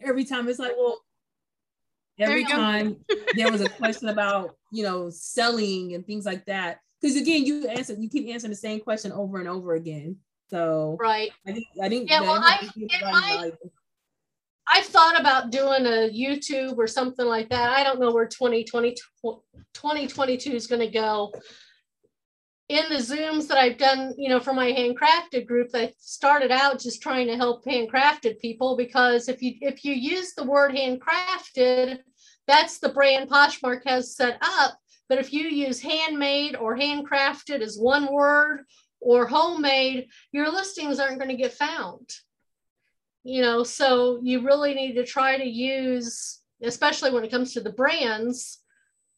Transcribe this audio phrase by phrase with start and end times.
[0.00, 1.00] every time it's like, well,
[2.18, 2.96] every time
[3.34, 6.80] there was a question about you know selling and things like that.
[7.00, 10.16] Because again, you answer you keep answering the same question over and over again.
[10.50, 12.20] So right, I think I think yeah.
[12.20, 12.68] Well, I,
[13.04, 13.52] I
[14.72, 17.70] I've thought about doing a YouTube or something like that.
[17.70, 18.94] I don't know where 2020,
[19.74, 21.32] 2022 is going to go.
[22.70, 26.78] In the Zooms that I've done, you know, for my handcrafted group, I started out
[26.78, 31.98] just trying to help handcrafted people because if you if you use the word handcrafted,
[32.46, 34.78] that's the brand Poshmark has set up.
[35.08, 38.60] But if you use handmade or handcrafted as one word
[39.00, 42.08] or homemade, your listings aren't going to get found
[43.22, 47.60] you know so you really need to try to use especially when it comes to
[47.60, 48.59] the brands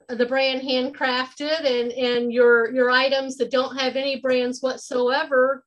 [0.09, 5.65] the brand handcrafted and and your your items that don't have any brands whatsoever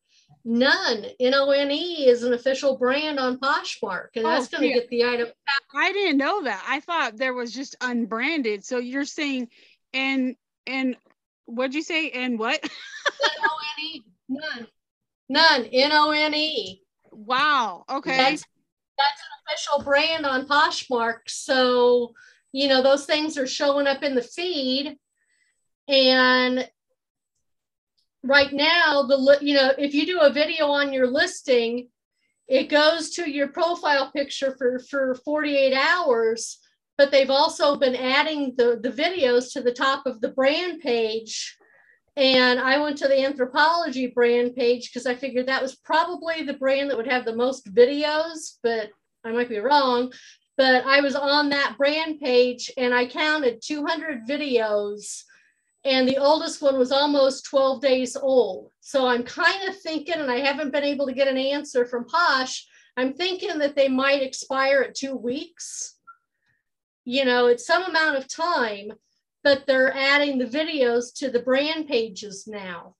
[0.47, 1.05] none.
[1.19, 4.75] N-o-n-e is an official brand on poshmark and that's oh, going to yeah.
[4.75, 5.27] get the item
[5.73, 6.63] i didn't know that.
[6.67, 8.63] I thought there was just unbranded.
[8.63, 9.49] So you're saying
[9.93, 10.35] and
[10.67, 10.95] and
[11.45, 12.09] what'd you say?
[12.11, 12.63] And what?
[12.63, 14.03] N-o-n-e.
[14.29, 14.67] None.
[15.29, 16.81] None n-o-n-e
[17.15, 17.85] Wow.
[17.89, 18.17] Okay.
[18.17, 18.45] That's,
[18.97, 21.19] that's an official brand on Poshmark.
[21.27, 22.13] So,
[22.55, 24.97] you know, those things are showing up in the feed.
[25.87, 26.67] And
[28.23, 31.89] right now, the you know, if you do a video on your listing,
[32.47, 36.59] it goes to your profile picture for, for 48 hours,
[36.97, 41.57] but they've also been adding the, the videos to the top of the brand page
[42.17, 46.53] and I went to the Anthropologie brand page because I figured that was probably the
[46.53, 48.89] brand that would have the most videos, but
[49.25, 50.13] I might be wrong.
[50.57, 55.23] But I was on that brand page and I counted 200 videos,
[55.83, 58.71] and the oldest one was almost 12 days old.
[58.79, 62.05] So I'm kind of thinking, and I haven't been able to get an answer from
[62.05, 62.65] Posh,
[62.97, 65.95] I'm thinking that they might expire at two weeks.
[67.03, 68.93] You know, it's some amount of time
[69.45, 72.95] but they're adding the videos to the brand pages now.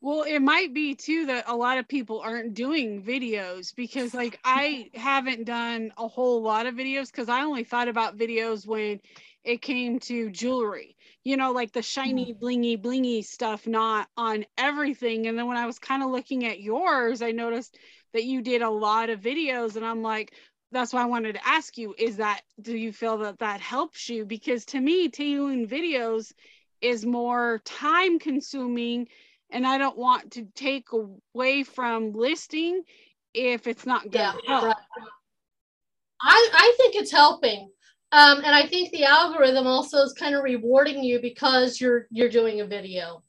[0.00, 4.38] Well, it might be too that a lot of people aren't doing videos because, like,
[4.44, 9.00] I haven't done a whole lot of videos because I only thought about videos when
[9.42, 12.38] it came to jewelry, you know, like the shiny, mm.
[12.38, 15.26] blingy, blingy stuff, not on everything.
[15.26, 17.78] And then when I was kind of looking at yours, I noticed
[18.12, 20.32] that you did a lot of videos, and I'm like,
[20.72, 24.08] that's why I wanted to ask you is that do you feel that that helps
[24.08, 26.32] you because to me tailoring videos
[26.80, 29.08] is more time consuming
[29.50, 32.82] and I don't want to take away from listing
[33.34, 34.64] if it's not going to help.
[34.64, 34.76] Right.
[36.22, 37.70] I, I think it's helping.
[38.12, 42.28] Um, and I think the algorithm also is kind of rewarding you because you're you're
[42.28, 43.22] doing a video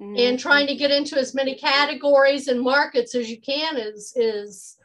[0.00, 0.14] mm-hmm.
[0.16, 4.76] and trying to get into as many categories and markets as you can is is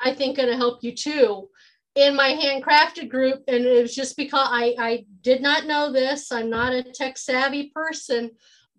[0.00, 1.48] I think going to help you too.
[1.94, 6.32] In my handcrafted group, and it was just because I, I did not know this,
[6.32, 8.30] I'm not a tech savvy person,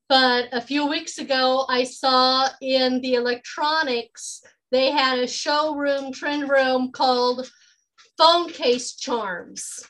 [0.09, 6.49] but a few weeks ago, I saw in the electronics, they had a showroom, trend
[6.49, 7.49] room called
[8.17, 9.83] Phone Case Charms.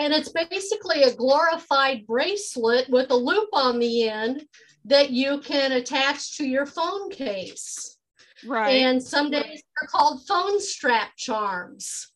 [0.00, 4.46] And it's basically a glorified bracelet with a loop on the end
[4.84, 7.98] that you can attach to your phone case.
[8.46, 8.70] Right.
[8.70, 12.08] And some days they're called phone strap charms.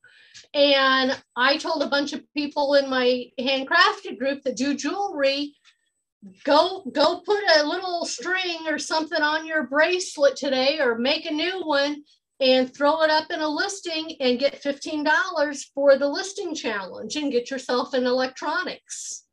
[0.55, 5.55] And I told a bunch of people in my handcrafted group that do jewelry,
[6.45, 11.33] go go put a little string or something on your bracelet today or make a
[11.33, 12.03] new one
[12.41, 17.33] and throw it up in a listing and get $15 for the listing challenge and
[17.33, 19.25] get yourself in electronics.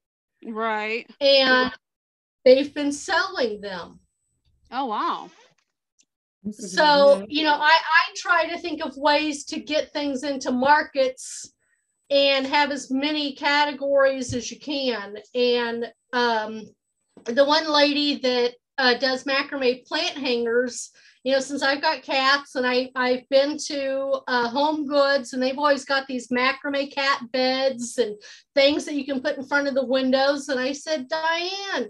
[0.46, 1.10] Right.
[1.20, 1.74] And
[2.46, 4.00] they've been selling them.
[4.72, 5.30] Oh wow
[6.52, 11.54] so you know I, I try to think of ways to get things into markets
[12.10, 16.64] and have as many categories as you can and um,
[17.26, 20.90] the one lady that uh, does macrame plant hangers
[21.24, 25.42] you know since i've got cats and I, i've been to uh, home goods and
[25.42, 28.16] they've always got these macrame cat beds and
[28.56, 31.90] things that you can put in front of the windows and i said diane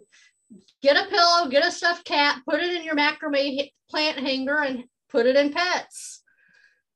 [0.81, 4.83] get a pillow, get a stuffed cat, put it in your macrame plant hanger, and
[5.09, 6.12] put it in pets.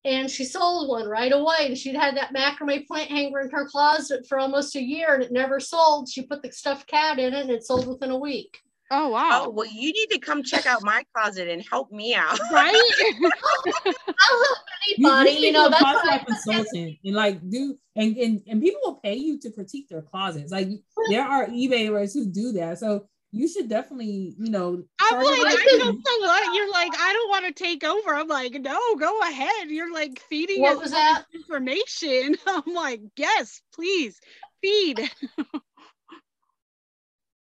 [0.07, 1.67] And she sold one right away.
[1.67, 5.23] And she'd had that macrame plant hanger in her closet for almost a year and
[5.23, 6.07] it never sold.
[6.09, 8.57] She put the stuffed cat in it and it sold within a week.
[8.89, 9.43] Oh wow!
[9.45, 12.39] Oh well, you need to come check out my closet and help me out.
[12.51, 12.73] Right?
[13.85, 14.57] I'll help
[14.87, 15.31] anybody.
[15.31, 18.95] You, you know, that's what I consultant and like do and, and and people will
[18.95, 20.53] pay you to critique their closets.
[20.53, 20.69] Like
[21.09, 22.79] there are eBayers who do that.
[22.79, 24.83] So you should definitely, you know.
[25.01, 26.91] I'm like, I know what you're like.
[26.97, 28.13] I don't want to take over.
[28.13, 29.69] I'm like, no, go ahead.
[29.69, 32.35] You're like feeding what was that information.
[32.47, 34.19] I'm like, yes, please
[34.61, 34.99] feed.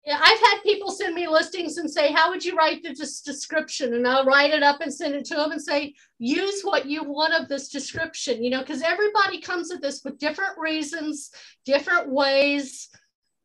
[0.05, 3.95] yeah, I've had people send me listings and say, "How would you write this description?"
[3.95, 7.05] And I'll write it up and send it to them and say, "Use what you
[7.05, 11.31] want of this description." You know, because everybody comes at this with different reasons,
[11.65, 12.89] different ways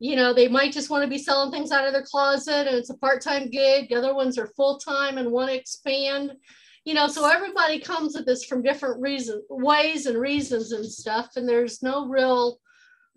[0.02, 2.76] you know, they might just want to be selling things out of their closet and
[2.76, 3.88] it's a part-time gig.
[3.88, 6.32] The other ones are full-time and want to expand.
[6.84, 11.36] You know, so everybody comes at this from different reasons, ways and reasons and stuff.
[11.36, 12.58] And there's no real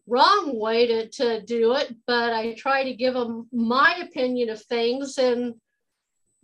[0.05, 4.61] wrong way to, to do it, but I try to give them my opinion of
[4.61, 5.55] things and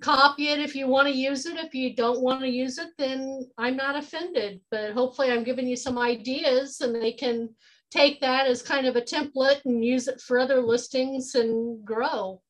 [0.02, 1.58] copy it if you want to use it.
[1.58, 4.62] If you don't want to use it, then I'm not offended.
[4.72, 7.50] But hopefully I'm giving you some ideas and they can
[7.92, 12.42] take that as kind of a template and use it for other listings and grow.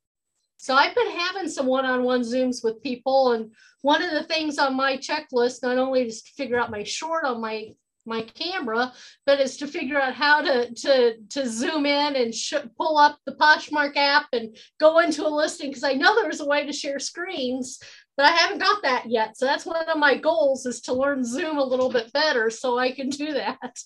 [0.58, 3.32] So I've been having some one-on-one Zooms with people.
[3.32, 3.52] And
[3.82, 7.26] one of the things on my checklist, not only is to figure out my short
[7.26, 7.74] on my
[8.06, 8.92] my camera,
[9.28, 13.20] but is to figure out how to to to zoom in and sh- pull up
[13.26, 16.74] the Poshmark app and go into a listing because I know there's a way to
[16.74, 17.80] share screens,
[18.18, 19.38] but I haven't got that yet.
[19.38, 22.78] So that's one of my goals is to learn Zoom a little bit better so
[22.78, 23.80] I can do that.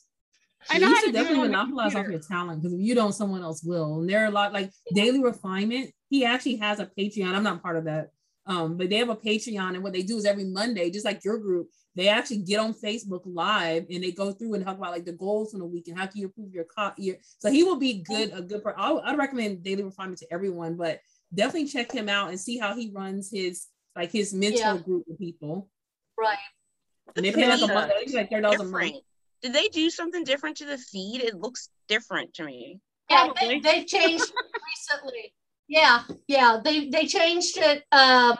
[0.69, 3.63] I know you should definitely monopolize off your talent because if you don't, someone else
[3.63, 3.99] will.
[3.99, 5.91] And there are a lot like Daily Refinement.
[6.09, 7.33] He actually has a Patreon.
[7.33, 8.09] I'm not part of that.
[8.47, 11.23] Um, but they have a Patreon, and what they do is every Monday, just like
[11.25, 14.91] your group, they actually get on Facebook Live and they go through and talk about
[14.91, 17.17] like the goals from the week and how can you improve your co- year.
[17.39, 18.63] So he will be good, a good.
[18.63, 20.99] Per- I'll, I'd recommend Daily Refinement to everyone, but
[21.33, 24.77] definitely check him out and see how he runs his like his mentor yeah.
[24.77, 25.69] group of people.
[26.19, 26.37] Right.
[27.15, 28.95] And they pay like a month, like thirty dollars a month
[29.45, 31.21] did they do something different to the feed?
[31.21, 32.79] It looks different to me.
[33.11, 34.33] Yeah, they, they changed
[34.91, 35.35] recently.
[35.67, 37.83] Yeah, yeah, they they changed it.
[37.91, 38.39] Um,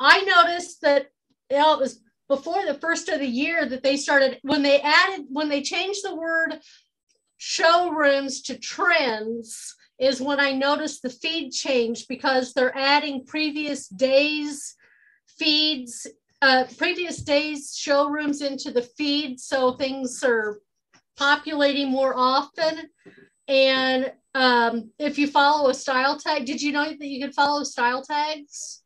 [0.00, 1.06] I noticed that
[1.48, 4.80] you know, it was before the first of the year that they started when they
[4.80, 6.58] added when they changed the word
[7.36, 14.74] showrooms to trends is when I noticed the feed change because they're adding previous days
[15.38, 16.08] feeds
[16.44, 20.60] uh, previous days showrooms into the feed so things are
[21.16, 22.90] populating more often.
[23.48, 27.64] And um, if you follow a style tag did you know that you could follow
[27.64, 28.82] style tags?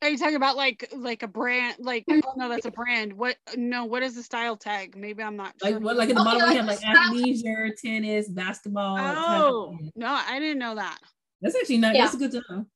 [0.00, 3.12] Are you talking about like like a brand like oh no that's a brand.
[3.12, 4.96] What no what is the style tag?
[4.96, 5.80] Maybe i'm not like sure.
[5.80, 10.38] what like in the oh, bottom we have like athleisure tennis basketball oh no i
[10.38, 10.98] didn't know that.
[11.42, 12.04] That's actually not yeah.
[12.04, 12.66] that's good to know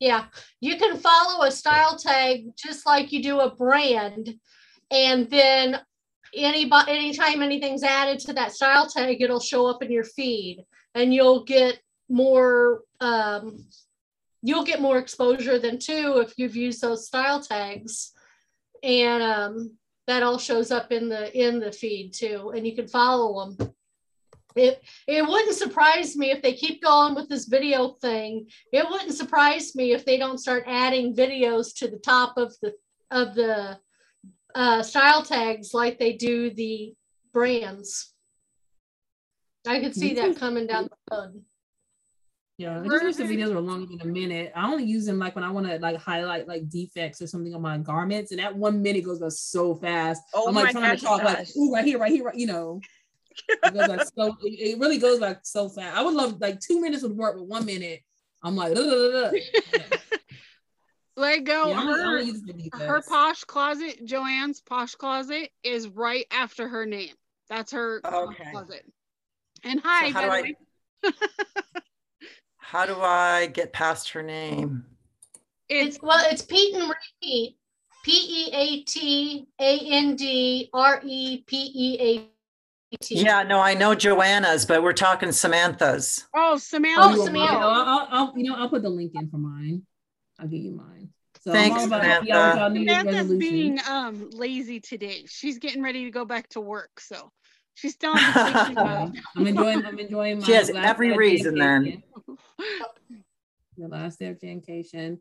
[0.00, 0.24] yeah,
[0.60, 4.34] you can follow a style tag just like you do a brand,
[4.90, 5.78] and then
[6.34, 10.64] anybody anytime anything's added to that style tag, it'll show up in your feed,
[10.94, 13.66] and you'll get more um,
[14.42, 18.12] you'll get more exposure than two if you've used those style tags,
[18.82, 19.76] and um,
[20.06, 23.74] that all shows up in the in the feed too, and you can follow them
[24.56, 29.14] it it wouldn't surprise me if they keep going with this video thing it wouldn't
[29.14, 32.72] surprise me if they don't start adding videos to the top of the
[33.10, 33.78] of the
[34.54, 36.92] uh, style tags like they do the
[37.32, 38.14] brands
[39.66, 41.42] i could see that coming down the road
[42.58, 44.52] yeah, I just wish the videos were longer than a minute.
[44.54, 47.54] I only use them like when I want to like highlight like defects or something
[47.54, 50.20] on my garments, and that one minute goes by so fast.
[50.34, 51.38] Oh I'm like trying gosh, to talk gosh.
[51.38, 52.82] like, ooh, right here, right here, right, you know
[53.48, 54.36] it goes like so.
[54.42, 55.96] It, it, really goes like so fast.
[55.96, 58.00] I would love like two minutes would work, but one minute
[58.42, 58.76] I'm like.
[61.16, 61.68] Let go.
[61.68, 62.24] Yeah, her,
[62.86, 67.14] her posh closet, Joanne's posh closet, is right after her name.
[67.48, 68.50] That's her okay.
[68.52, 68.90] closet.
[69.64, 71.12] And hi, so how, do I,
[72.56, 74.84] how do I get past her name?
[75.68, 77.56] It's well, it's Pete and Repeat.
[78.02, 82.39] P E A T A N D R E P E A
[83.08, 86.26] yeah, no, I know Joanna's, but we're talking Samantha's.
[86.34, 87.20] Oh, Samantha.
[87.20, 87.54] Oh, Samantha.
[87.54, 89.82] I'll, I'll, I'll, you know, I'll put the link in for mine.
[90.38, 91.10] I'll give you mine.
[91.42, 92.26] So Thanks, Samantha.
[92.26, 95.24] Samantha's being um, lazy today.
[95.26, 97.30] She's getting ready to go back to work, so
[97.74, 98.12] she's still.
[98.14, 99.86] I'm enjoying.
[99.86, 100.40] I'm enjoying.
[100.40, 102.02] My she has every reason then.
[103.78, 105.20] the last day of vacation.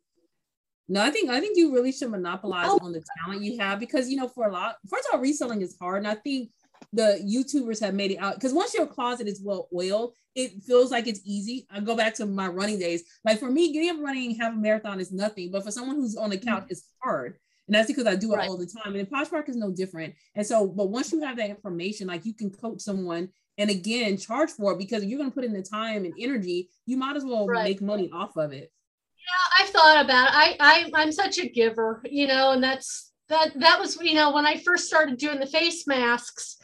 [0.89, 2.79] No, I think I think you really should monopolize oh.
[2.81, 4.77] on the talent you have because you know for a lot.
[4.89, 6.49] First of all, reselling is hard, and I think
[6.91, 10.91] the YouTubers have made it out because once your closet is well oiled, it feels
[10.91, 11.67] like it's easy.
[11.69, 13.03] I go back to my running days.
[13.23, 16.15] Like for me, getting up running half a marathon is nothing, but for someone who's
[16.15, 16.49] on the mm-hmm.
[16.49, 17.37] couch, it's hard.
[17.67, 18.49] And that's because I do it Right.
[18.49, 18.95] all the time.
[18.95, 20.15] And Poshmark is no different.
[20.33, 23.29] And so, but once you have that information, like you can coach someone
[23.59, 26.69] and again charge for it because you're going to put in the time and energy,
[26.87, 27.65] you might as well Right.
[27.65, 28.71] make money off of it.
[29.17, 30.33] Yeah, I've thought about it.
[30.33, 34.31] I, I I'm such a giver, you know, and that's that that was you know
[34.31, 36.57] when I first started doing the face masks.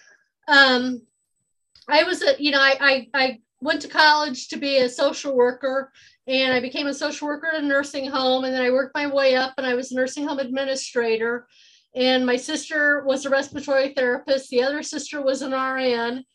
[0.47, 1.01] Um,
[1.87, 5.35] I was a you know I I, I went to college to be a social
[5.35, 5.91] worker,
[6.27, 9.07] and I became a social worker at a nursing home, and then I worked my
[9.07, 11.47] way up, and I was a nursing home administrator.
[11.95, 14.49] And my sister was a respiratory therapist.
[14.49, 16.25] The other sister was an RN.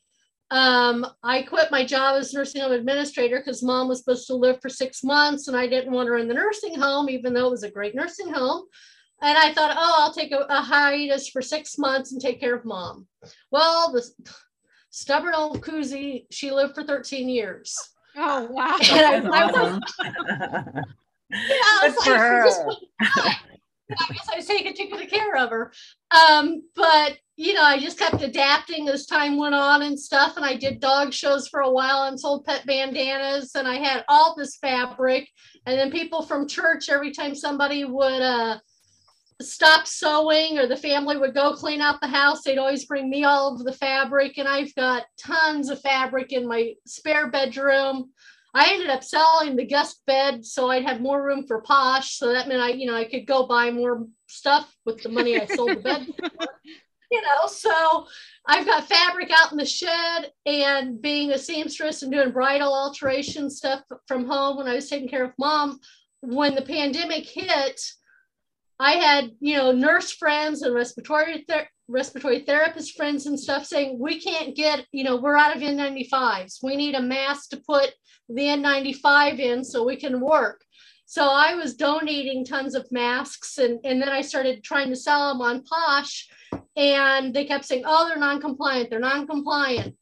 [0.50, 4.60] Um, I quit my job as nursing home administrator because mom was supposed to live
[4.60, 7.52] for six months and I didn't want her in the nursing home, even though it
[7.52, 8.64] was a great nursing home.
[9.22, 12.54] And I thought, oh, I'll take a, a hiatus for six months and take care
[12.54, 13.06] of mom.
[13.50, 14.02] Well, the
[14.90, 17.76] stubborn old koozie, she lived for 13 years.
[18.16, 18.76] Oh wow.
[18.90, 19.56] And I, I was,
[20.00, 20.84] awesome.
[21.30, 22.44] yeah, I was Good for like, her.
[22.44, 23.36] this.
[23.98, 25.72] I guess I was taking too good care of her.
[26.10, 30.36] Um, but you know, I just kept adapting as time went on and stuff.
[30.36, 34.04] And I did dog shows for a while and sold pet bandanas, and I had
[34.08, 35.28] all this fabric.
[35.66, 38.58] And then people from church, every time somebody would uh
[39.40, 43.24] stop sewing or the family would go clean out the house, they'd always bring me
[43.24, 44.38] all of the fabric.
[44.38, 48.10] And I've got tons of fabric in my spare bedroom.
[48.52, 52.18] I ended up selling the guest bed so I'd have more room for posh.
[52.18, 55.40] So that meant I, you know, I could go buy more stuff with the money
[55.40, 56.06] I sold the bed.
[56.18, 56.46] for.
[57.12, 58.06] You know, so
[58.46, 63.50] I've got fabric out in the shed and being a seamstress and doing bridal alteration
[63.50, 65.80] stuff from home when I was taking care of mom.
[66.20, 67.80] When the pandemic hit,
[68.80, 73.98] I had, you know, nurse friends and respiratory ther- respiratory therapist friends and stuff saying,
[74.00, 76.62] we can't get, you know, we're out of N95s.
[76.62, 77.92] We need a mask to put
[78.30, 80.62] the N95 in so we can work.
[81.04, 85.28] So I was donating tons of masks and, and then I started trying to sell
[85.28, 86.30] them on Posh
[86.74, 89.94] and they kept saying, oh, they're non-compliant, they're non-compliant.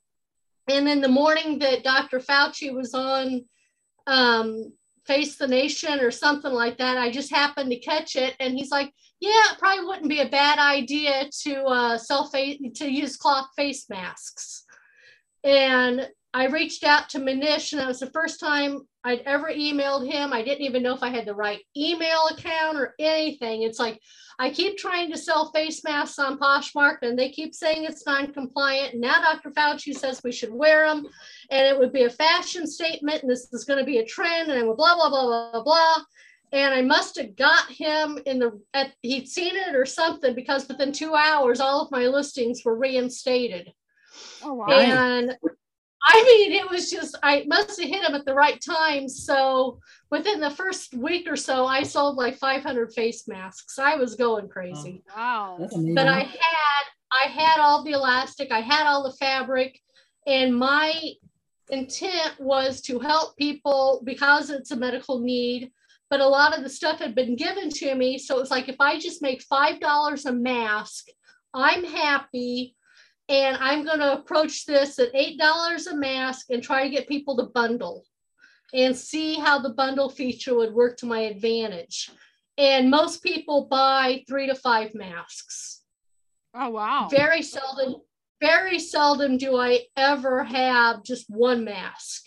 [0.69, 2.21] And then the morning that Dr.
[2.21, 3.45] Fauci was on
[4.07, 4.73] um,
[5.09, 8.37] Face the Nation or something like that, I just happened to catch it.
[8.39, 12.61] And he's like, yeah, it probably wouldn't be a bad idea to uh, sell face
[12.77, 14.65] to use cloth face masks.
[15.43, 20.07] And I reached out to Manish, and that was the first time I'd ever emailed
[20.07, 20.35] him.
[20.35, 23.63] I didn't even know if I had the right email account or anything.
[23.63, 23.99] It's like
[24.39, 28.93] I keep trying to sell face masks on Poshmark, and they keep saying it's non-compliant.
[28.93, 29.51] And now Dr.
[29.51, 31.07] Fauci says we should wear them,
[31.51, 34.51] and it would be a fashion statement, and this is going to be a trend,
[34.51, 36.05] and blah blah blah blah blah blah.
[36.53, 40.69] And I must have got him in the at he'd seen it or something because
[40.69, 43.73] within two hours, all of my listings were reinstated.
[44.43, 44.67] Oh wow.
[44.67, 45.35] And
[46.03, 49.09] I mean, it was just, I must have hit them at the right time.
[49.09, 53.79] So within the first week or so, I sold like 500 face masks.
[53.79, 55.03] I was going crazy.
[55.11, 55.17] Oh.
[55.17, 55.57] Wow.
[55.59, 55.95] That's amazing.
[55.95, 59.81] But I had, I had all the elastic, I had all the fabric,
[60.27, 60.95] and my
[61.71, 65.73] intent was to help people because it's a medical need.
[66.11, 68.17] But a lot of the stuff had been given to me.
[68.19, 71.09] So it's like if I just make $5 a mask,
[71.53, 72.77] I'm happy
[73.29, 77.37] and I'm going to approach this at $8 a mask and try to get people
[77.37, 78.05] to bundle
[78.73, 82.11] and see how the bundle feature would work to my advantage.
[82.57, 85.83] And most people buy three to five masks.
[86.55, 87.09] Oh wow.
[87.11, 87.97] Very seldom,
[88.41, 92.27] very seldom do I ever have just one mask.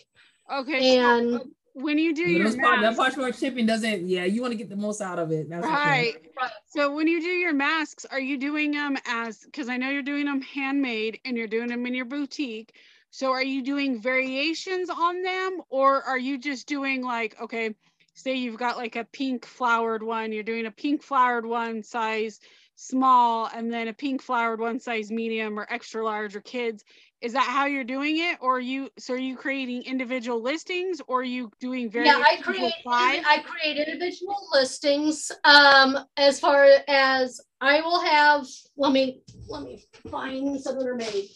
[0.51, 0.95] Okay.
[0.95, 1.41] so And
[1.73, 4.07] when you do your part- that masks, Poshmark shipping doesn't.
[4.07, 5.49] Yeah, you want to get the most out of it.
[5.49, 6.15] That's right.
[6.67, 10.01] So when you do your masks, are you doing them as because I know you're
[10.01, 12.73] doing them handmade and you're doing them in your boutique.
[13.09, 17.75] So are you doing variations on them or are you just doing like okay,
[18.13, 22.39] say you've got like a pink flowered one, you're doing a pink flowered one size
[22.81, 26.83] small and then a pink flowered one size medium or extra large or kids.
[27.21, 30.99] Is that how you're doing it or are you so are you creating individual listings
[31.07, 33.23] or are you doing very yeah, I create five?
[33.25, 35.31] I create individual listings.
[35.43, 40.95] Um, as far as I will have, let me let me find some that are
[40.95, 41.29] made.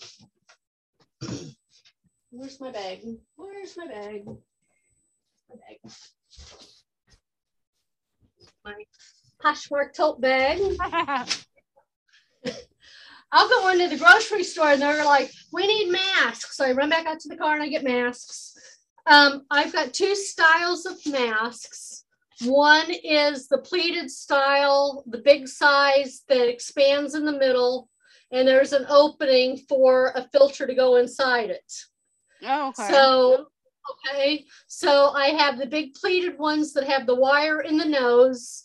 [2.31, 3.01] Where's my bag?
[3.35, 4.25] Where's my bag?
[4.25, 5.93] My bag.
[8.65, 8.73] My
[9.45, 10.59] Poshmark tote bag.
[13.31, 16.57] I'll go into the grocery store and they're like, we need masks.
[16.57, 18.53] So I run back out to the car and I get masks.
[19.07, 22.05] Um, I've got two styles of masks.
[22.43, 27.89] One is the pleated style, the big size that expands in the middle,
[28.31, 31.73] and there's an opening for a filter to go inside it.
[32.43, 32.91] oh, okay.
[32.91, 33.47] So,
[34.09, 38.64] okay, so I have the big pleated ones that have the wire in the nose.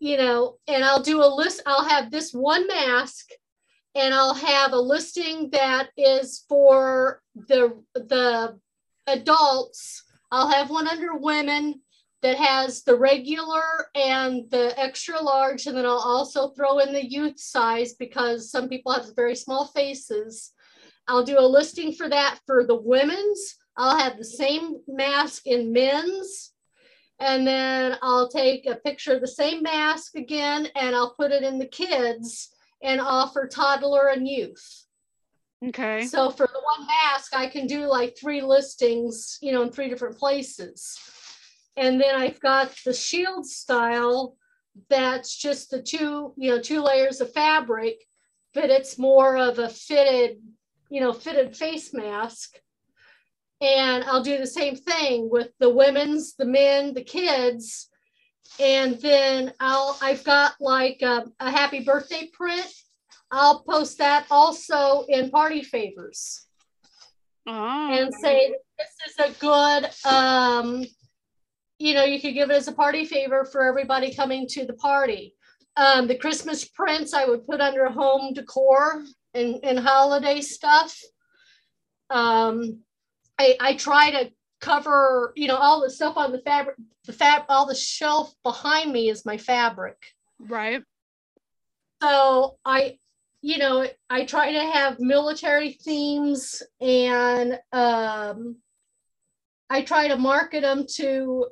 [0.00, 3.28] You know, and I'll do a list, I'll have this one mask
[3.94, 8.58] and I'll have a listing that is for the the
[9.06, 10.04] adults.
[10.30, 11.80] I'll have one under women
[12.22, 13.62] that has the regular
[13.94, 18.68] and the extra large, and then I'll also throw in the youth size because some
[18.68, 20.52] people have very small faces.
[21.08, 23.56] I'll do a listing for that for the women's.
[23.76, 26.52] I'll have the same mask in men's.
[27.18, 31.42] And then I'll take a picture of the same mask again and I'll put it
[31.42, 32.50] in the kids
[32.82, 34.84] and offer toddler and youth.
[35.66, 36.06] Okay.
[36.06, 39.88] So for the one mask, I can do like three listings, you know, in three
[39.88, 40.98] different places.
[41.76, 44.36] And then I've got the shield style
[44.90, 47.96] that's just the two, you know, two layers of fabric,
[48.52, 50.38] but it's more of a fitted,
[50.90, 52.56] you know, fitted face mask.
[53.60, 57.88] And I'll do the same thing with the women's, the men, the kids.
[58.60, 62.66] And then I'll, I've got like a, a happy birthday print.
[63.30, 66.46] I'll post that also in party favors
[67.48, 67.88] Oh.
[67.92, 70.84] and say this is a good um
[71.78, 74.72] you know you could give it as a party favor for everybody coming to the
[74.72, 75.32] party
[75.76, 81.00] um the christmas prints i would put under home decor and, and holiday stuff
[82.10, 82.80] um
[83.38, 87.42] i i try to cover you know all the stuff on the fabric the fab
[87.48, 89.96] all the shelf behind me is my fabric
[90.38, 90.82] Right.
[92.02, 92.98] so I,
[93.42, 98.56] you know, I try to have military themes and um,
[99.70, 101.46] I try to market them to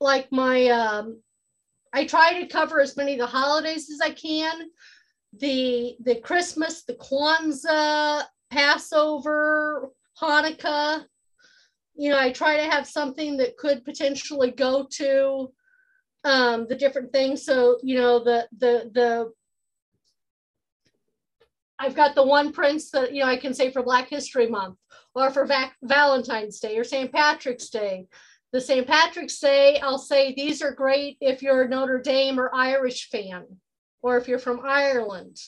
[0.00, 1.20] like my, um,
[1.92, 4.68] I try to cover as many of the holidays as I can.
[5.38, 11.04] The the Christmas, the Kwanzaa, Passover, Hanukkah.
[11.94, 15.52] You know, I try to have something that could potentially go to
[16.24, 17.44] um, the different things.
[17.44, 19.32] So, you know, the, the, the,
[21.78, 24.78] I've got the one prince that, you know, I can say for Black History Month
[25.14, 27.12] or for Vac- Valentine's Day or St.
[27.12, 28.06] Patrick's Day.
[28.52, 28.86] The St.
[28.86, 33.44] Patrick's Day, I'll say these are great if you're a Notre Dame or Irish fan
[34.02, 35.38] or if you're from Ireland.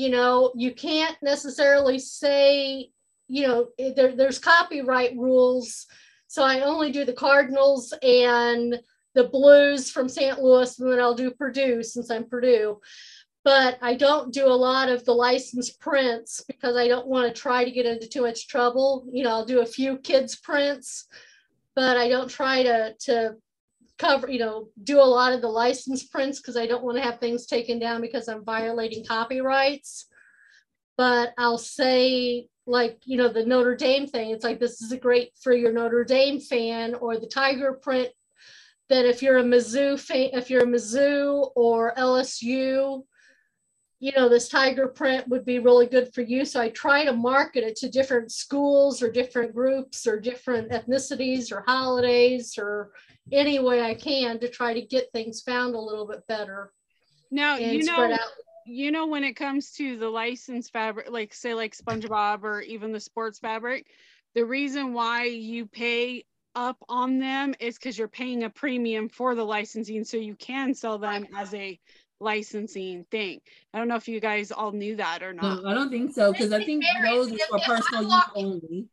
[0.00, 2.90] You know, you can't necessarily say,
[3.28, 5.86] you know, eh, there, there's copyright rules.
[6.26, 8.80] So I only do the Cardinals and
[9.14, 10.38] the blues from St.
[10.38, 12.80] Louis, and then I'll do Purdue since I'm Purdue.
[13.44, 17.38] But I don't do a lot of the licensed prints because I don't want to
[17.38, 19.06] try to get into too much trouble.
[19.12, 21.08] You know, I'll do a few kids prints,
[21.76, 23.36] but I don't try to to
[24.00, 27.02] cover, you know, do a lot of the license prints because I don't want to
[27.02, 30.06] have things taken down because I'm violating copyrights.
[30.96, 34.30] But I'll say like you know the Notre Dame thing.
[34.30, 38.10] It's like this is a great for your Notre Dame fan or the Tiger print
[38.88, 43.04] that if you're a Mizzou fan, if you're a Mizzou or LSU,
[44.00, 46.46] you know, this tiger print would be really good for you.
[46.46, 51.52] So I try to market it to different schools or different groups or different ethnicities
[51.52, 52.92] or holidays or
[53.30, 56.72] any way I can to try to get things found a little bit better.
[57.30, 58.16] Now, you know,
[58.64, 62.92] you know, when it comes to the licensed fabric, like say like SpongeBob or even
[62.92, 63.86] the sports fabric,
[64.34, 69.34] the reason why you pay up on them is because you're paying a premium for
[69.34, 71.78] the licensing so you can sell them as a
[72.20, 73.40] licensing thing.
[73.72, 75.62] I don't know if you guys all knew that or not.
[75.62, 78.86] No, I don't think so because I think those are for personal use only.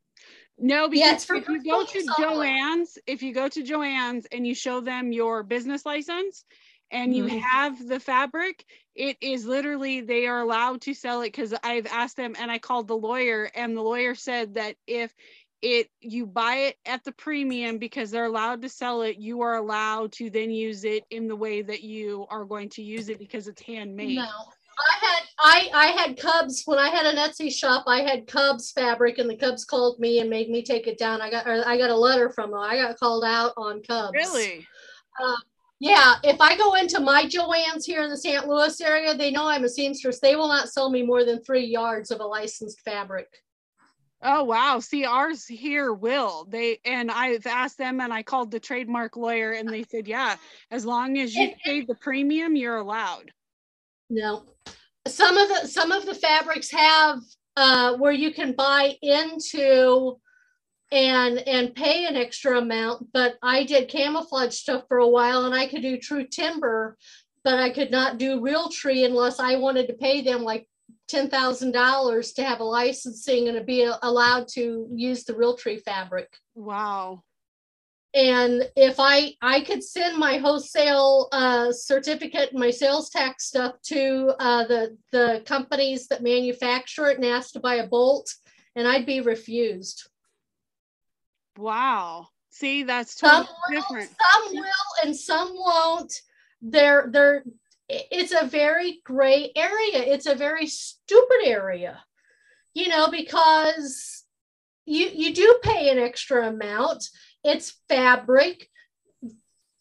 [0.58, 2.48] No, because Yeah, if you go to personal use only.
[2.48, 6.46] Joann's, if you go to Joann's and you show them your business license
[6.90, 7.42] and you Mhm.
[7.42, 12.18] have the fabric, it is literally they are allowed to sell it because I've asked
[12.18, 15.14] them and I called the lawyer and the lawyer said that if
[15.62, 19.56] it you buy it at the premium because they're allowed to sell it, you are
[19.56, 23.20] allowed to then use it in the way that you are going to use it
[23.20, 24.18] because it's handmade.
[24.18, 24.28] No.
[24.80, 27.86] I had I I had Cubs when I had an Etsy shop.
[27.88, 31.22] I had Cubs fabric, and the Cubs called me and made me take it down.
[31.22, 32.60] I got or I got a letter from them.
[32.60, 34.14] I got called out on Cubs.
[34.14, 34.68] Really?
[35.20, 35.36] Uh,
[35.80, 38.48] yeah, if I go into my Joann's here in the St.
[38.48, 40.20] Louis area, they know I'm a seamstress.
[40.20, 43.28] They will not sell me more than three yards of a licensed fabric.
[44.22, 44.80] Oh wow.
[44.80, 46.46] See, ours here will.
[46.46, 50.36] They and I've asked them and I called the trademark lawyer and they said, yeah,
[50.72, 53.32] as long as you pay the premium, you're allowed.
[54.10, 54.46] No,
[55.08, 57.20] some of the some of the fabrics have
[57.56, 60.20] uh, where you can buy into
[60.92, 63.08] and and pay an extra amount.
[63.14, 66.98] But I did camouflage stuff for a while, and I could do true timber,
[67.44, 70.68] but I could not do Realtree unless I wanted to pay them like
[71.08, 75.82] ten thousand dollars to have a licensing and to be allowed to use the Realtree
[75.82, 76.30] fabric.
[76.56, 77.24] Wow.
[78.14, 83.76] and if I I could send my wholesale uh, certificate and my sales tax stuff
[83.84, 88.34] to uh, the the companies that manufacture it and ask to buy a bolt,
[88.76, 90.10] and I'd be refused.
[91.58, 92.28] Wow.
[92.50, 94.10] See, that's totally some will, different.
[94.10, 96.14] Some will and some won't.
[96.62, 97.44] They're they're
[97.90, 100.04] it's a very gray area.
[100.04, 102.04] It's a very stupid area.
[102.74, 104.24] You know, because
[104.86, 107.10] you you do pay an extra amount
[107.48, 108.70] it's fabric.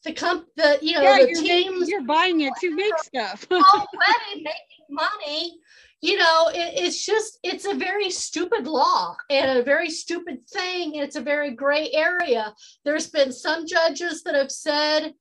[0.05, 3.47] The comp, the you know, yeah, the you're, teams you're buying it to make stuff.
[3.51, 5.59] already making money.
[6.01, 10.95] You know, it, it's just it's a very stupid law and a very stupid thing.
[10.95, 12.55] and It's a very gray area.
[12.85, 15.14] There's been some judges that have said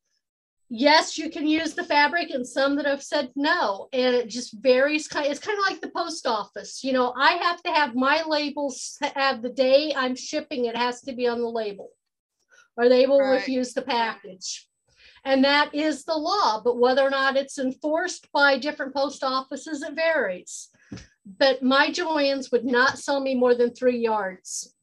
[0.70, 3.88] yes, you can use the fabric, and some that have said no.
[3.94, 5.08] And it just varies.
[5.14, 6.84] It's kind of like the post office.
[6.84, 11.02] You know, I have to have my labels have the day I'm shipping, it has
[11.02, 11.92] to be on the label
[12.78, 13.40] or they will right.
[13.40, 14.68] refuse the package.
[15.24, 19.82] And that is the law, but whether or not it's enforced by different post offices,
[19.82, 20.70] it varies.
[21.26, 24.76] But my Joann's would not sell me more than three yards.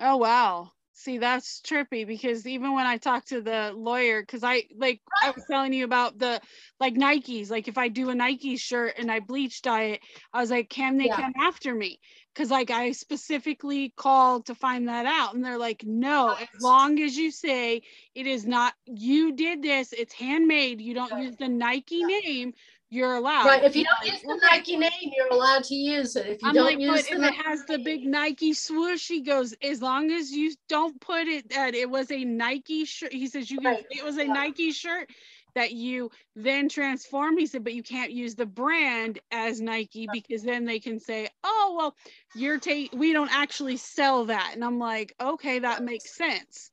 [0.00, 0.72] Oh, wow.
[0.98, 5.30] See, that's trippy because even when I talk to the lawyer, because I like I
[5.30, 6.40] was telling you about the
[6.80, 10.00] like Nikes, like if I do a Nike shirt and I bleach dye it,
[10.32, 11.16] I was like, can they yeah.
[11.16, 12.00] come after me?
[12.32, 16.98] Because like I specifically called to find that out, and they're like, no, as long
[16.98, 17.82] as you say
[18.14, 22.54] it is not you did this, it's handmade, you don't use the Nike name,
[22.90, 23.46] you're allowed.
[23.46, 23.64] Right.
[23.64, 26.26] If you don't use the Nike name, you're allowed to use it.
[26.26, 29.22] If you I'm don't like, use but if it has the big Nike swoosh, he
[29.22, 33.12] goes, as long as you don't put it that it was a Nike shirt.
[33.12, 33.84] He says you right.
[33.90, 34.32] it was a yeah.
[34.32, 35.10] Nike shirt
[35.56, 37.36] that you then transform.
[37.36, 41.28] He said, but you can't use the brand as Nike because then they can say,
[41.42, 41.96] oh well,
[42.36, 44.52] you're taking we don't actually sell that.
[44.54, 46.70] And I'm like, okay, that makes sense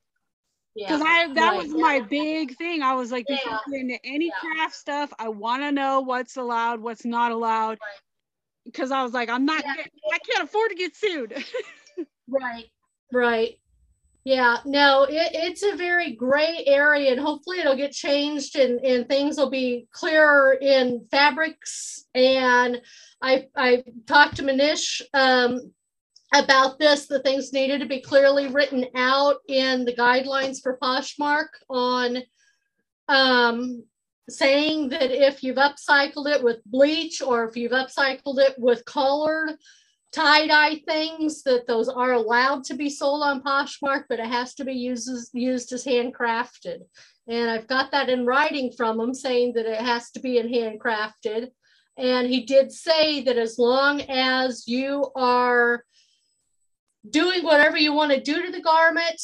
[0.74, 1.06] because yeah.
[1.06, 1.62] I that right.
[1.62, 2.82] was my big thing.
[2.82, 3.80] I was like, before yeah.
[3.80, 4.32] into any yeah.
[4.40, 7.78] craft stuff, I want to know what's allowed, what's not allowed.
[8.64, 9.00] Because right.
[9.00, 11.44] I was like, I'm not, getting, I can't afford to get sued.
[12.28, 12.64] right,
[13.12, 13.58] right.
[14.24, 19.06] Yeah, no, it, it's a very gray area, and hopefully it'll get changed and, and
[19.06, 22.06] things will be clearer in fabrics.
[22.14, 22.80] And
[23.20, 25.72] I I talked to Manish um,
[26.34, 31.46] about this, the things needed to be clearly written out in the guidelines for Poshmark
[31.70, 32.18] on
[33.08, 33.84] um,
[34.28, 39.56] saying that if you've upcycled it with bleach or if you've upcycled it with colored
[40.12, 44.64] tie-dye things, that those are allowed to be sold on Poshmark, but it has to
[44.64, 46.78] be used as, used as handcrafted.
[47.26, 50.48] And I've got that in writing from him saying that it has to be in
[50.48, 51.48] handcrafted.
[51.96, 55.84] And he did say that as long as you are
[57.08, 59.20] doing whatever you want to do to the garment,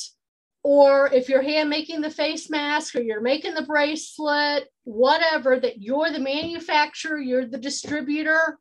[0.62, 5.80] or if you're hand making the face mask or you're making the bracelet, whatever, that
[5.80, 8.58] you're the manufacturer, you're the distributor,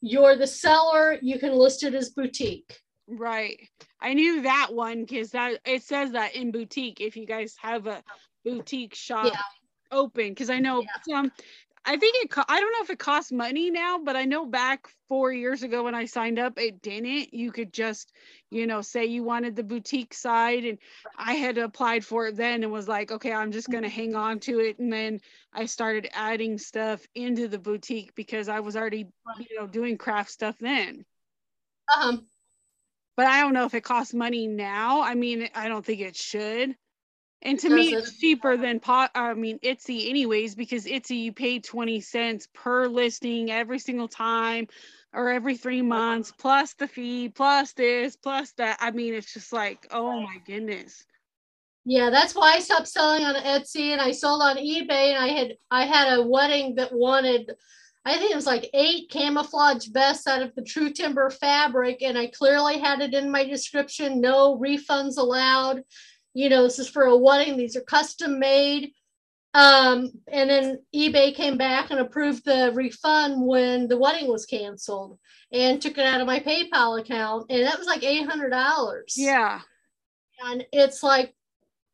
[0.00, 2.80] you're the seller, you can list it as boutique.
[3.06, 3.58] Right.
[4.00, 7.86] I knew that one because that it says that in boutique if you guys have
[7.86, 8.02] a
[8.44, 9.40] boutique shop yeah.
[9.92, 10.88] open because I know yeah.
[11.08, 11.32] some
[11.86, 12.30] I think it.
[12.30, 15.62] Co- I don't know if it costs money now, but I know back four years
[15.62, 17.34] ago when I signed up, it didn't.
[17.34, 18.10] You could just,
[18.50, 20.78] you know, say you wanted the boutique side, and
[21.18, 24.40] I had applied for it then and was like, okay, I'm just gonna hang on
[24.40, 25.20] to it, and then
[25.52, 29.06] I started adding stuff into the boutique because I was already,
[29.38, 31.04] you know, doing craft stuff then.
[31.94, 32.26] Um.
[33.16, 35.02] But I don't know if it costs money now.
[35.02, 36.74] I mean, I don't think it should.
[37.42, 39.10] And to me, it's cheaper than pot.
[39.14, 44.66] I mean, Etsy, anyways, because Etsy you pay twenty cents per listing every single time,
[45.12, 48.78] or every three months, plus the fee, plus this, plus that.
[48.80, 51.04] I mean, it's just like, oh my goodness.
[51.84, 55.12] Yeah, that's why I stopped selling on Etsy and I sold on eBay.
[55.12, 57.52] And I had I had a wedding that wanted,
[58.06, 62.16] I think it was like eight camouflage vests out of the True Timber fabric, and
[62.16, 65.82] I clearly had it in my description: no refunds allowed
[66.34, 67.56] you know, this is for a wedding.
[67.56, 68.92] These are custom made.
[69.54, 75.18] Um, and then eBay came back and approved the refund when the wedding was canceled
[75.52, 77.46] and took it out of my PayPal account.
[77.50, 79.02] And that was like $800.
[79.16, 79.60] Yeah.
[80.44, 81.34] And it's like,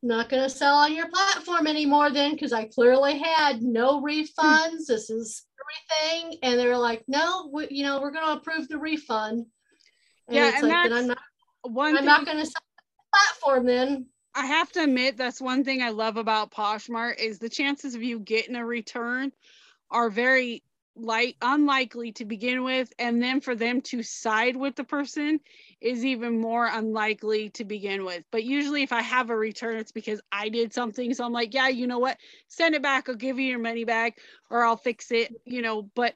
[0.02, 4.86] not going to sell on your platform anymore then because I clearly had no refunds.
[4.88, 6.38] this is everything.
[6.42, 9.46] And they're like, no, we, you know, we're going to approve the refund.
[10.28, 11.18] And yeah, and like, I'm not,
[11.62, 14.06] one I'm thing- not going to sell the platform then.
[14.34, 18.02] I have to admit that's one thing I love about Poshmark is the chances of
[18.02, 19.32] you getting a return
[19.90, 20.62] are very
[20.96, 22.92] like unlikely to begin with.
[22.98, 25.40] And then for them to side with the person
[25.80, 28.24] is even more unlikely to begin with.
[28.30, 31.14] But usually if i have a return it's because i did something.
[31.14, 32.18] So i'm like yeah you know what?
[32.48, 33.08] Send it back.
[33.08, 34.18] I'll give you your money back
[34.50, 35.82] or i'll fix it you know.
[35.94, 36.14] But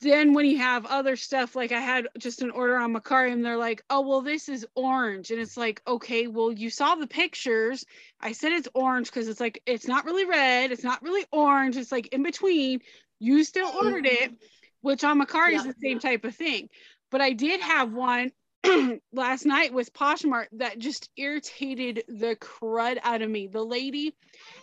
[0.00, 3.44] then when you have other stuff like i had just an order on Mercari and
[3.44, 5.30] they're like oh well this is orange.
[5.30, 7.84] And it's like okay well you saw the pictures.
[8.20, 11.76] I said it's orange because it's like it's not really red it's not really orange
[11.76, 12.80] it's like in between.
[13.18, 13.86] You still mm-hmm.
[13.86, 14.32] ordered it
[14.80, 16.68] which on Mercari is the same type of thing.
[17.10, 18.30] But i did have one
[19.12, 23.46] last night with Poshmark that just irritated the crud out of me.
[23.46, 24.14] The lady,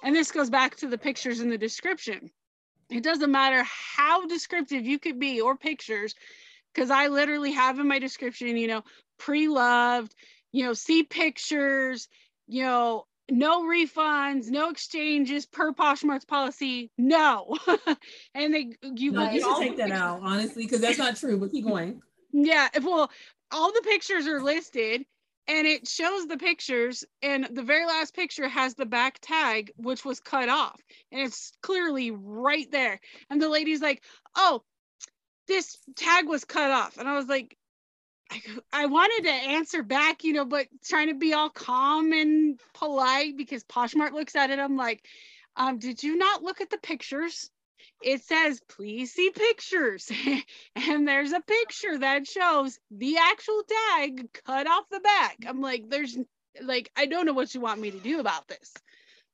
[0.03, 2.29] and this goes back to the pictures in the description
[2.89, 6.15] it doesn't matter how descriptive you could be or pictures
[6.73, 8.83] because i literally have in my description you know
[9.17, 10.13] pre-loved
[10.51, 12.07] you know see pictures
[12.47, 17.57] you know no refunds no exchanges per poshmark's policy no.
[18.35, 21.51] And they you, no, you should take that out honestly because that's not true but
[21.51, 22.01] keep going.
[22.31, 23.09] Yeah well
[23.51, 25.05] all the pictures are listed
[25.47, 30.03] and it shows the pictures and the very last picture has the back tag which
[30.03, 30.79] was cut off
[31.11, 32.99] and it's clearly right there.
[33.29, 34.03] And the lady's like
[34.35, 34.63] oh
[35.47, 36.97] this tag was cut off.
[36.97, 37.55] And i was like
[38.31, 38.41] I,
[38.73, 43.37] I wanted to answer back you know but trying to be all calm and polite
[43.37, 45.05] because poshmark looks at it i'm like
[45.57, 47.49] um, did you not look at the pictures
[48.05, 50.09] it says please see pictures.
[50.75, 53.63] And there's a picture that shows the actual
[53.97, 55.37] tag cut off the back.
[55.47, 56.17] I'm like there's
[56.61, 58.73] like i don't know what you want me to do about this.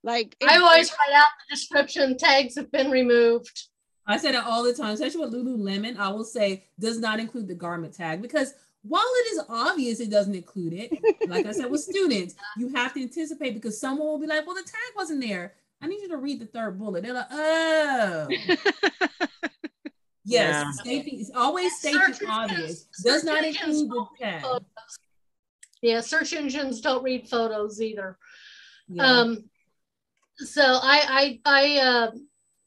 [0.04, 3.68] Like i always write out the description tags have been removed.
[4.08, 7.48] I said it all the time especially with lululemon i will say does not include
[7.48, 10.92] the garment tag because while it is obvious it doesn't include it
[11.30, 14.56] like i said with students you have to anticipate because someone will be like well
[14.56, 17.04] the tag wasn't there I need you to read the third bullet.
[17.04, 18.28] They're like, oh.
[20.26, 20.72] yes, yeah.
[20.84, 22.88] safety always safety obvious.
[23.04, 24.44] Does not include the tag.
[25.82, 28.17] Yeah, search engines don't read photos either.
[28.88, 29.04] Yeah.
[29.04, 29.50] Um,
[30.36, 32.12] so I, I, I, uh,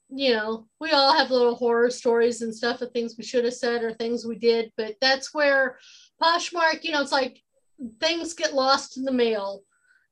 [0.09, 3.55] you know, we all have little horror stories and stuff of things we should have
[3.55, 5.79] said or things we did, but that's where
[6.21, 7.41] Poshmark, you know, it's like
[8.01, 9.63] things get lost in the mail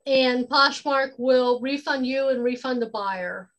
[0.07, 3.51] and Poshmark will refund you and refund the buyer.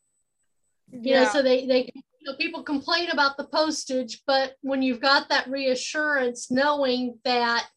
[0.91, 1.23] You yeah.
[1.23, 5.29] know, so they they you know, people complain about the postage, but when you've got
[5.29, 7.67] that reassurance, knowing that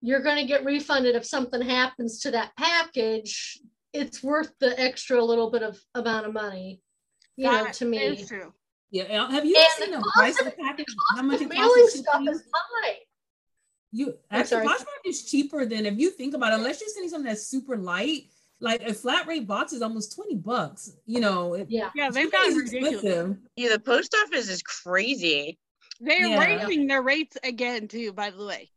[0.00, 3.58] you're going to get refunded if something happens to that package,
[3.92, 6.80] it's worth the extra little bit of amount of money.
[7.36, 8.24] You that know, to me.
[8.24, 8.52] true.
[8.90, 10.86] Yeah, uh, have you and seen the, the price of the package?
[11.16, 11.98] How much it costs?
[11.98, 12.98] Stuff is high.
[13.92, 17.28] You actually Poshmark is cheaper than if you think about it, unless you're sending something
[17.28, 18.24] that's super light.
[18.58, 21.66] Like a flat rate box is almost 20 bucks, you know.
[21.68, 23.36] Yeah, yeah, they've got ridiculous.
[23.56, 25.58] Yeah, the post office is crazy.
[26.00, 26.38] They're yeah.
[26.38, 28.70] raising their rates again too, by the way.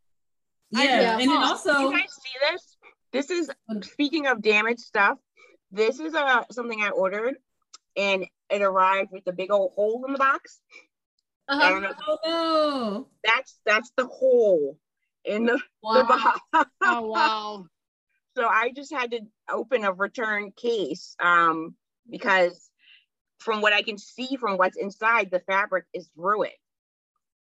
[0.70, 2.76] Yeah, and then also you guys see this?
[3.12, 3.50] This is
[3.88, 5.18] speaking of damaged stuff.
[5.70, 7.36] This is a uh, something I ordered
[7.96, 10.60] and it arrived with a big old hole in the box.
[11.48, 11.62] Uh-huh.
[11.62, 11.94] I don't know.
[12.06, 13.08] Oh no.
[13.24, 14.78] That's that's the hole
[15.26, 15.94] in the, wow.
[15.94, 16.70] the box.
[16.82, 17.66] oh wow.
[18.36, 21.74] So I just had to open a return case um,
[22.08, 22.70] because
[23.38, 26.58] from what I can see from what's inside, the fabric is through it.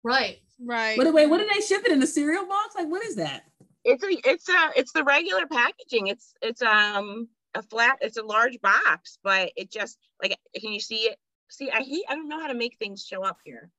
[0.02, 0.38] Right.
[0.64, 0.96] Right.
[0.96, 2.74] But wait, what did they ship it in the cereal box?
[2.76, 3.42] Like what is that?
[3.84, 6.06] It's a it's a it's the regular packaging.
[6.06, 10.80] It's it's um a flat, it's a large box, but it just like can you
[10.80, 11.18] see it?
[11.48, 13.70] See, I hate I don't know how to make things show up here.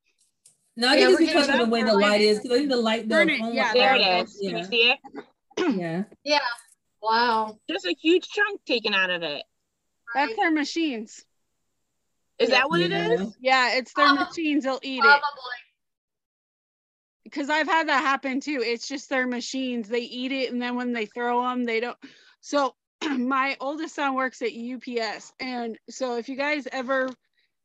[0.78, 2.40] No, I think it's because of the way the light is.
[2.40, 4.38] Because I think the light, the it, yeah, there it is.
[4.40, 4.50] Yeah.
[4.50, 5.00] Can you see it?
[5.76, 6.04] yeah.
[6.24, 6.40] Yeah.
[7.02, 7.58] Wow.
[7.68, 9.42] Just a huge chunk taken out of it.
[10.14, 11.26] That's their machines.
[12.38, 12.56] Is yeah.
[12.58, 12.86] that what yeah.
[12.86, 13.38] it is?
[13.42, 14.26] Yeah, it's their Probably.
[14.26, 14.64] machines.
[14.66, 15.18] They'll eat Probably.
[15.20, 15.64] it.
[17.24, 18.62] Because I've had that happen too.
[18.64, 19.90] It's just their machines.
[19.90, 21.98] They eat it, and then when they throw them, they don't.
[22.40, 27.10] So my oldest son works at UPS, and so if you guys ever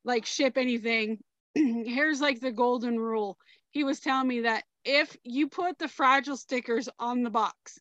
[0.02, 1.18] like ship anything
[1.54, 3.38] here's like the golden rule.
[3.70, 7.78] He was telling me that if you put the fragile stickers on the box,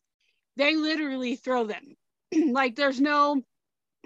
[0.56, 1.96] they literally throw them.
[2.50, 3.42] like there's no,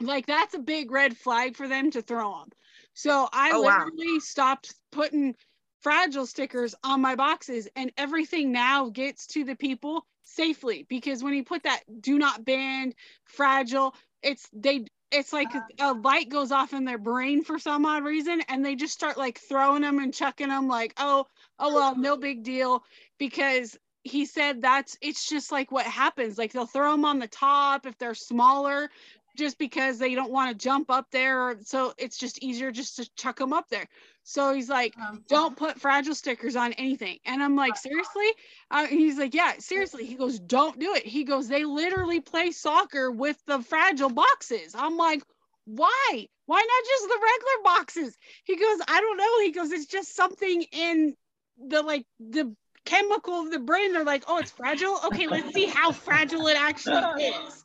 [0.01, 2.49] like that's a big red flag for them to throw them.
[2.95, 4.21] So I oh, literally wow.
[4.21, 5.35] stopped putting
[5.81, 11.35] fragile stickers on my boxes and everything now gets to the people safely because when
[11.35, 12.93] you put that do not bend
[13.25, 14.85] fragile it's they
[15.17, 15.95] it's like uh-huh.
[15.95, 19.17] a light goes off in their brain for some odd reason and they just start
[19.17, 21.27] like throwing them and chucking them like oh
[21.59, 22.85] oh well no big deal
[23.19, 27.27] because he said that's it's just like what happens like they'll throw them on the
[27.27, 28.91] top if they're smaller
[29.37, 31.57] just because they don't want to jump up there.
[31.63, 33.87] So it's just easier just to chuck them up there.
[34.25, 37.19] So he's like, Um, don't put fragile stickers on anything.
[37.25, 38.27] And I'm like, seriously?
[38.71, 40.05] Uh, he's like, yeah, seriously.
[40.05, 41.07] He goes, don't do it.
[41.07, 44.75] He goes, they literally play soccer with the fragile boxes.
[44.77, 45.23] I'm like,
[45.67, 46.29] why?
[46.47, 48.19] Why not just the regular boxes?
[48.45, 49.41] He goes, I don't know.
[49.43, 51.15] He goes, it's just something in
[51.59, 53.93] the like the chemical of the brain.
[53.93, 54.99] They're like, oh, it's fragile.
[55.07, 57.65] Okay, let's see how fragile it actually is.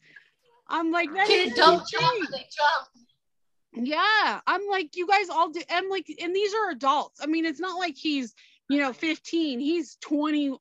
[0.71, 2.29] I'm like, that Kid, don't jump.
[2.31, 2.87] They jump.
[3.73, 5.61] Yeah, I'm like, you guys all do.
[5.69, 7.19] I'm like, and these are adults.
[7.21, 8.33] I mean, it's not like he's,
[8.69, 9.59] you know, 15.
[9.59, 10.57] He's 20.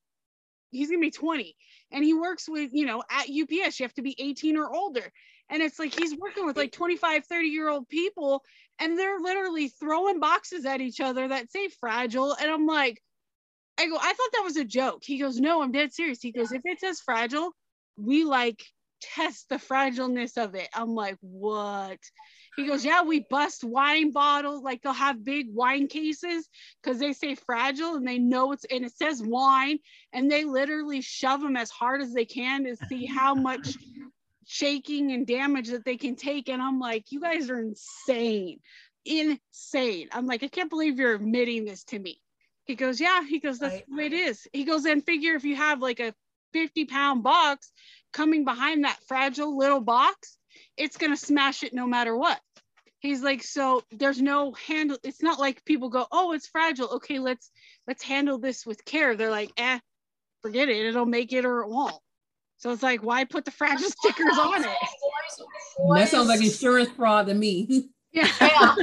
[0.72, 1.56] He's gonna be 20,
[1.90, 3.80] and he works with, you know, at UPS.
[3.80, 5.12] You have to be 18 or older,
[5.48, 8.44] and it's like he's working with like 25, 30 year old people,
[8.78, 13.02] and they're literally throwing boxes at each other that say fragile, and I'm like,
[13.80, 15.02] I go, I thought that was a joke.
[15.04, 16.20] He goes, No, I'm dead serious.
[16.20, 17.50] He goes, if it says fragile,
[17.96, 18.62] we like
[19.00, 20.68] test the fragileness of it.
[20.74, 21.98] I'm like, what?
[22.56, 24.62] He goes, yeah, we bust wine bottles.
[24.62, 26.48] Like they'll have big wine cases
[26.82, 29.78] because they say fragile and they know it's and it says wine,
[30.12, 33.76] and they literally shove them as hard as they can to see how much
[34.46, 36.48] shaking and damage that they can take.
[36.48, 38.58] And I'm like, you guys are insane,
[39.04, 40.08] insane.
[40.12, 42.20] I'm like, I can't believe you're admitting this to me.
[42.64, 43.24] He goes, yeah.
[43.24, 43.84] He goes, that's Right.
[43.88, 44.46] the way it is.
[44.52, 46.14] He goes, and figure if you have like a
[46.52, 47.70] 50 pound box
[48.12, 50.36] coming behind that fragile little box,
[50.76, 52.40] it's gonna smash it no matter what.
[53.00, 54.98] He's like, so there's no handle.
[55.02, 56.88] It's not like people go, oh, it's fragile.
[56.96, 57.50] Okay, let's
[57.86, 59.16] let's handle this with care.
[59.16, 59.78] They're like, eh,
[60.42, 60.86] forget it.
[60.86, 61.94] It'll make it or it won't.
[62.58, 64.76] So it's like, why put the fragile stickers on it?
[65.94, 67.88] That sounds like insurance fraud to me.
[68.12, 68.26] Yeah.
[68.40, 68.74] Yeah.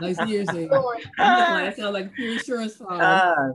[0.00, 0.66] like seriously.
[0.72, 1.04] Really.
[1.16, 3.00] Like, that sounds like pure insurance fraud.
[3.00, 3.52] Uh,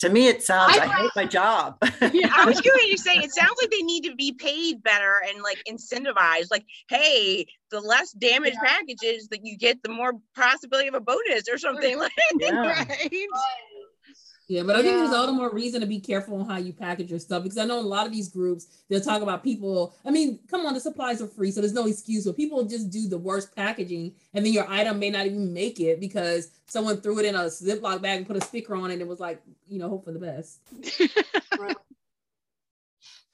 [0.00, 1.76] to me, it sounds, I I- hate my job.
[1.82, 5.42] I was going to say, it sounds like they need to be paid better and
[5.42, 6.50] like incentivized.
[6.50, 8.68] Like, hey, the less damaged Yeah.
[8.70, 12.12] packages that you get, the more possibility of a bonus or something like.
[12.38, 12.50] Yeah.
[12.66, 13.10] right.
[14.46, 16.74] Yeah, but I think there's all the more reason to be careful on how you
[16.74, 19.94] package your stuff because I know a lot of these groups they'll talk about people.
[20.04, 22.26] I mean, come on, the supplies are free, so there's no excuse.
[22.26, 25.80] But people just do the worst packaging, and then your item may not even make
[25.80, 28.94] it because someone threw it in a Ziploc bag and put a sticker on it.
[28.94, 30.60] and It was like, you know, hope for the best.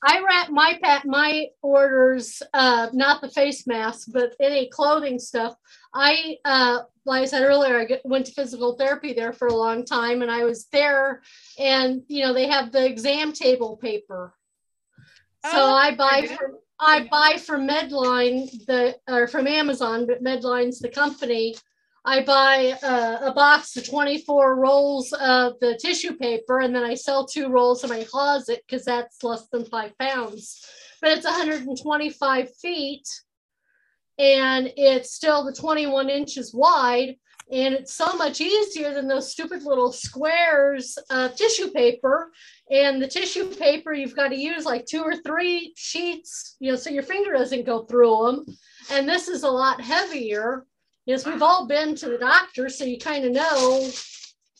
[0.02, 5.54] I wrap my pat my orders, uh, not the face mask, but any clothing stuff.
[5.94, 9.54] I, uh, like I said earlier, I get, went to physical therapy there for a
[9.54, 11.22] long time, and I was there,
[11.58, 14.34] and you know they have the exam table paper.
[15.44, 20.80] So Oh, I buy from I buy from Medline the or from Amazon, but Medline's
[20.80, 21.56] the company.
[22.04, 26.94] I buy uh, a box of 24 rolls of the tissue paper, and then I
[26.94, 30.64] sell two rolls in my closet because that's less than five pounds.
[31.02, 33.06] But it's 125 feet,
[34.18, 37.16] and it's still the 21 inches wide,
[37.52, 42.32] and it's so much easier than those stupid little squares of tissue paper.
[42.70, 46.76] And the tissue paper, you've got to use like two or three sheets, you know,
[46.76, 48.56] so your finger doesn't go through them.
[48.90, 50.64] And this is a lot heavier.
[51.10, 53.90] Yes, we've all been to the doctor, so you kind of know,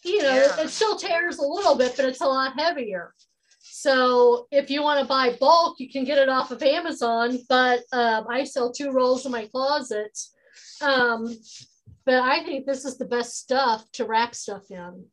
[0.03, 0.63] you know, Yeah.
[0.63, 3.15] it still tears a little bit, but it's a lot heavier.
[3.61, 7.39] So if you want to buy bulk, you can get it off of Amazon.
[7.49, 10.19] But um, I sell two rolls in my closet.
[10.81, 11.39] Um,
[12.05, 15.05] but I think this is the best stuff to wrap stuff in.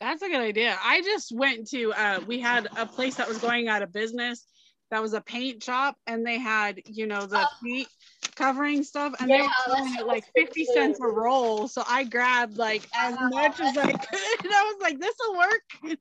[0.00, 0.78] That's a good idea.
[0.82, 4.46] I just went to uh we had a place that was going out of business
[4.90, 7.88] that was a paint shop and they had, you know, the paint
[8.34, 11.68] covering stuff and they were like 50 did cents a roll.
[11.68, 14.20] So I grabbed like as much as I could.
[14.44, 15.62] And I was like, this will work.
[15.82, 15.98] Yeah.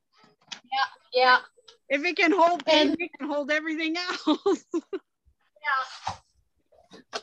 [1.13, 1.37] Yeah
[1.89, 4.65] if it can hold And- it can hold everything else.
[4.73, 6.13] Yeah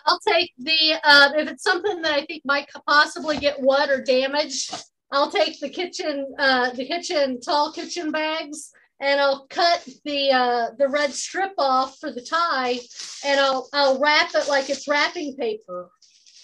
[0.06, 4.02] I'll take the, uh, if it's something that I think might possibly get wet or
[4.02, 4.74] damaged,
[5.12, 10.66] I'll take the kitchen, uh, the kitchen, tall kitchen bags and I'll cut the, uh,
[10.78, 12.78] the red strip off for the tie
[13.24, 15.90] and I'll, I'll wrap it like it's wrapping paper.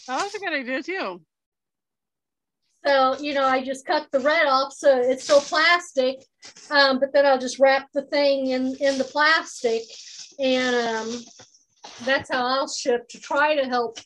[0.09, 1.21] Oh, that's a good idea too.
[2.87, 6.23] So, you know, I just cut the red off so it's still plastic,
[6.71, 9.83] um, but then I'll just wrap the thing in, in the plastic
[10.39, 11.21] and, um,
[12.05, 13.99] that's how I'll ship to try to help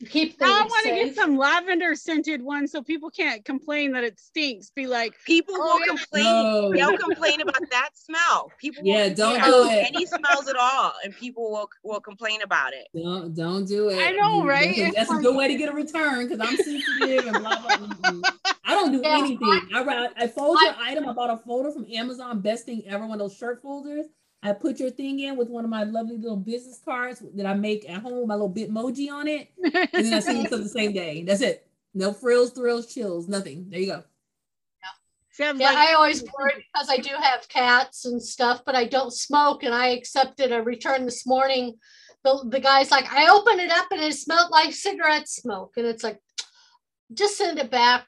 [0.00, 3.92] keep things Now I want to get some lavender scented ones so people can't complain
[3.92, 4.70] that it stinks.
[4.70, 5.86] Be like, People Oh, will yeah.
[5.86, 6.24] complain.
[6.24, 6.72] No.
[6.72, 8.50] They'll complain about that smell.
[8.60, 9.86] People will Yeah, don't do it.
[9.88, 12.86] Any smells at all, and people will will complain about it.
[12.94, 13.98] Don't don't do it.
[13.98, 14.76] I know, right?
[14.76, 17.60] That's, a, that's a good way to get a return because I'm sensitive and blah
[17.60, 17.86] blah.
[17.86, 18.22] mm-mm.
[18.64, 19.60] I don't do Yeah, anything.
[19.74, 20.10] I write.
[20.16, 21.08] I fold your item.
[21.08, 22.40] I bought a folder from Amazon.
[22.40, 23.04] Best thing ever.
[23.06, 24.06] One of those shirt folders.
[24.42, 27.54] I put your thing in with one of my lovely little business cards that I
[27.54, 30.92] make at home, my little Bitmoji on it, and then I send you the same
[30.92, 31.24] day.
[31.24, 31.66] That's it.
[31.92, 33.66] No frills, thrills, chills, nothing.
[33.68, 34.04] There you go.
[35.38, 38.84] Yeah, yeah like- I always worry because I do have cats and stuff, but I
[38.84, 39.64] don't smoke.
[39.64, 41.74] And I accepted a return this morning.
[42.24, 45.74] The, the guy's like, I opened it up and it smelled like cigarette smoke.
[45.76, 46.20] And it's like,
[47.12, 48.06] just send it back.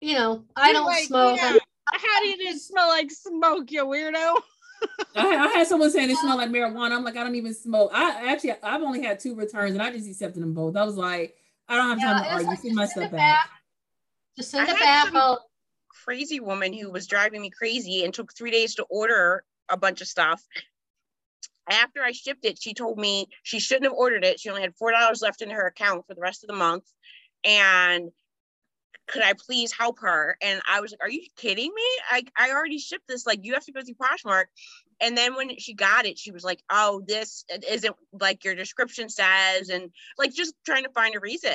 [0.00, 1.36] You know, I don't like, smoke.
[1.36, 1.56] Yeah.
[1.92, 4.36] How do you smell like smoke, you weirdo?
[5.16, 6.92] I, I, had someone saying it smelled like marijuana.
[6.92, 7.90] I'm like, I don't even smoke.
[7.92, 10.76] I actually, I've only had two returns, and I just accepted them both.
[10.76, 11.36] I was like,
[11.68, 12.48] I don't have time to argue.
[12.48, 13.12] Like, send my stuff back.
[13.12, 13.50] back.
[14.36, 15.12] Just send I it back.
[15.12, 15.38] Some
[16.04, 20.00] crazy woman who was driving me crazy and took three days to order a bunch
[20.00, 20.42] of stuff.
[21.70, 24.40] After I shipped it, she told me she shouldn't have ordered it.
[24.40, 26.84] She only had four dollars left in her account for the rest of the month,
[27.44, 28.10] and
[29.08, 30.36] could I please help her?
[30.40, 31.82] And I was like, Are you kidding me?
[32.10, 33.26] I, I already shipped this.
[33.26, 34.44] Like, you have to go through Poshmark.
[35.00, 39.08] And then when she got it, she was like, Oh, this isn't like your description
[39.08, 41.54] says, and like just trying to find a reason.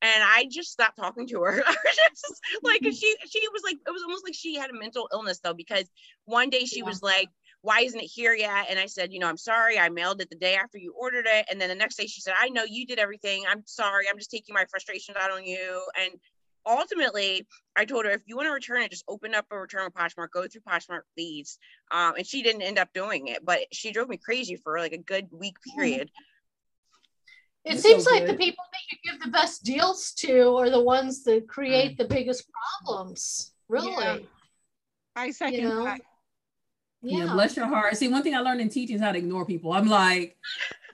[0.00, 1.62] And I just stopped talking to her.
[1.94, 2.90] just, like mm-hmm.
[2.90, 5.84] she she was like, it was almost like she had a mental illness though, because
[6.24, 6.86] one day she yeah.
[6.86, 7.28] was like,
[7.62, 8.66] why isn't it here yet?
[8.68, 9.78] And I said, you know, I'm sorry.
[9.78, 11.46] I mailed it the day after you ordered it.
[11.48, 13.44] And then the next day she said, I know you did everything.
[13.48, 14.06] I'm sorry.
[14.10, 15.86] I'm just taking my frustrations out on you.
[16.00, 16.10] And
[16.66, 17.46] ultimately,
[17.76, 19.94] I told her if you want to return it, just open up a return with
[19.94, 21.58] Poshmark, go through Poshmark please.
[21.90, 24.92] Um, and she didn't end up doing it, but she drove me crazy for like
[24.92, 25.80] a good week mm-hmm.
[25.80, 26.10] period.
[27.64, 30.82] It seems so like the people that you give the best deals to are the
[30.82, 31.96] ones that create mm.
[31.98, 32.44] the biggest
[32.84, 33.52] problems.
[33.68, 33.92] Really.
[33.92, 34.18] Yeah.
[35.14, 35.84] I second you know?
[35.84, 36.00] that.
[37.02, 37.24] Yeah.
[37.24, 37.96] yeah, bless your heart.
[37.96, 39.72] See, one thing I learned in teaching is how to ignore people.
[39.72, 40.36] I'm like,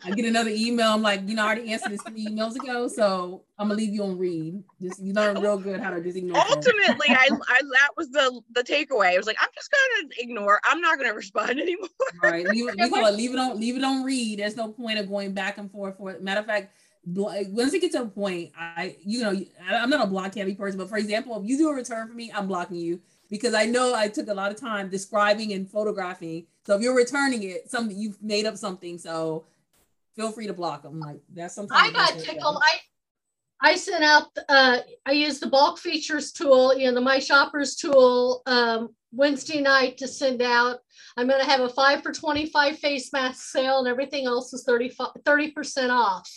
[0.05, 0.89] I get another email.
[0.89, 3.93] I'm like, you know, I already answered this three emails ago, so I'm gonna leave
[3.93, 4.63] you on read.
[4.81, 6.39] Just you learn real good how to just ignore.
[6.39, 9.15] Ultimately, I, I that was the the takeaway.
[9.15, 10.61] It was like I'm just gonna ignore.
[10.65, 11.89] I'm not gonna respond anymore.
[12.23, 12.47] Right.
[12.47, 14.39] Leave, we call it leave it on leave it on read.
[14.39, 15.97] There's no point of going back and forth.
[15.97, 16.73] For matter of fact,
[17.05, 19.35] once it gets to a point, I you know
[19.69, 22.15] I'm not a block heavy person, but for example, if you do a return for
[22.15, 25.69] me, I'm blocking you because I know I took a lot of time describing and
[25.69, 26.47] photographing.
[26.65, 28.99] So if you're returning it, something you've made up something.
[28.99, 29.47] So
[30.19, 30.99] feel free to block them.
[30.99, 32.61] Like that's sometimes I got tickled.
[32.61, 37.21] I I sent out uh I used the bulk features tool, you know, the my
[37.21, 40.81] shoppers tool um Wednesday night to send out.
[41.17, 44.65] I'm going to have a 5 for 25 face mask sale and everything else is
[44.65, 44.93] 30
[45.25, 46.31] 30% off.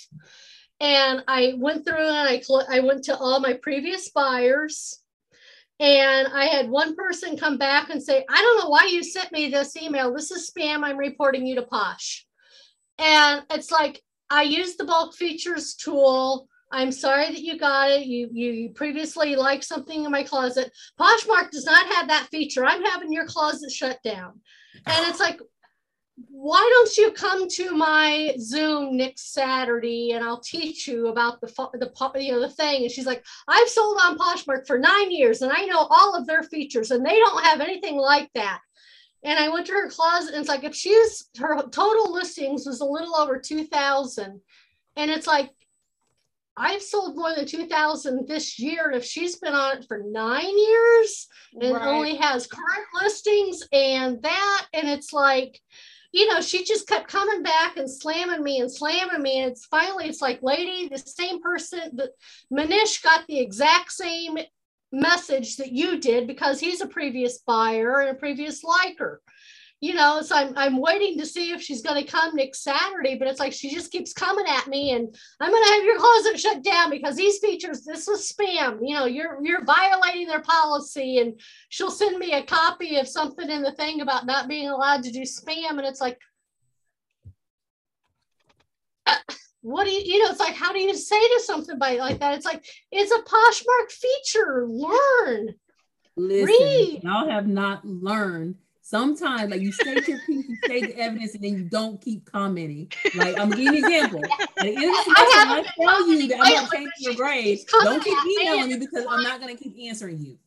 [0.80, 5.00] And I went through and I I went to all my previous buyers
[5.80, 9.32] and I had one person come back and say, I don't know why you sent
[9.32, 10.14] me this email.
[10.14, 10.84] This is spam.
[10.84, 12.28] I'm reporting you to Posh.
[13.02, 16.48] And it's like, I use the bulk features tool.
[16.72, 18.06] I'm sorry that you got it.
[18.06, 20.72] You you previously liked something in my closet.
[21.00, 22.64] Poshmark does not have that feature.
[22.64, 24.40] I'm having your closet shut down.
[24.86, 25.42] And it's like,
[26.30, 31.48] why don't you come to my Zoom next Saturday and I'll teach you about the
[31.74, 32.84] the you know the thing?
[32.84, 36.28] And she's like, I've sold on Poshmark for nine years and I know all of
[36.28, 38.60] their features and they don't have anything like that.
[39.24, 42.82] And I went to her closet and it's like if she's her total listings was
[42.82, 44.42] a little over 2,000.
[44.96, 45.52] And it's like,
[46.58, 48.88] I've sold more than 2,000 this year.
[48.88, 51.28] And if she's been on it for nine years
[51.60, 51.88] and right.
[51.88, 55.60] only has current listings and that, and it's like,
[56.12, 59.40] you know, she just kept coming back and slamming me and slamming me.
[59.40, 62.10] And it's finally, it's like, lady, the same person that
[62.52, 64.38] Manish got the exact same
[64.92, 69.22] message that you did because he's a previous buyer and a previous liker.
[69.84, 73.18] You know so i'm, I'm waiting to see if she's going to come next saturday
[73.18, 75.08] but it's like she just keeps coming at me and
[75.40, 78.78] i'm going to have your closet shut down because these features this was spam.
[78.84, 81.34] You know you're you're violating their policy and
[81.70, 85.12] she'll send me a copy of something in the thing about not being allowed to
[85.12, 85.72] do spam.
[85.72, 86.20] And it's like
[89.62, 92.36] what do you, you know, it's like, how do you say to somebody like that?
[92.36, 94.68] It's like, it's a Poshmark feature.
[94.68, 95.56] Learn.
[96.16, 97.04] Listen, Read.
[97.04, 98.56] y'all have not learned.
[98.82, 102.30] Sometimes, like you state your piece, you state the evidence, and then you don't keep
[102.30, 102.92] commenting.
[103.16, 104.22] Like I'm giving an example.
[104.26, 107.60] At the end of the I, I tell you that I'm gonna change your grade.
[107.84, 110.38] Don't keep emailing me because I'm not gonna keep answering you.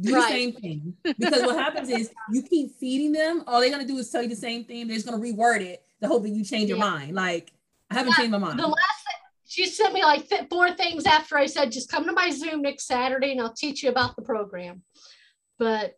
[0.00, 0.22] Do right.
[0.22, 0.96] the same thing.
[1.04, 4.28] Because what happens is you keep feeding them, all they're gonna do is tell you
[4.28, 4.88] the same thing.
[4.88, 6.76] They're just gonna reword it to hope that you change yeah.
[6.76, 7.14] your mind.
[7.14, 7.52] Like
[7.90, 8.58] I haven't yeah, changed my mind.
[8.58, 12.12] The last thing, she sent me like four things after I said, just come to
[12.12, 14.82] my Zoom next Saturday and I'll teach you about the program.
[15.58, 15.94] But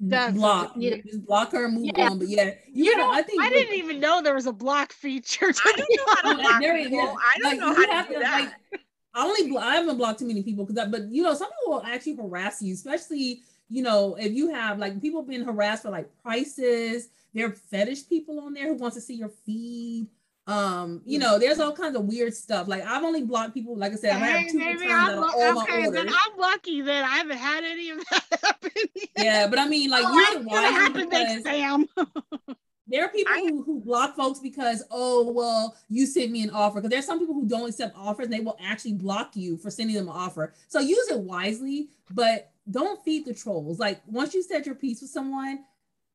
[0.00, 0.72] that's block.
[0.76, 2.10] You know, just block her and move yeah.
[2.10, 2.18] on.
[2.18, 4.92] But yeah, you, you know, I think I didn't even know there was a block
[4.92, 5.52] feature.
[5.64, 7.16] I don't know how to block people.
[7.18, 8.52] I don't like, know how to do that.
[8.72, 8.80] Like,
[9.12, 11.84] I only I haven't blocked too many people because but you know some people will
[11.84, 16.08] actually harass you, especially you know, if you have like people being harassed for like
[16.22, 20.08] prices, there are fetish people on there who wants to see your feed.
[20.50, 22.66] Um, you know, there's all kinds of weird stuff.
[22.66, 25.18] Like I've only blocked people, like I said, I've had two maybe I'm, out of
[25.18, 26.08] lu- all my okay, then.
[26.08, 28.70] I'm lucky that I haven't had any of that happen.
[28.94, 29.08] yet.
[29.16, 31.86] Yeah, but I mean, like Oh, it gonna wisely happen next Sam.
[32.88, 36.50] there are people I- who, who block folks because oh well you sent me an
[36.50, 39.56] offer because there's some people who don't accept offers and they will actually block you
[39.56, 44.00] for sending them an offer so use it wisely but don't feed the trolls like
[44.08, 45.60] once you set your piece with someone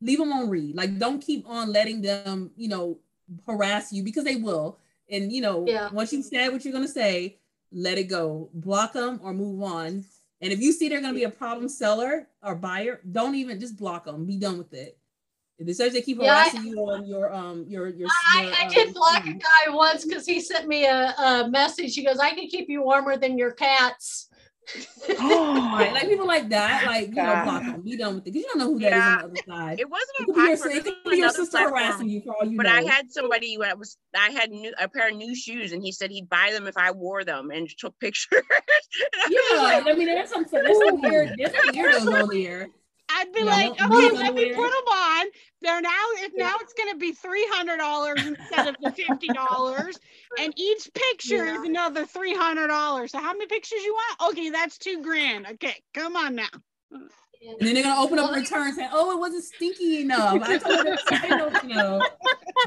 [0.02, 2.98] leave them on read like don't keep on letting them you know
[3.46, 4.78] harass you because they will
[5.10, 5.90] and you know Yeah.
[5.92, 7.38] once you said what you're going to say
[7.72, 10.06] let it go block them or move on
[10.42, 13.60] and if you see they're going to be a problem seller or buyer don't even
[13.60, 14.98] just block them be done with it
[15.58, 18.44] if it says they keep Yeah, I- harassing you on your um your your, I,
[18.44, 21.96] your, I um, did block a guy once because he sent me a, a message.
[21.96, 24.25] He goes, I can keep you warmer than your cats.
[25.20, 27.44] Oh right, like people like that, like you know, God.
[27.44, 27.82] block them.
[27.82, 29.80] Be done with it because you don't know who that is on the other side.
[29.80, 31.74] It wasn't It on could be your, Poshmark, it it could be your sister platform.
[31.74, 32.72] harassing you for all you But know.
[32.74, 35.84] I had somebody who I was I had new a pair of new shoes and
[35.84, 38.28] he said he'd buy them if I wore them and took pictures.
[38.42, 42.24] And I was yeah, like, I mean, there's some there's some weird there's some weirdos
[42.24, 42.70] on there.
[43.16, 45.26] I'd be Yeah, like, okay, let me put them on.
[45.62, 49.98] They're now if now it's gonna be three hundred dollars instead of the fifty dollars,
[50.40, 53.12] and each picture is another three hundred dollars.
[53.12, 54.34] So how many pictures you want?
[54.34, 55.48] Okay, that's two grand.
[55.48, 56.50] Okay, come on now.
[56.92, 60.58] And then they're gonna open up a return saying, "Oh, it wasn't stinky enough." I
[60.58, 62.02] told them, I don't know.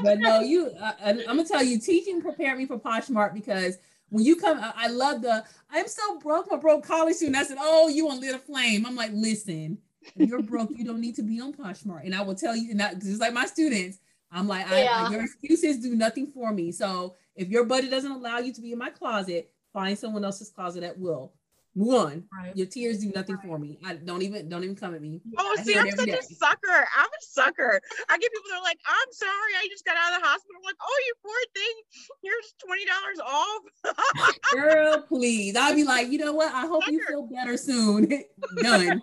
[0.01, 0.67] But no, you.
[0.67, 3.77] Uh, I, I, I'm gonna tell you, teaching prepared me for Poshmark because
[4.09, 5.43] when you come, I, I love the.
[5.69, 7.37] I'm so broke, my broke college student.
[7.37, 9.77] I said, "Oh, you want lit a flame?" I'm like, "Listen,
[10.15, 12.79] you're broke, you don't need to be on Poshmark." And I will tell you, and
[12.79, 13.99] that just like my students,
[14.31, 16.71] I'm like, I, your excuses do nothing for me.
[16.71, 20.49] So if your budget doesn't allow you to be in my closet, find someone else's
[20.49, 21.33] closet at will.
[21.75, 22.23] Move on.
[22.33, 22.55] Right.
[22.57, 23.77] Your tears do nothing for me.
[23.85, 25.21] I don't even don't even come at me.
[25.37, 26.87] Oh, I see, I'm such a sucker.
[26.97, 27.79] I'm a sucker.
[28.09, 30.55] I get people that are like, I'm sorry, I just got out of the hospital.
[30.57, 31.75] I'm like, oh, you poor thing.
[32.23, 34.35] Here's twenty dollars off.
[34.51, 35.55] Girl, please.
[35.55, 36.53] I'll be like, you know what?
[36.53, 38.07] I hope you feel better soon.
[38.61, 39.01] Done.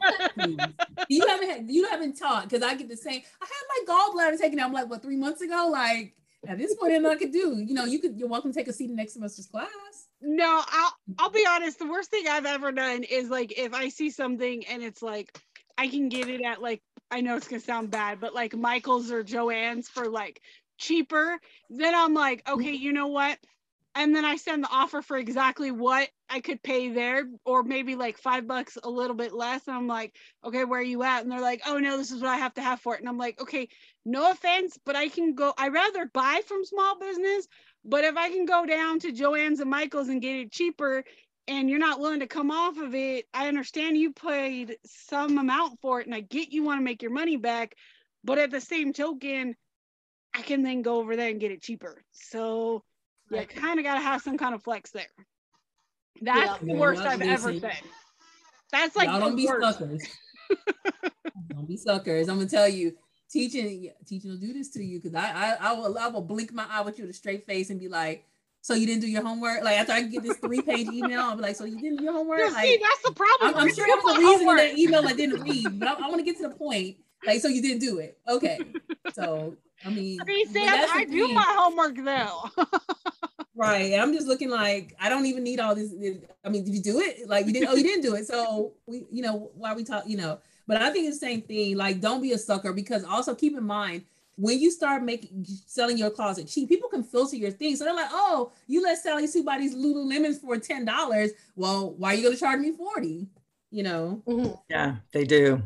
[1.08, 3.22] You haven't had, you haven't taught because I get the same.
[3.40, 4.66] I had my gallbladder taken out.
[4.66, 5.68] I'm like, what, three months ago?
[5.70, 6.14] Like
[6.48, 7.58] at this point, nothing I could do.
[7.58, 8.18] You know, you could.
[8.18, 9.68] You're welcome to take a seat in next semester's class.
[10.20, 11.78] No, I'll I'll be honest.
[11.78, 15.38] The worst thing I've ever done is like if I see something and it's like
[15.78, 19.12] I can get it at like I know it's gonna sound bad, but like Michael's
[19.12, 20.40] or Joanne's for like
[20.78, 21.38] cheaper,
[21.70, 23.38] then I'm like, okay, you know what?
[23.94, 27.94] And then I send the offer for exactly what I could pay there, or maybe
[27.96, 29.66] like five bucks a little bit less.
[29.66, 30.14] And I'm like,
[30.44, 31.22] okay, where are you at?
[31.22, 33.00] And they're like, oh no, this is what I have to have for it.
[33.00, 33.68] And I'm like, okay,
[34.04, 37.48] no offense, but I can go, I rather buy from small business
[37.86, 41.04] but if I can go down to Joanne's and Michael's and get it cheaper
[41.48, 45.80] and you're not willing to come off of it, I understand you paid some amount
[45.80, 47.74] for it and I get you want to make your money back.
[48.24, 49.54] But at the same token,
[50.34, 52.02] I can then go over there and get it cheaper.
[52.10, 52.82] So
[53.30, 53.48] you Right.
[53.48, 55.06] kind of got to have some kind of flex there.
[56.22, 56.74] That's Yeah.
[56.74, 57.60] the worst I've ever listen.
[57.60, 57.80] said.
[58.72, 59.78] That's like Y'all don't be worst.
[59.78, 60.06] suckers.
[61.50, 62.28] don't be suckers.
[62.28, 62.96] I'm gonna tell you,
[63.30, 66.52] teaching teaching will do this to you because I, I I will I will blink
[66.52, 68.24] my eye with you with a straight face and be like,
[68.62, 69.62] so you didn't do your homework?
[69.62, 72.04] Like after I get this three page email, I'll be like, so you didn't do
[72.04, 72.38] your homework?
[72.40, 73.54] No, Like, see, that's the problem.
[73.54, 74.58] I'm, I'm sure there was a reason in homework.
[74.58, 76.96] that email I didn't read, but I, I want to get to the point.
[77.24, 78.18] Like, so you didn't do it.
[78.28, 78.58] Okay.
[79.14, 82.66] So, I mean, See, Sam, that's the I do my homework though.
[83.54, 83.94] right.
[83.94, 85.92] I'm just looking like, I don't even need all this.
[86.44, 87.28] I mean, did you do it?
[87.28, 88.26] Like, you didn't, oh, you didn't do it.
[88.26, 91.42] So, we, you know, why we talk, you know, but I think it's the same
[91.42, 91.76] thing.
[91.76, 94.04] Like, don't be a sucker because also keep in mind,
[94.36, 97.78] when you start making selling your closet cheap, people can filter your things.
[97.78, 101.30] So they're like, oh, you let Sally Sue buy these Lululemons for ten dollars.
[101.54, 103.28] Well, why are you gonna charge me forty?
[103.70, 104.60] You know, Mhm.
[104.68, 105.62] Yeah, they do.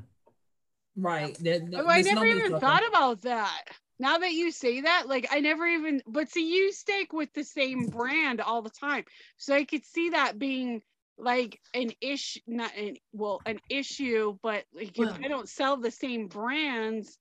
[0.97, 1.37] right?
[1.41, 2.61] There- Oh, I never even sucker.
[2.61, 3.65] thought about that.
[3.99, 7.45] Now that you say that, like I never even, but see, you stick with the
[7.45, 9.05] same brand all the time.
[9.37, 10.83] So I could see that being
[11.23, 15.77] like an issue, not an, well, an issue, but like Well- if I don't sell
[15.77, 17.19] the same brands,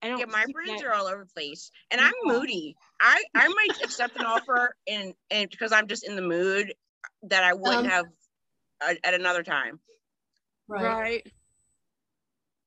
[0.00, 2.76] I don't Yeah, my brands that- are all over the place, and I'm moody.
[3.00, 6.74] I I might accept an offer, and and because I'm just in the mood
[7.24, 8.06] that I wouldn't Um, have
[8.80, 9.78] at, at another time.
[10.66, 10.82] Right.
[10.84, 11.32] right.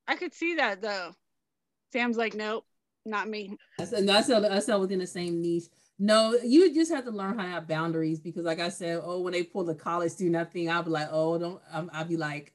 [0.08, 1.14] I could see that though.
[1.92, 2.66] Sam's like, nope,
[3.04, 3.56] not me.
[3.78, 5.64] I said, no, I sell, I sell within the same niche.
[5.98, 9.20] No, you just have to learn how to have boundaries because, like I said, oh,
[9.20, 11.60] when they pull the college student that thing, I'll be like, oh, don't.
[11.72, 12.52] I'm, I'll be like,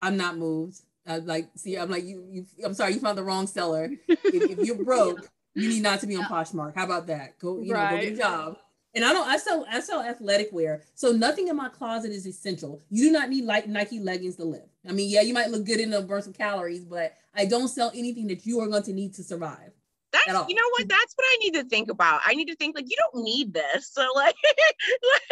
[0.00, 0.80] I'm not moved.
[1.06, 2.46] I like, see, I'm like, you, you.
[2.64, 3.90] I'm sorry, you found the wrong seller.
[4.08, 6.74] If, if you're broke, you need not to be on Poshmark.
[6.74, 7.38] How about that?
[7.38, 8.58] Go, you know, go get a job.
[8.94, 9.28] And I don't.
[9.28, 9.64] I sell.
[9.70, 12.82] I sell athletic wear, so nothing in my closet is essential.
[12.90, 14.68] You do not need like Nike leggings to live.
[14.86, 17.68] I mean, yeah, you might look good in them, burn some calories, but I don't
[17.68, 19.72] sell anything that you are going to need to survive.
[20.12, 20.82] That's you know what?
[20.82, 20.88] Mm-hmm.
[20.88, 22.20] That's what I need to think about.
[22.24, 23.88] I need to think like you don't need this.
[23.88, 24.36] So like,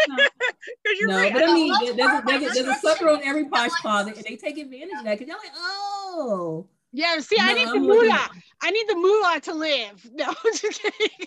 [0.09, 1.33] because you're no, right.
[1.33, 4.17] but I, I mean, there's a, there's, a, there's a sucker on every posh closet,
[4.17, 6.67] and they take advantage of that because you're like, oh.
[6.93, 8.31] Yeah, see, no, I need I'm the moolah.
[8.63, 10.11] I need the moolah to live.
[10.13, 11.27] No, just kidding.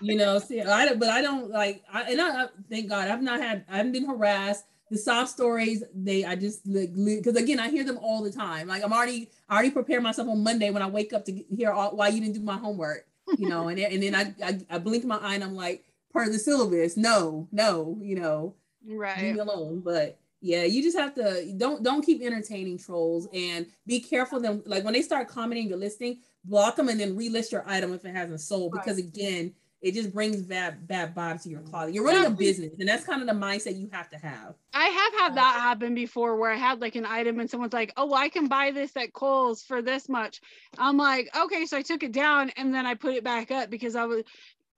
[0.00, 3.22] you know, see, I but I don't like, I, and I, I thank God I've
[3.22, 7.68] not had, I haven't been harassed the soft stories they i just because again i
[7.68, 8.68] hear them all the time.
[8.68, 11.70] Like i'm already i already prepare myself on monday when i wake up to hear
[11.70, 13.06] all, why you didn't do my homework
[13.38, 13.68] you know?
[13.76, 16.38] And, and then I, I, I blink my eye and i'm like part of the
[16.38, 16.96] syllabus.
[16.96, 18.54] No no you know?
[18.86, 19.80] Right leave me alone.
[19.80, 24.62] But yeah you just have to don't don't keep entertaining trolls and be careful them.
[24.66, 28.04] Like when they start commenting your listing block them and then relist your item if
[28.04, 28.72] it hasn't sold.
[28.74, 28.84] Right.
[28.84, 29.52] because again
[29.82, 31.70] it just brings bad bad vibes to your mm-hmm.
[31.70, 31.94] closet.
[31.94, 34.54] You're running a business, and that's kind of the mindset you have to have.
[34.72, 37.92] I have had that happen before, where I had like an item, and someone's like,
[37.96, 40.40] "Oh, I can buy this at Kohl's for this much."
[40.78, 43.70] I'm like, "Okay," so I took it down, and then I put it back up
[43.70, 44.22] because I was.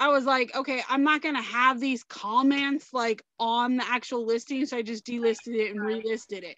[0.00, 4.64] I was like, okay, I'm not gonna have these comments like on the actual listing,
[4.64, 6.56] so I just delisted it and relisted it.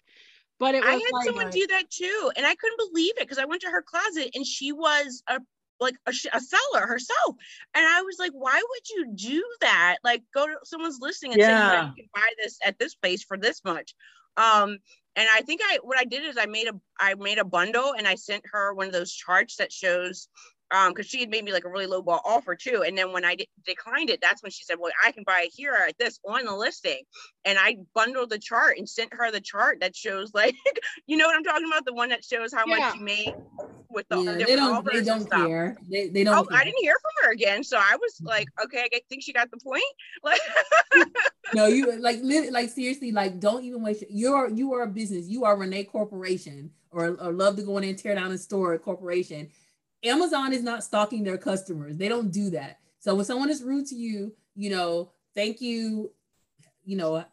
[0.59, 3.21] But it was I had like, someone do that too, and I couldn't believe it
[3.21, 5.39] because I went to her closet and she was a
[5.81, 7.35] like a, a, seller herself.
[7.73, 9.97] And I was like, why would you do that?
[10.03, 11.71] Like go to someone's listing and yeah.
[11.71, 13.95] say, you can buy this at this place for this much.
[14.37, 14.77] Um,
[15.15, 17.93] and I think I what I did is I made a I made a bundle
[17.97, 20.29] and I sent her one of those charts that shows
[20.71, 22.83] um because she had made me like a really low ball offer too.
[22.85, 25.51] And then when i declined it that's when she said well i can buy it
[25.55, 27.01] here at this on the listing.
[27.45, 30.55] And i bundled the chart and sent her the chart that shows like
[31.07, 31.85] you know what i'm talking about?
[31.85, 32.77] The one that shows how yeah.
[32.77, 33.33] much you made
[33.89, 35.77] with the yeah, they don't they don't care.
[35.89, 37.63] They, they don't oh, i didn't hear from her again.
[37.63, 39.83] So i was like okay i think she got the point.
[40.23, 40.39] Like
[41.53, 45.27] no you like like seriously like don't even waste you're you are a business.
[45.27, 48.77] You are renee corporation or, or love to go in and tear down a store
[48.77, 49.49] corporation
[50.03, 51.97] Amazon is not stalking their customers.
[51.97, 52.79] They don't do that.
[52.99, 56.11] So when someone is rude to you, you know, thank you,
[56.83, 57.23] you know,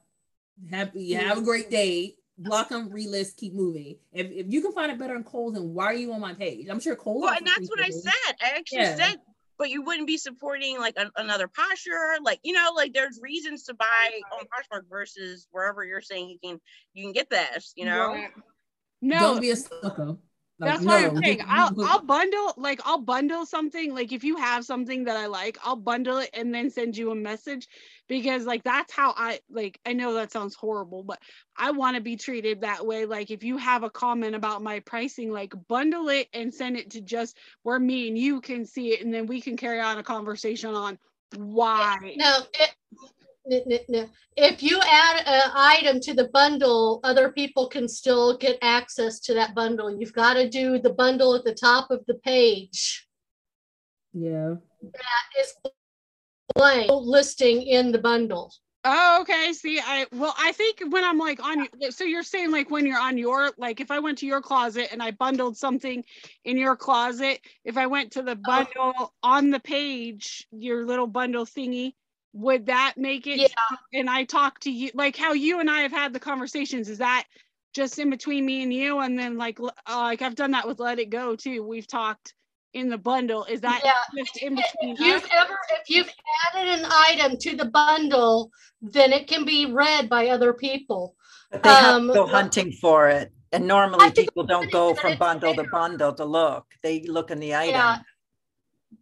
[0.71, 2.16] have have a great day.
[2.41, 3.97] Block them, relist, keep moving.
[4.12, 6.35] If, if you can find it better in Kohl's, then why are you on my
[6.35, 6.69] page?
[6.71, 7.25] I'm sure Kohl's.
[7.25, 8.37] Well, and that's what I said.
[8.41, 8.95] I actually yeah.
[8.95, 9.16] said,
[9.59, 12.19] but you wouldn't be supporting like a, another Posher.
[12.23, 16.39] Like you know, like there's reasons to buy on Poshmark versus wherever you're saying you
[16.39, 16.61] can
[16.95, 17.73] you can get this.
[17.77, 18.25] You know.
[19.03, 20.16] No, don't be a sucker.
[20.61, 24.25] Like, That's no, why I'm saying I'll I'll bundle like I'll bundle something like if
[24.25, 27.69] you have something that I like I'll bundle it and then send you a message
[28.09, 31.21] because like that's how I like I know that sounds horrible but
[31.57, 33.07] I want to be treated that way.
[33.07, 36.91] Like if you have a comment about my pricing like bundle it and send it
[36.91, 39.99] to just where me and you can see it and then we can carry on
[39.99, 40.99] a conversation on
[41.37, 42.75] why no it,
[43.49, 49.35] if you add an item to the bundle, other people can still get access to
[49.35, 49.91] that bundle.
[49.99, 53.07] You've got to do the bundle at the top of the page.
[54.13, 54.55] Yeah.
[54.83, 55.55] That is
[56.55, 58.53] blank listing in the bundle.
[58.85, 59.53] Oh, okay.
[59.53, 63.01] See, I well, I think when I'm like on so you're saying like when you're
[63.01, 66.05] on your like if I went to your closet and I bundled something
[66.45, 68.43] in your closet, if I went to the oh.
[68.45, 69.11] bundle oh.
[69.23, 71.95] on the page, your little bundle thingy,
[72.35, 73.49] would that make it yeah.
[73.95, 76.99] and i talk to you like how you and i have had the conversations is
[76.99, 77.24] that
[77.74, 78.99] just in between me and you?
[78.99, 81.62] And then like uh, like i've done that with let it go too.
[81.62, 82.35] We've talked
[82.74, 83.45] in the bundle.
[83.45, 83.93] Is that yeah.
[84.16, 85.31] just in between if you've us?
[85.33, 86.11] ever if you've
[86.55, 88.51] added an item to the bundle
[88.81, 91.14] then it can be read by other people.
[91.51, 93.33] But they have um, to go hunting for it.
[93.51, 96.66] And normally people don't go from bundle to bundle to look.
[96.83, 97.74] They look in the item.
[97.74, 97.99] Yeah,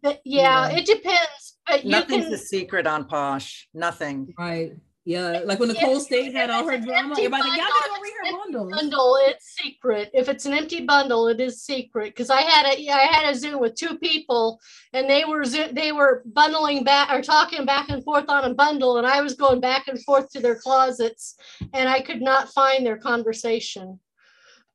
[0.01, 0.77] but yeah, yeah.
[0.77, 3.67] it depends but Nothing's can, a secret on Posh.
[3.73, 4.33] Nothing.
[4.37, 4.73] Right.
[5.07, 8.13] Yeah, like when Nicole State had all her drama, everybody like, y'all gotta go read
[8.25, 8.69] her bundle.
[8.69, 10.11] Bundle, it's secret.
[10.13, 12.07] If it's an empty bundle, it is secret.
[12.07, 14.59] Because I had a, I had a Zoom with two people,
[14.91, 18.97] and they were they were bundling back or talking back and forth on a bundle,
[18.97, 21.37] and I was going back and forth to their closets,
[21.73, 24.01] and I could not find their conversation.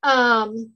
[0.03, 0.73] Um,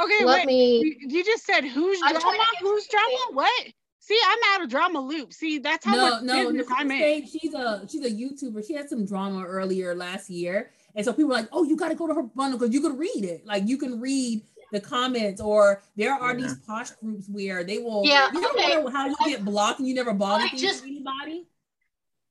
[0.00, 0.96] okay, let wait, me.
[1.00, 2.44] You just said who's drama?
[2.60, 3.18] Who's drama?
[3.32, 3.66] What?
[4.06, 5.32] See, I'm out of drama loop.
[5.32, 7.26] See, that's how no, much no, business I'm in.
[7.26, 8.66] She's a she's a YouTuber.
[8.66, 11.88] She had some drama earlier last year, and so people were like, "Oh, you got
[11.88, 13.46] to go to her bundle because you can read it.
[13.46, 14.42] Like you can read
[14.72, 16.42] the comments, or there are yeah.
[16.42, 18.02] these posh groups where they will.
[18.04, 18.74] Yeah, you okay.
[18.74, 21.46] know how you get blocked and you never bother just, anybody.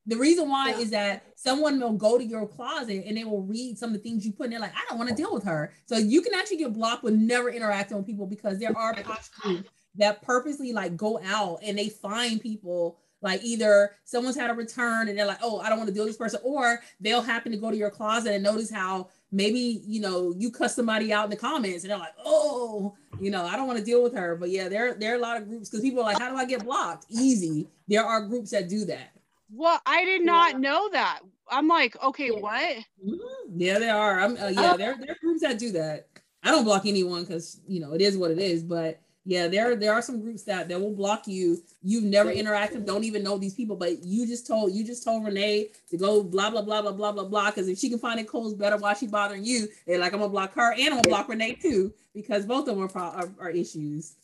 [0.05, 0.77] The reason why yeah.
[0.77, 3.99] is that someone will go to your closet and they will read some of the
[3.99, 5.71] things you put in there, like, I don't want to deal with her.
[5.85, 9.29] So you can actually get blocked with never interacting with people because there are posh
[9.43, 14.51] uh, groups that purposely like go out and they find people Like either someone's had
[14.51, 16.81] a return and they're like, oh, I don't want to deal with this person, or
[16.99, 20.75] they'll happen to go to your closet and notice how maybe you know you cuss
[20.75, 23.85] somebody out in the comments and they're like, oh, you know, I don't want to
[23.85, 24.35] deal with her.
[24.35, 26.35] But yeah, there there are a lot of groups because people are like, how do
[26.35, 27.05] I get blocked?
[27.09, 27.69] Easy.
[27.87, 29.13] There are groups that do that.
[29.49, 30.57] Well, I did not yeah.
[30.57, 31.21] know that.
[31.49, 32.39] I'm like, okay, yeah.
[32.39, 32.75] what?
[33.07, 33.55] Mm-hmm.
[33.55, 34.19] Yeah, there are.
[34.19, 36.07] I'm uh, yeah, there there are groups that do that.
[36.43, 39.75] I don't block anyone because you know it is what it is, but yeah, there
[39.75, 41.61] there are some groups that that will block you.
[41.81, 45.23] You've never interacted, don't even know these people, but you just told you just told
[45.23, 47.49] Renee to go blah blah blah blah blah blah blah.
[47.49, 49.69] Because if she can find it Kohl's better, why she bothering you?
[49.87, 52.75] They're like, I'm gonna block her and I'm gonna block Renee too because both of
[52.75, 54.15] them are, pro- are, are issues.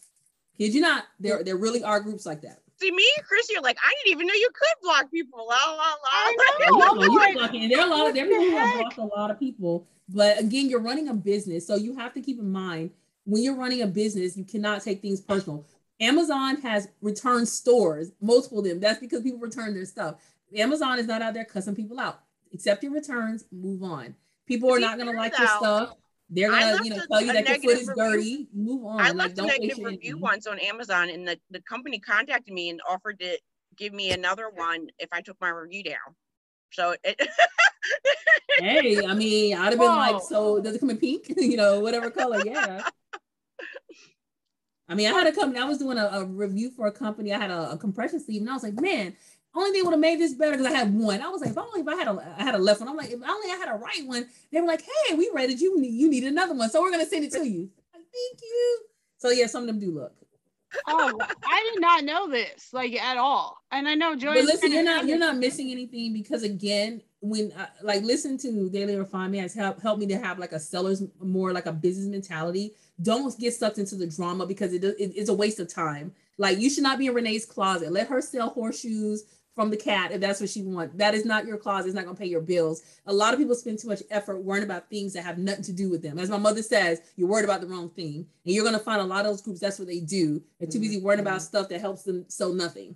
[0.58, 1.06] Kid you not?
[1.20, 2.60] There there really are groups like that.
[2.76, 5.40] See, me and Chris, you're like, I didn't even know you could block people.
[5.40, 5.96] La la la.
[6.12, 6.36] I
[6.70, 7.04] know.
[7.04, 7.70] you are blocking.
[7.70, 9.88] There are a lot of there are people who have blocked a lot of people.
[10.10, 12.90] But again, you're running a business, so you have to keep in mind
[13.30, 15.66] when you're running a business, you cannot take things personal.
[16.02, 18.80] Amazon has return stores, multiple of them.
[18.80, 20.16] That's because people return their stuff.
[20.56, 22.22] Amazon is not out there cussing people out.
[22.54, 24.16] Accept your returns, move on.
[24.48, 25.94] People are not going to like your stuff.
[26.32, 28.04] They're gonna, you know, tell you that your foot is review.
[28.04, 28.48] dirty.
[28.54, 29.02] Move on.
[29.02, 32.70] I left like, a negative review once on Amazon, and the, the company contacted me
[32.70, 33.40] and offered to
[33.78, 36.16] give me another one if I took my review down.
[36.72, 37.20] So it.
[38.60, 40.14] hey, I mean, I'd have been Whoa.
[40.14, 41.34] like, so does it come in pink?
[41.38, 42.84] you know, whatever color, yeah.
[44.88, 47.32] I mean, I had a company, I was doing a, a review for a company.
[47.32, 49.16] I had a, a, compression sleeve, and I was like, man,
[49.54, 51.22] only thing would have made this better because I had one.
[51.22, 52.90] I was like, if only if I had a I had a left one.
[52.90, 55.62] I'm like, if only I had a right one, they were like, hey, we rated
[55.62, 56.70] you, you need another one.
[56.70, 57.70] So we're gonna send it to you.
[57.94, 58.80] Like, Thank you.
[59.18, 60.14] So yeah, some of them do look.
[60.88, 63.58] oh, I did not know this like at all.
[63.72, 64.36] And I know Joy.
[64.36, 68.70] But listen, you're not you're not missing anything because again, when I, like listen to
[68.70, 72.08] Daily Refinement has helped helped me to have like a seller's more like a business
[72.08, 76.14] mentality don't get sucked into the drama because it, it, it's a waste of time.
[76.38, 77.92] Like you should not be in Renee's closet.
[77.92, 79.24] Let her sell horseshoes
[79.56, 80.96] from the cat if that's what she wants.
[80.96, 81.88] That is not your closet.
[81.88, 82.82] It's not going to pay your bills.
[83.08, 85.74] A lot of people spend too much effort worrying about things that have nothing to
[85.74, 86.18] do with them.
[86.18, 88.26] As my mother says, you're worried about the wrong thing.
[88.46, 90.42] And you're going to find a lot of those groups, that's what they do.
[90.60, 91.58] They're too busy worrying about mm-hmm.
[91.58, 92.96] stuff that helps them sell nothing.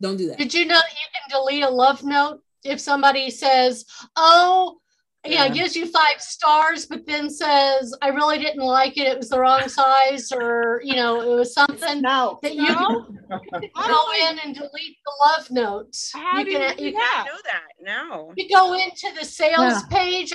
[0.00, 0.38] Don't do that.
[0.38, 0.80] Did you know you
[1.12, 3.84] can delete a love note if somebody says,
[4.16, 4.78] oh,
[5.26, 9.06] yeah, it gives you five stars, but then says, I really didn't like it.
[9.06, 12.38] It was the wrong size, or, you know, it was something no.
[12.42, 13.06] that you no.
[13.30, 16.12] go in and delete the love notes.
[16.12, 17.68] How you do can, you, you can know that.
[17.80, 18.34] No.
[18.36, 19.80] You go into the sales yeah.
[19.90, 20.32] page,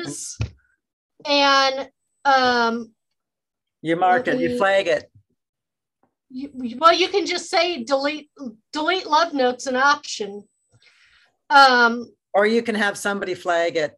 [0.00, 0.38] is,
[1.24, 1.88] and
[2.24, 2.92] um,
[3.80, 5.10] you mark it, you flag it.
[6.30, 8.30] You, well, you can just say delete
[8.72, 10.44] delete love notes an option.
[11.52, 13.96] Um, or you can have somebody flag it.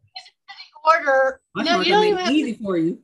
[0.85, 1.41] Order.
[1.55, 2.99] I no, you don't even easy to, for you.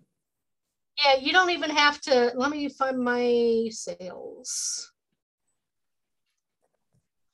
[1.03, 2.31] Yeah, you don't even have to.
[2.35, 4.91] Let me find my sales.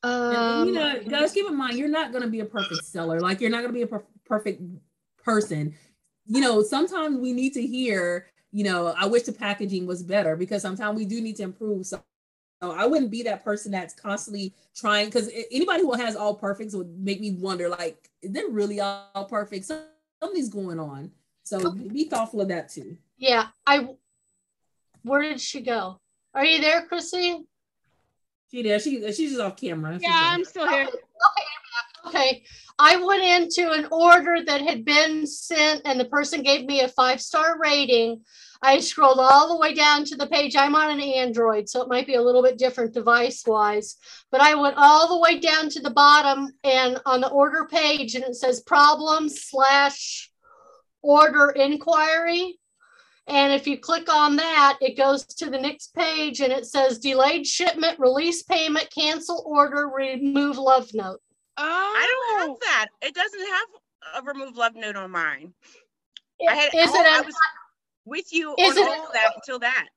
[0.03, 3.19] Um, you know, guys, keep in mind, you're not going to be a perfect seller.
[3.19, 4.61] Like, you're not going to be a per- perfect
[5.23, 5.73] person.
[6.27, 10.35] You know, sometimes we need to hear, you know, I wish the packaging was better
[10.35, 11.87] because sometimes we do need to improve.
[12.61, 16.73] So I wouldn't be that person that's constantly trying because anybody who has all perfects
[16.73, 19.65] would make me wonder, like, is it really all perfect?
[20.21, 21.11] Something's going on.
[21.43, 21.71] So oh.
[21.71, 22.97] be thoughtful of that too.
[23.17, 23.47] Yeah.
[23.65, 23.87] I
[25.03, 25.99] where did she go?
[26.33, 27.45] Are you there, Chrissy?
[28.51, 28.79] She there.
[28.79, 29.97] She she's just off camera.
[30.01, 30.87] Yeah, I'm still here.
[31.19, 31.41] Oh,
[32.07, 32.43] Okay.
[32.79, 36.87] I went into an order that had been sent and the person gave me a
[36.87, 38.21] five-star rating
[38.61, 40.55] I scrolled all the way down to the page.
[40.55, 43.97] I'm on an Android, so it might be a little bit different device wise,
[44.31, 48.15] but I went all the way down to the bottom and on the order page,
[48.15, 50.31] and it says problem slash
[51.01, 52.59] order inquiry.
[53.27, 56.97] And if you click on that, it goes to the next page and it says
[56.97, 61.19] delayed shipment, release payment, cancel order, remove love note.
[61.57, 61.63] Oh.
[61.63, 62.87] I um, don't have that.
[63.01, 63.67] It doesn't have
[64.15, 65.53] a remove love note on mine.
[66.39, 67.35] It, I had, is it I was,
[68.05, 69.87] with you Is on it, all that until that.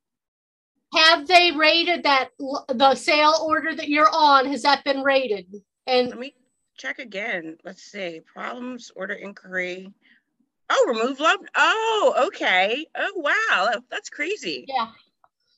[0.95, 4.47] Have they rated that the sale order that you're on?
[4.47, 5.47] Has that been rated?
[5.87, 6.35] And let me
[6.77, 7.57] check again.
[7.65, 8.21] Let's see.
[8.33, 9.93] Problems, order inquiry.
[10.71, 11.39] Oh, remove love.
[11.57, 12.87] Oh, okay.
[12.97, 13.81] Oh, wow.
[13.91, 14.65] That's crazy.
[14.67, 14.89] Yeah.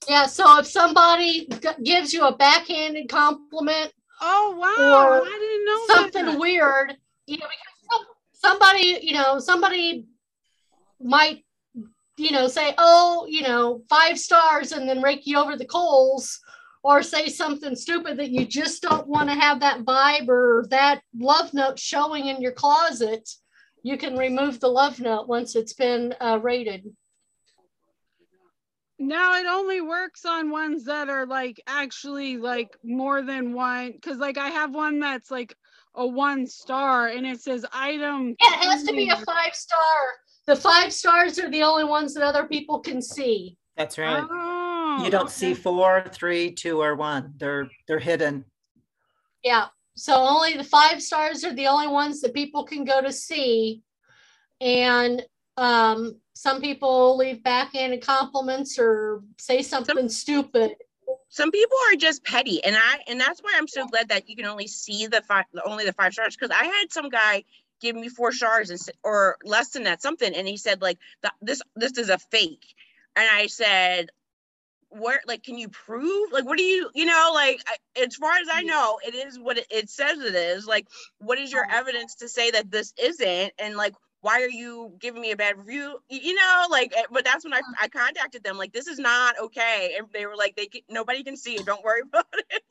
[0.09, 0.27] Yeah.
[0.27, 1.49] So if somebody
[1.83, 6.39] gives you a backhanded compliment, oh wow, I didn't know something that.
[6.39, 6.97] weird,
[7.27, 10.07] you know, because somebody, you know, somebody
[11.01, 11.45] might
[12.17, 16.41] you know, say, oh, you know, five stars and then rake you over the coals
[16.83, 21.01] or say something stupid that you just don't want to have that vibe or that
[21.19, 23.29] love note showing in your closet,
[23.83, 26.85] you can remove the love note once it's been uh, rated.
[29.03, 33.95] No, it only works on ones that are like actually like more than one.
[34.01, 35.57] Cause like I have one that's like
[35.97, 38.37] a one star and it says item.
[38.41, 39.81] Yeah, it has to be a five star.
[40.47, 43.57] The five stars are the only ones that other people can see.
[43.77, 44.25] That's right.
[44.31, 45.33] Oh, You don't okay.
[45.33, 47.35] see four, three, two, or one.
[47.39, 48.45] They're they're hidden.
[49.43, 49.67] Yeah.
[49.97, 53.83] So only the five stars are the only ones that people can go to see.
[54.61, 55.23] And
[55.57, 60.75] um, some people leave backhanded compliments or say something stupid.
[61.29, 64.35] some people are just petty and i and that's why i'm so glad that you
[64.35, 67.45] can only see the five only the five stars because i had some guy
[67.81, 71.33] give me four stars and, or less than that something and he said like "Th-
[71.41, 72.75] this this is a fake.
[73.15, 74.11] And i said
[74.89, 76.33] where like can you prove?
[76.33, 79.39] Like what do you you know like I, as far as i know it is
[79.39, 80.67] what it, it says it is.
[80.67, 80.87] Like
[81.19, 83.53] what is your evidence to say that this isn't?
[83.59, 87.25] And like why are you giving me a bad review you know like eh, but
[87.25, 90.57] that's when i, I contacted them like this is not okay and they were like
[90.57, 92.63] they can, nobody can see it don't worry about it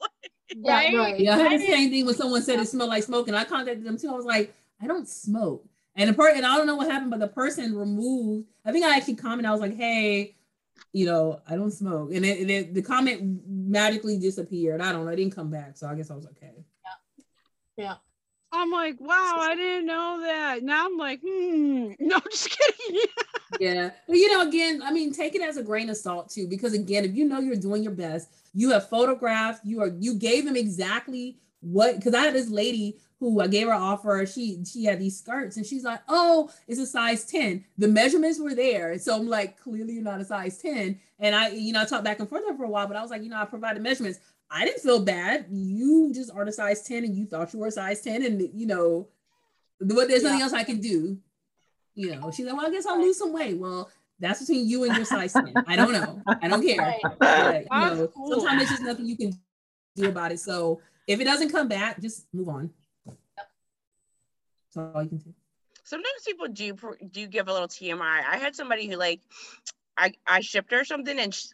[0.56, 0.96] Yeah, Right?
[0.96, 1.20] right.
[1.20, 3.38] Yeah, I had I the same thing when someone said it smelled like smoke, and
[3.38, 4.10] I contacted them too.
[4.10, 5.66] I was like, I don't smoke.
[5.96, 8.48] And the person, and I don't know what happened, but the person removed.
[8.66, 9.46] I think I actually commented.
[9.48, 10.36] I was like, hey,
[10.94, 14.82] you know, I don't smoke, and it, it, the comment magically disappeared.
[14.82, 15.12] I don't know.
[15.12, 16.66] It didn't come back, so I guess I was okay.
[18.52, 20.64] I'm like, wow, I didn't know that.
[20.64, 21.92] Now I'm like, hmm.
[22.00, 23.02] No, just kidding.
[23.60, 26.48] Yeah, but you know, again, I mean, take it as a grain of salt too,
[26.48, 30.16] because again, if you know you're doing your best, you have photographed, you are, you
[30.16, 31.98] gave them exactly what.
[31.98, 34.26] Because I had this lady who I gave her offer.
[34.26, 37.64] She she had these skirts, and she's like, "Oh, it's a size 10.
[37.78, 41.00] The measurements were there, so I'm like, clearly you're not a size ten.
[41.20, 43.12] And I, you know, I talked back and forth for a while, but I was
[43.12, 44.20] like, you know, I provided measurements.
[44.52, 45.46] I didn't feel bad.
[45.50, 48.42] You just are a size ten, and you thought you were a size ten, and
[48.54, 49.08] you know,
[49.80, 50.44] what there's nothing Yeah.
[50.46, 51.18] else I can do.
[51.96, 53.58] You know, she's like, well, I guess I'll lose some weight.
[53.58, 53.90] Well,
[54.20, 55.54] that's between you and your size 10.
[55.68, 56.22] I don't know.
[56.42, 56.78] I don't care.
[56.78, 57.02] Right.
[57.20, 58.30] But, you know, cool.
[58.40, 59.34] sometimes there's just nothing you can
[59.96, 60.40] do about it.
[60.40, 62.70] So if it doesn't come back, just move on.
[63.06, 65.34] That's all you can do.
[65.84, 66.78] sometimes people do
[67.12, 69.20] do give a little tmi i had somebody who like
[69.98, 71.48] i i shipped her something and she,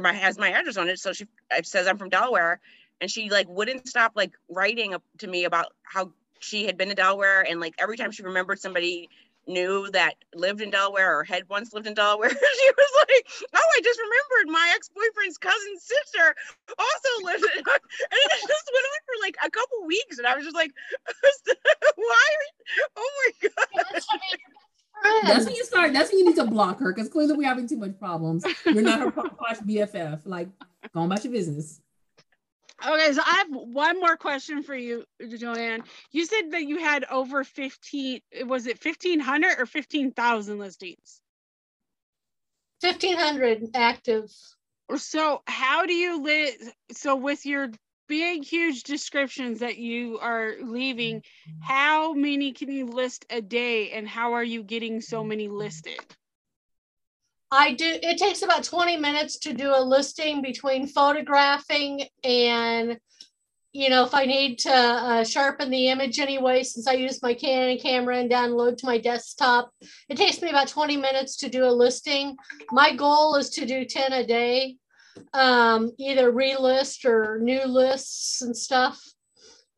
[0.00, 0.98] my has my address on it.
[0.98, 1.26] So she
[1.64, 2.60] says i'm from delaware
[3.00, 6.94] and she like wouldn't stop like writing to me about how she had been to
[6.94, 9.08] delaware and like every time she remembered somebody
[9.46, 13.68] knew that lived in delaware or had once lived in delaware she was like oh
[13.76, 16.34] i just remembered my ex-boyfriend's cousin's sister
[16.78, 20.34] also lived in and it just went on for like a couple weeks and i
[20.34, 20.70] was just like
[21.96, 23.10] why are oh
[23.42, 24.02] my god
[25.02, 26.78] That's what made your best That's when you start, that's when you need to block
[26.80, 28.44] her because clearly we're having too much problems.
[28.64, 30.20] You're not her po- posh BFF.
[30.24, 30.48] Like,
[30.92, 31.80] go on about your business.
[32.86, 35.04] Okay, so I have one more question for you,
[35.36, 35.82] Joanne.
[36.12, 41.20] You said that you had over 15, was it 1,500 or 15,000 listings?
[42.80, 44.30] 1500 active.
[44.96, 46.54] So how do you lit,
[46.92, 47.70] so with your
[48.10, 51.22] big, huge descriptions that you are leaving,
[51.60, 56.00] how many can you list a day and how are you getting so many listed?
[57.52, 62.98] I do, it takes about 20 minutes to do a listing between photographing and,
[63.72, 67.32] you know, if I need to uh, sharpen the image anyway, since I use my
[67.32, 69.70] Canon camera and download to my desktop,
[70.08, 72.36] it takes me about 20 minutes to do a listing.
[72.72, 74.78] My goal is to do 10 a day,
[75.32, 79.02] um, either relist or new lists and stuff.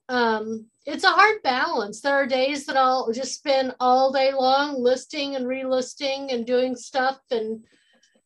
[0.08, 2.00] Um, it's a hard balance.
[2.00, 6.74] There are days that I'll just spend all day long listing and relisting and doing
[6.76, 7.20] stuff.
[7.30, 7.64] And,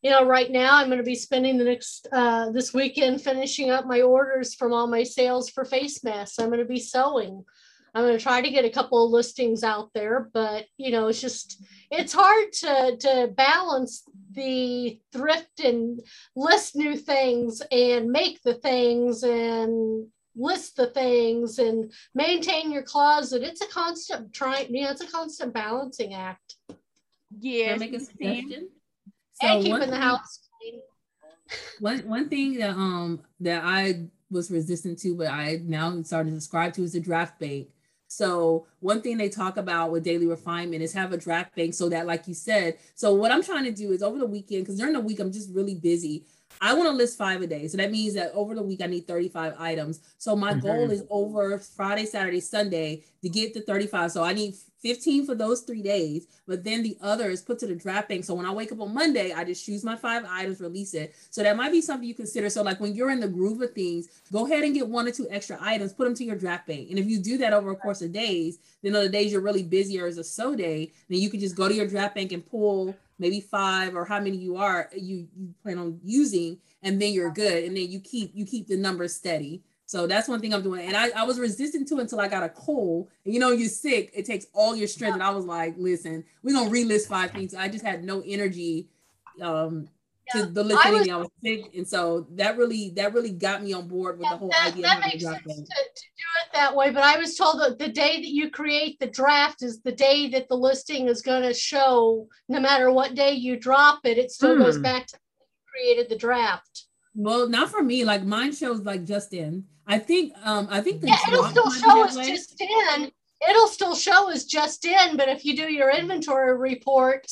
[0.01, 3.69] you know, right now I'm going to be spending the next, uh, this weekend finishing
[3.69, 6.39] up my orders from all my sales for face masks.
[6.39, 7.45] I'm going to be sewing.
[7.95, 11.07] I'm going to try to get a couple of listings out there, but, you know,
[11.07, 15.99] it's just, it's hard to, to balance the thrift and
[16.35, 23.41] list new things and make the things and list the things and maintain your closet.
[23.41, 26.55] It's a constant trying, you know, it's a constant balancing act.
[27.39, 27.73] Yeah.
[27.73, 28.69] I make a suggestion?
[29.41, 30.81] and one keeping the thing- house clean.
[31.79, 36.41] one one thing that um that I was resistant to, but I now started to
[36.41, 37.69] subscribe to is the draft bank.
[38.17, 41.87] So one thing they talk about with daily refinement is have a draft bank so
[41.89, 44.79] that, like you said, so what I'm trying to do is over the weekend, because
[44.79, 46.25] during the week I'm just really busy.
[46.59, 47.67] I want to list five a day.
[47.67, 49.99] So that means that over the week I need 35 items.
[50.17, 50.91] So my goal Mhm.
[50.91, 54.11] is over Friday, Saturday, Sunday to get to 35.
[54.11, 57.67] So I need 15 for those three days, but then the other is put to
[57.67, 58.23] the draft bank.
[58.23, 61.13] So when I wake up on Monday, I just choose my five items, release it.
[61.29, 62.49] So that might be something you consider.
[62.49, 65.11] So like when you're in the groove of things, go ahead and get one or
[65.11, 66.89] two extra items, put them to your draft bank.
[66.89, 69.41] And if you do that over a course of days, then on the days you're
[69.41, 72.15] really busy or as a so day, then you can just go to your draft
[72.15, 76.57] bank and pull maybe five or how many you are you you plan on using
[76.83, 79.63] and then you're good and then you keep you keep the numbers steady.
[79.85, 80.85] So that's one thing i'm doing.
[80.85, 83.09] And i, I was resistant to it until i got a cold.
[83.25, 85.15] And you know you're sick it takes all your strength.
[85.15, 87.53] And i was like listen we're gonna relist five things.
[87.53, 88.89] I just had no energy
[89.41, 89.87] um
[90.31, 93.63] to the list I was, I was sick and so that really that really got
[93.63, 96.27] me on board with yeah, the whole that, idea that makes sense to, to, do
[96.43, 99.63] it that way but i was told that the day that you create the draft
[99.63, 103.57] is the day that the listing is going to show no matter what day you
[103.57, 104.63] drop it it still hmm.
[104.63, 105.17] goes back to
[105.77, 106.85] created the draft.
[107.15, 109.65] Well not for me like mine shows like just in.
[109.85, 113.11] I think um i think the yeah, it'll still show as just in.
[113.47, 117.27] It'll still show as just in but if you do your inventory report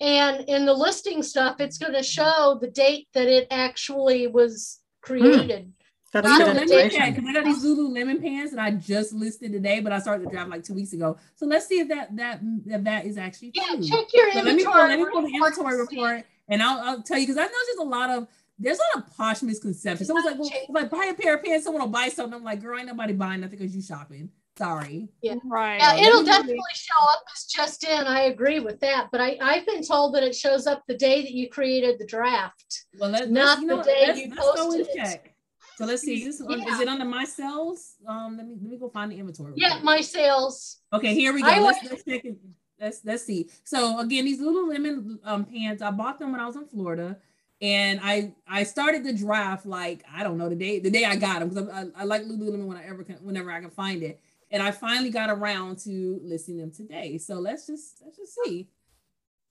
[0.00, 4.80] and in the listing stuff, it's going to show the date that it actually was
[5.02, 5.64] created.
[5.64, 5.70] Hmm.
[6.12, 9.52] That's wow, let me check because I got these Lululemon pants that I just listed
[9.52, 11.18] today, but I started to draft like two weeks ago.
[11.34, 13.74] So let's see if that that if that is actually yeah.
[13.74, 13.84] True.
[13.84, 14.44] Check your so inventory.
[14.44, 17.38] Let me pull, let me pull the inventory report, and I'll, I'll tell you because
[17.38, 18.28] I know there's a lot of
[18.58, 20.06] there's a lot of posh misconceptions.
[20.06, 22.34] Someone's like, well, if I buy a pair of pants, someone will buy something.
[22.34, 24.30] I'm like, girl, ain't nobody buying nothing because you shopping.
[24.56, 25.08] Sorry.
[25.22, 25.34] Yeah.
[25.44, 25.78] Right.
[25.78, 28.06] Yeah, it'll definitely show up as just in.
[28.06, 29.08] I agree with that.
[29.12, 32.06] But I, I've been told that it shows up the day that you created the
[32.06, 32.84] draft.
[32.98, 34.96] Well, let, not the know, day let's, you let's posted it.
[34.96, 35.34] Check.
[35.76, 36.22] So let's see.
[36.22, 36.74] Is this yeah.
[36.74, 37.96] is it under my sales?
[38.08, 39.52] Um, let me let me go find the inventory.
[39.56, 40.78] Yeah, my sales.
[40.90, 41.48] Okay, here we go.
[41.48, 42.38] I let's, let's check it.
[42.80, 43.50] Let's let's see.
[43.64, 47.18] So again, these Lululemon um, pants, I bought them when I was in Florida
[47.60, 51.16] and I I started the draft like I don't know the day the day I
[51.16, 53.70] got them because I, I, I, like Lululemon when I ever can, whenever I can
[53.70, 57.18] find it and I finally got around to listing them today.
[57.18, 58.68] So let's just let's just see.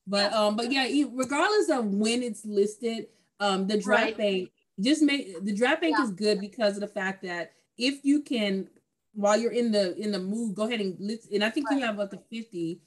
[0.07, 3.07] But um, but yeah, regardless of when it's listed,
[3.39, 4.17] um, the draft right.
[4.17, 4.49] bank
[4.81, 6.03] just make the draft bank yeah.
[6.03, 8.67] is good because of the fact that if you can,
[9.13, 11.31] while you're in the in the mood, go ahead and list.
[11.31, 11.79] And I think right.
[11.79, 12.81] you have up to fifty.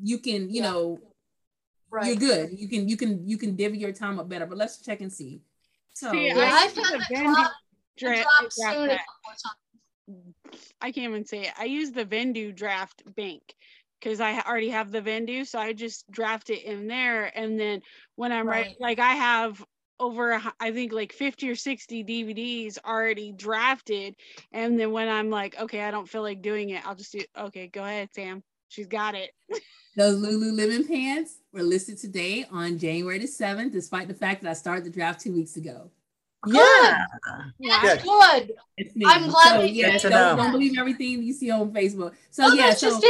[0.00, 0.70] You can, you yeah.
[0.70, 0.98] know,
[1.90, 2.06] right.
[2.06, 2.50] you're good.
[2.58, 4.46] You can you can you can divvy your time up better.
[4.46, 5.42] But let's check and see.
[5.94, 7.52] So see, yeah, I, I found the drop,
[7.98, 9.02] draft, draft, draft
[10.80, 11.52] I can't even say it.
[11.58, 13.54] I use the Vendoo draft bank
[14.00, 17.26] because I already have the Vendoo, so I just draft it in there.
[17.36, 17.82] And then
[18.16, 19.64] when I'm right, like I have
[20.00, 24.16] over I think like 50 or 60 DVDs already drafted.
[24.52, 27.22] And then when I'm like, okay, I don't feel like doing it, I'll just do
[27.38, 28.42] okay, go ahead, Sam.
[28.68, 29.30] She's got it.
[29.96, 34.54] Those Lululemon pants were listed today on January the 7th, despite the fact that I
[34.54, 35.90] started the draft two weeks ago.
[36.46, 37.06] Yeah.
[37.58, 37.96] Yeah.
[38.02, 38.52] good.
[39.06, 42.14] I'm glad so, yeah, don't, don't, believe everything you see on Facebook.
[42.30, 43.00] So yeah, so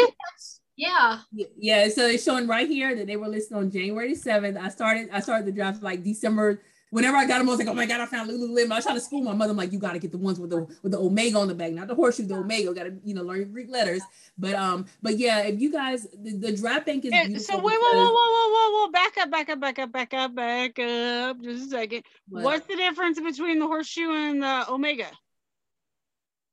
[0.77, 1.21] yeah.
[1.31, 4.61] Yeah, so it's showing right here that they were listed on January 7th.
[4.61, 6.61] I started I started the draft like December
[6.93, 8.71] whenever I got them, I was like, oh my God, I found Lululemon.
[8.71, 9.51] I was trying to school my mother.
[9.51, 11.55] I'm like, you got to get the ones with the with the omega on the
[11.55, 12.73] back, not the horseshoe, the omega.
[12.73, 14.03] Got to you know learn your Greek letters.
[14.39, 17.79] But um, but yeah, if you guys, the, the draft bank is yeah, so wait,
[17.81, 20.79] whoa, whoa, whoa, whoa, whoa, whoa, back up, back up, back up, back up, back
[20.79, 21.43] up.
[21.43, 22.05] Just a second.
[22.29, 22.45] What?
[22.45, 25.11] What's the difference between the horseshoe and the omega?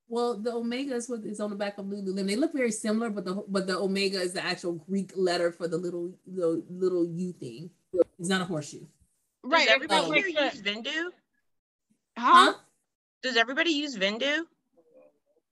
[0.08, 2.26] Well, the omega is what is on the back of Lululemon.
[2.26, 5.68] They look very similar, but the but the omega is the actual Greek letter for
[5.68, 7.70] the little the little U thing.
[8.18, 8.86] It's not a horseshoe.
[9.44, 9.68] Right.
[9.68, 11.10] Does everybody here use Vendoo?
[12.18, 12.54] Huh?
[13.24, 14.44] Does everybody use Vendoo?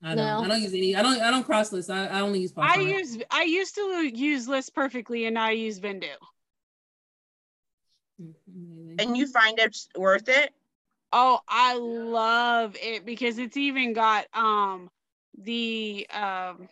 [0.03, 0.17] I don't.
[0.17, 0.41] No.
[0.43, 0.95] I don't use any.
[0.95, 1.19] I don't.
[1.21, 1.89] I don't cross list.
[1.89, 2.53] I, I only use.
[2.57, 3.17] I use.
[3.31, 6.07] I used to use list perfectly, and now I use Vendoo.
[8.99, 10.51] And you find it worth it?
[11.13, 14.89] Oh, I love it because it's even got um
[15.37, 16.67] the um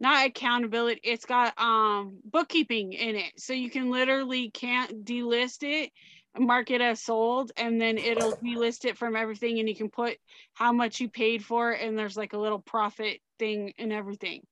[0.00, 3.32] not accountability it's got um bookkeeping in it.
[3.36, 5.90] So you can literally can't delist it
[6.38, 10.16] mark it as sold and then it'll delist it from everything and you can put
[10.54, 14.42] how much you paid for it and there's like a little profit thing and everything.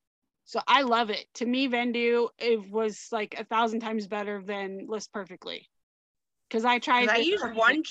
[0.45, 1.27] So i love it.
[1.35, 5.69] To me Vendoo it was like a thousand times better than list perfectly.
[6.49, 7.83] Because i tried i use one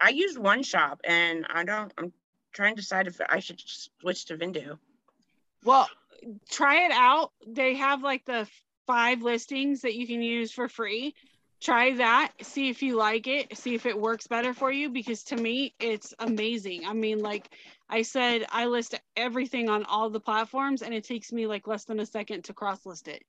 [0.00, 2.12] i use one shop and i don't i'm
[2.52, 3.60] trying to decide if i should
[4.00, 4.78] switch to Vendoo
[5.64, 5.88] well
[6.48, 7.32] try it out.
[7.46, 8.48] They have like the
[8.86, 11.14] five listings that you can use for free.
[11.60, 15.24] Try that, see if you like it, see if it works better for you because
[15.24, 16.86] to me it's amazing.
[16.86, 17.48] I mean, like
[17.88, 21.84] I said, I list everything on all the platforms and it takes me like less
[21.84, 23.22] than a second to cross list it.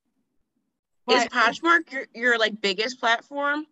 [1.06, 3.66] But is Poshmark your, your like biggest platform?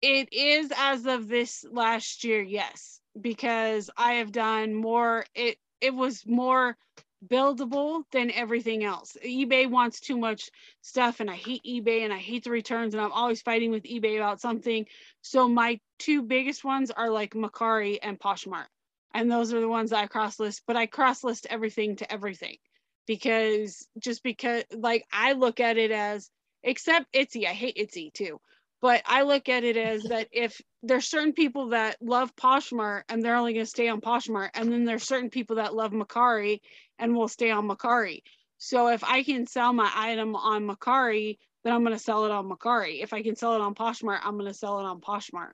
[0.00, 5.92] It is as of this last year, yes, because I have done more it it
[5.92, 6.76] was more
[7.26, 9.16] buildable than everything else.
[9.24, 10.50] eBay wants too much
[10.82, 13.84] stuff and I hate eBay and I hate the returns and I'm always fighting with
[13.84, 14.86] eBay about something.
[15.22, 18.66] So my two biggest ones are like Mercari and Poshmark.
[19.14, 22.12] And those are the ones that I cross list, but I cross list everything to
[22.12, 22.56] everything
[23.06, 26.30] because just because like I look at it as
[26.62, 27.46] except Etsy.
[27.46, 28.40] I hate Etsy too.
[28.80, 33.22] But I look at it as that if there's certain people that love Poshmark and
[33.22, 36.60] they're only going to stay on Poshmark, and then there's certain people that love Mercari
[36.98, 38.22] and will stay on Mercari.
[38.58, 42.30] So if I can sell my item on Mercari, then I'm going to sell it
[42.30, 43.02] on Mercari.
[43.02, 45.52] If I can sell it on Poshmark, I'm going to sell it on Poshmark.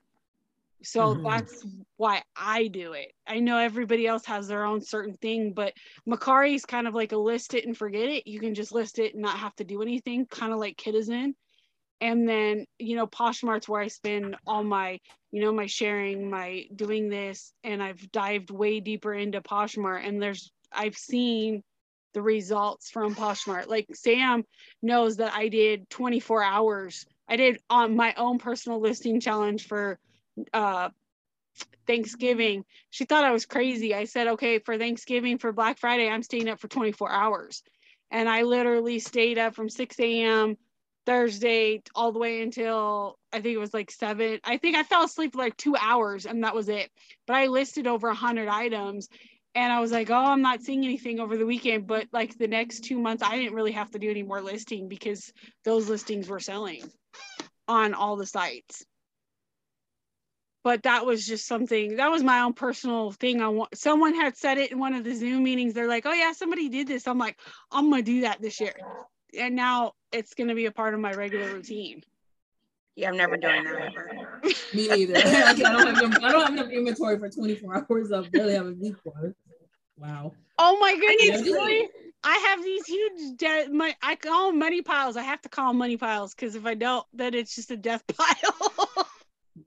[0.83, 1.23] So mm-hmm.
[1.23, 1.65] that's
[1.97, 3.11] why I do it.
[3.25, 5.73] I know everybody else has their own certain thing, but
[6.07, 8.27] Mercari is kind of like a list it and forget it.
[8.27, 11.33] You can just list it and not have to do anything, kind of like Kidizen
[12.01, 14.99] and then you know poshmark's where i spend all my
[15.31, 20.21] you know my sharing my doing this and i've dived way deeper into poshmark and
[20.21, 21.63] there's i've seen
[22.15, 23.67] the results from poshmark.
[23.67, 24.45] Like sam
[24.81, 27.05] knows that i did 24 hours.
[27.27, 29.99] I did on my own personal listing challenge for
[30.53, 30.89] uh
[31.85, 32.63] thanksgiving.
[32.89, 33.93] She thought i was crazy.
[33.93, 37.61] I said okay for thanksgiving for black friday i'm staying up for 24 hours.
[38.11, 40.57] And i literally stayed up from 6 a.m
[41.05, 44.39] Thursday all the way until I think it was like seven.
[44.43, 46.89] I think I fell asleep for like two hours and that was it.
[47.27, 49.09] But I listed over a hundred items
[49.53, 51.87] and I was like, oh, I'm not seeing anything over the weekend.
[51.87, 54.89] But like the next two months, I didn't really have to do any more listing
[54.89, 55.31] because
[55.63, 56.83] those listings were selling
[57.67, 58.85] on all the sites.
[60.63, 63.39] But that was just something that was my own personal thing.
[63.39, 65.75] I want someone had said it in one of the Zoom meetings.
[65.75, 67.07] They're like, oh yeah, somebody did this.
[67.07, 67.37] I'm like,
[67.71, 68.73] I'm gonna do that this year
[69.37, 72.03] and now it's going to be a part of my regular routine.
[72.95, 74.21] Yeah, I'm never doing that ever.
[74.73, 75.17] Me neither.
[75.17, 78.11] I, don't have enough, I don't have enough inventory for 24 hours.
[78.11, 79.35] I barely have a week for.
[79.97, 80.33] Wow.
[80.57, 81.89] Oh my goodness, really?
[82.23, 85.17] I have these huge de- my I call them money piles.
[85.17, 87.77] I have to call them money piles because if I don't, then it's just a
[87.77, 89.07] death pile.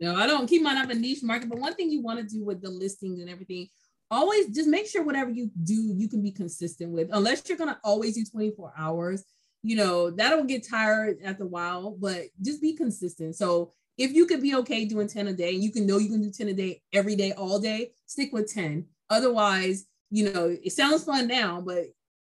[0.00, 1.50] no, I don't keep mine up a niche market.
[1.50, 3.68] But one thing you want to do with the listings and everything,
[4.10, 7.10] always just make sure whatever you do, you can be consistent with.
[7.12, 9.24] Unless you're gonna always do 24 hours,
[9.68, 13.36] you know, that'll get tired after a while, but just be consistent.
[13.36, 16.08] So if you could be okay doing 10 a day and you can know you
[16.08, 18.86] can do 10 a day every day, all day, stick with 10.
[19.10, 21.84] Otherwise, you know, it sounds fun now, but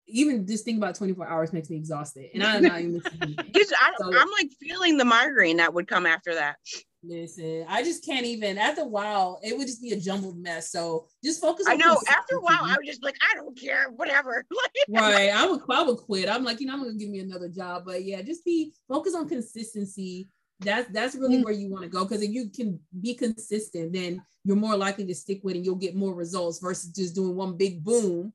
[0.06, 2.28] even just think about 24 hours makes me exhausted.
[2.34, 3.00] And I'm not even
[3.54, 6.56] I, so, I'm like feeling the migraine that would come after that.
[7.04, 8.58] Listen, I just can't even.
[8.58, 10.70] After a while, it would just be a jumbled mess.
[10.70, 11.66] So just focus.
[11.68, 11.98] I know.
[12.08, 14.46] After a while, I was just like, I don't care, whatever.
[14.88, 15.30] right.
[15.30, 15.60] I would.
[15.68, 16.28] I would quit.
[16.28, 17.84] I'm like, you know, I'm gonna give me another job.
[17.86, 20.28] But yeah, just be focus on consistency.
[20.60, 21.44] That's that's really mm-hmm.
[21.44, 22.04] where you want to go.
[22.04, 25.66] Because if you can be consistent, then you're more likely to stick with, it and
[25.66, 28.32] you'll get more results versus just doing one big boom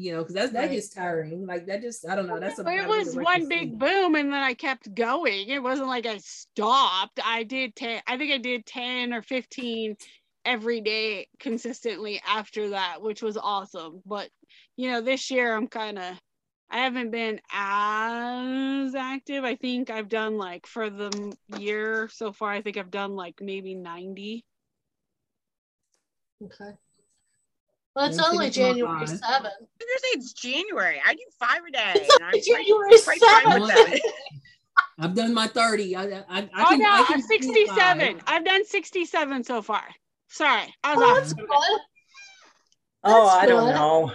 [0.00, 0.70] you know, because that's that right.
[0.70, 1.46] gets tiring.
[1.46, 2.40] Like that just I don't know.
[2.40, 5.48] That's a it was one big boom and then I kept going.
[5.48, 7.20] It wasn't like I stopped.
[7.22, 9.96] I did ten I think I did 10 or 15
[10.46, 14.00] every day consistently after that, which was awesome.
[14.06, 14.30] But
[14.76, 16.18] you know, this year I'm kind of
[16.70, 19.44] I haven't been as active.
[19.44, 23.40] I think I've done like for the year so far, I think I've done like
[23.42, 24.46] maybe 90.
[26.42, 26.72] Okay.
[28.00, 29.20] Well, it's only January 7th.
[29.22, 31.02] I was gonna it's January.
[31.06, 32.06] I do five a day.
[32.32, 34.00] It's January seventh.
[34.98, 35.96] I've done my 30.
[35.96, 38.20] I, I, I oh, can, no, I am 67.
[38.26, 39.84] I've done 67 so far.
[40.28, 40.74] Sorry.
[40.82, 41.46] I was oh, that's good.
[43.04, 44.12] Oh, I don't know.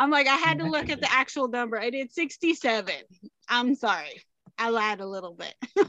[0.00, 1.78] I'm like, I had to look at the actual number.
[1.78, 2.92] I did 67.
[3.48, 4.24] I'm sorry.
[4.58, 5.54] I lied a little bit.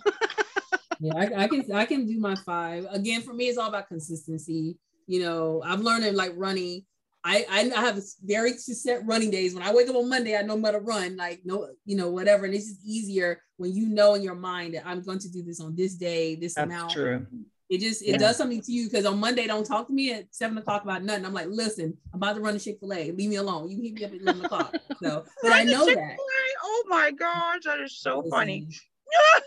[1.00, 2.86] yeah, I, I, can I can do my five.
[2.92, 4.78] Again, for me, it's all about consistency.
[5.10, 6.86] You know, I've learned it like running.
[7.24, 9.56] I, I have very set running days.
[9.56, 12.12] When I wake up on Monday, I know I'm gonna run, like no, you know,
[12.12, 12.46] whatever.
[12.46, 15.42] And it's just easier when you know in your mind that I'm going to do
[15.42, 16.92] this on this day, this That's amount.
[16.92, 17.26] True.
[17.70, 18.18] It just it yeah.
[18.18, 21.04] does something to you because on Monday don't talk to me at seven o'clock about
[21.04, 21.26] nothing.
[21.26, 23.12] I'm like, listen, I'm about to run a Chick Fil A.
[23.12, 23.68] Leave me alone.
[23.70, 24.76] You can hit me up at eleven o'clock.
[25.02, 26.18] So, but I know that.
[26.64, 28.68] Oh my gosh, that is so listen, funny.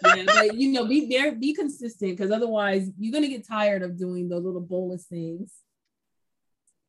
[0.05, 3.99] Yeah, but you know, be there, be consistent because otherwise you're gonna get tired of
[3.99, 5.53] doing those little bolus things.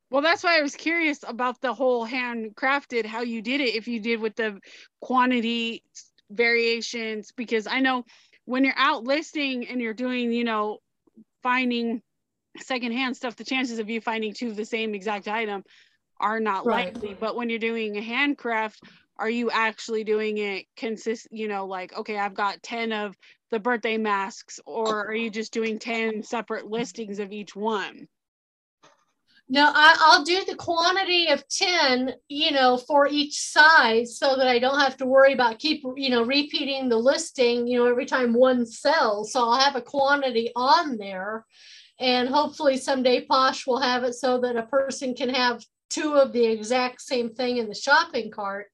[0.10, 3.88] Well, that's why I was curious about the whole handcrafted, how you did it, if
[3.88, 4.60] you did with the
[5.02, 5.84] quantity
[6.30, 8.06] variations, because I know
[8.46, 10.80] when you're out listing and you're doing, you know,
[11.42, 12.02] finding
[12.60, 15.64] secondhand stuff, the chances of you finding two of the same exact item
[16.20, 16.94] are not right.
[16.94, 17.16] likely.
[17.20, 18.82] But when you're doing a handcraft,
[19.18, 23.16] are you actually doing it consist you know like okay i've got 10 of
[23.54, 28.08] the birthday masks or are you just doing 10 separate listings of each one?
[29.48, 34.48] No I, will do the quantity of 10 you know for each size so that
[34.48, 38.08] i don't have to worry about keep you know repeating the listing you know every
[38.08, 39.32] time one sells.
[39.32, 41.46] So i'll have a quantity on there
[42.00, 46.34] and hopefully someday posh will have it so that a person can have two of
[46.34, 48.72] the exact same thing in the shopping cart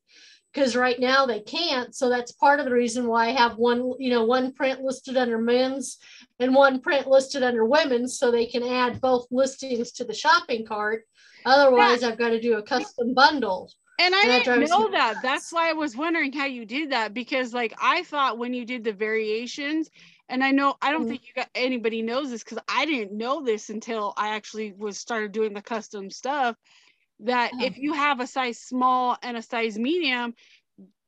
[0.53, 1.95] because right now they can't.
[1.95, 5.17] So that's part of the reason why I have one, you know, one print listed
[5.17, 5.97] under men's
[6.39, 10.65] and one print listed under women's so they can add both listings to the shopping
[10.65, 11.03] cart.
[11.45, 12.09] Otherwise, yeah.
[12.09, 13.71] I've got to do a custom bundle.
[13.99, 15.21] And I and didn't know that.
[15.21, 18.63] That's why I was wondering how you did that because, like, I thought when you
[18.65, 19.89] did the variations,
[20.30, 21.09] and I know I don't mm-hmm.
[21.09, 24.97] think you got anybody knows this because I didn't know this until I actually was
[24.97, 26.55] started doing the custom stuff.
[27.21, 27.63] That oh.
[27.63, 30.33] if you have a size small and a size medium,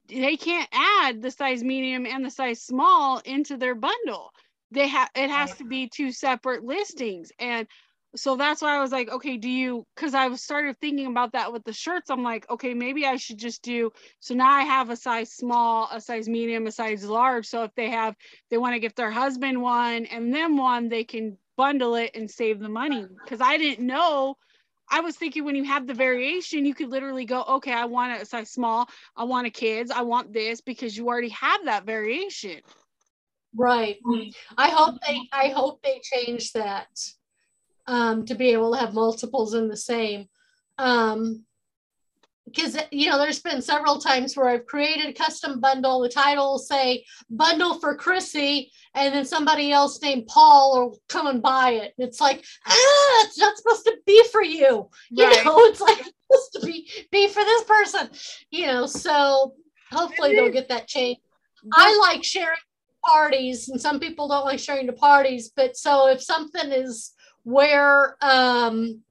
[0.08, 4.32] they can't add the size medium and the size small into their bundle.
[4.72, 7.68] They have it has to be two separate listings, and
[8.16, 9.86] so that's why I was like, okay, do you?
[9.96, 12.10] Because I was started thinking about that with the shirts.
[12.10, 13.92] I'm like, okay, maybe I should just do.
[14.20, 17.48] So now I have a size small, a size medium, a size large.
[17.48, 18.16] So if they have,
[18.50, 22.30] they want to give their husband one and them one, they can bundle it and
[22.30, 23.06] save the money.
[23.24, 24.36] Because I didn't know.
[24.92, 28.22] I was thinking when you have the variation, you could literally go, okay, I want
[28.22, 31.86] a size small, I want a kids, I want this because you already have that
[31.86, 32.62] variation.
[33.56, 33.98] Right.
[34.58, 35.20] I hope they.
[35.34, 36.88] I hope they change that
[37.86, 40.30] um, to be able to have multiples in the same.
[40.78, 41.44] Um,
[42.54, 46.02] because you know there's been several times where I've created a custom bundle.
[46.02, 51.28] The title will say "bundle for Chrissy," and then somebody else named Paul will come
[51.28, 51.94] and buy it.
[51.98, 54.90] It's like ah, it's not supposed to be for you.
[55.10, 55.46] You right.
[55.46, 58.10] know, it's like it's supposed to be be for this person.
[58.50, 59.56] You know, so
[59.92, 61.18] hopefully they'll get that change
[61.74, 62.58] I like sharing
[63.06, 65.52] parties, and some people don't like sharing the parties.
[65.56, 67.14] But so if something is
[67.44, 69.02] where um,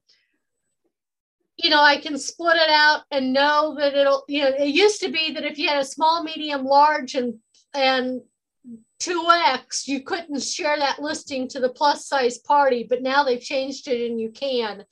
[1.63, 5.01] you know I can split it out and know that it'll you know it used
[5.01, 7.35] to be that if you had a small, medium, large, and
[7.73, 8.21] and
[9.01, 13.87] 2x you couldn't share that listing to the plus size party but now they've changed
[13.87, 14.85] it and you can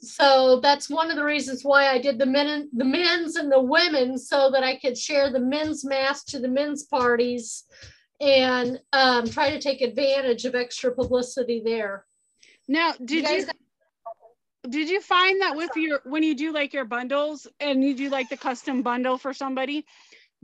[0.00, 3.62] so that's one of the reasons why I did the men the men's and the
[3.62, 7.64] women so that I could share the men's mass to the men's parties
[8.20, 12.04] and um, try to take advantage of extra publicity there.
[12.66, 13.46] Now, did you, you
[14.68, 18.08] did you find that with your when you do like your bundles and you do
[18.08, 19.86] like the custom bundle for somebody,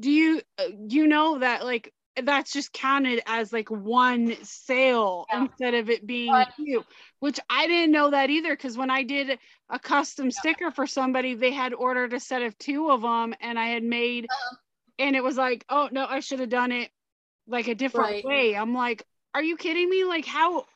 [0.00, 1.92] do you uh, you know that like
[2.22, 5.42] that's just counted as like one sale yeah.
[5.42, 6.84] instead of it being but, two,
[7.20, 8.54] which I didn't know that either.
[8.54, 9.38] Because when I did
[9.68, 10.38] a custom yeah.
[10.38, 13.82] sticker for somebody, they had ordered a set of two of them, and I had
[13.82, 14.56] made, uh-huh.
[15.00, 16.90] and it was like, oh no, I should have done it
[17.46, 18.24] like a different right.
[18.24, 18.56] way.
[18.56, 20.04] I'm like, are you kidding me?
[20.04, 20.66] Like how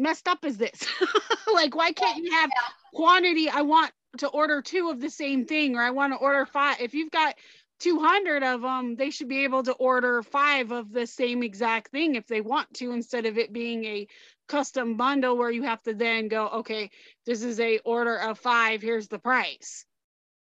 [0.00, 0.86] messed up is this?
[1.52, 2.50] like, why can't you have
[2.94, 3.48] quantity?
[3.48, 6.80] I want to order two of the same thing, or I want to order five.
[6.80, 7.36] If you've got
[7.80, 12.14] 200 of them, they should be able to order five of the same exact thing
[12.14, 14.08] if they want to, instead of it being a
[14.48, 16.90] custom bundle where you have to then go, okay,
[17.24, 19.86] this is a order of five, here's the price.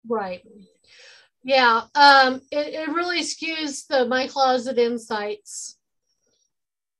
[0.09, 0.43] Right.
[1.43, 1.82] Yeah.
[1.94, 5.77] Um, it, it really skews the My Closet Insights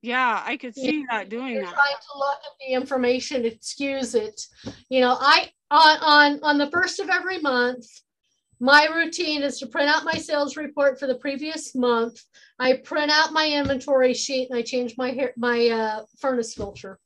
[0.03, 1.75] yeah, I could see that doing you're that.
[1.75, 4.41] Trying to look at the information, excuse it.
[4.89, 7.87] You know, I on on on the first of every month,
[8.61, 12.23] my routine is to print out my sales report for the previous month.
[12.59, 16.99] I print out my inventory sheet and I change my hair my uh, furnace filter.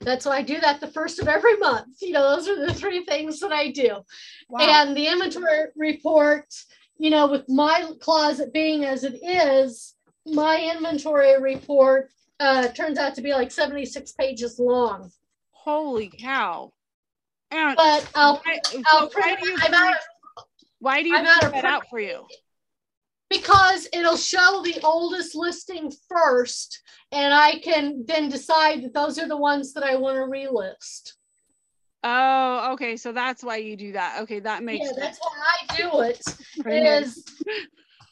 [0.00, 1.96] That's why I do that the first of every month.
[2.00, 4.02] You know, those are the three things that I do.
[4.48, 4.60] Wow.
[4.60, 6.46] And the inventory report,
[6.98, 9.94] you know, with my closet being as it is,
[10.26, 15.10] my inventory report uh, turns out to be like 76 pages long.
[15.50, 16.72] Holy cow.
[17.50, 19.96] And but I'll, why, I'll so why do you, out,
[20.78, 22.26] why do you print that out for you?
[23.28, 26.82] Because it'll show the oldest listing first,
[27.12, 31.12] and I can then decide that those are the ones that I want to relist.
[32.04, 32.96] Oh, okay.
[32.96, 34.22] So that's why you do that.
[34.22, 35.00] Okay, that makes yeah, sense.
[35.00, 36.20] that's why I do it.
[36.66, 37.24] Is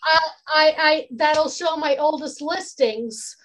[0.02, 3.36] I, I, I that'll show my oldest listings.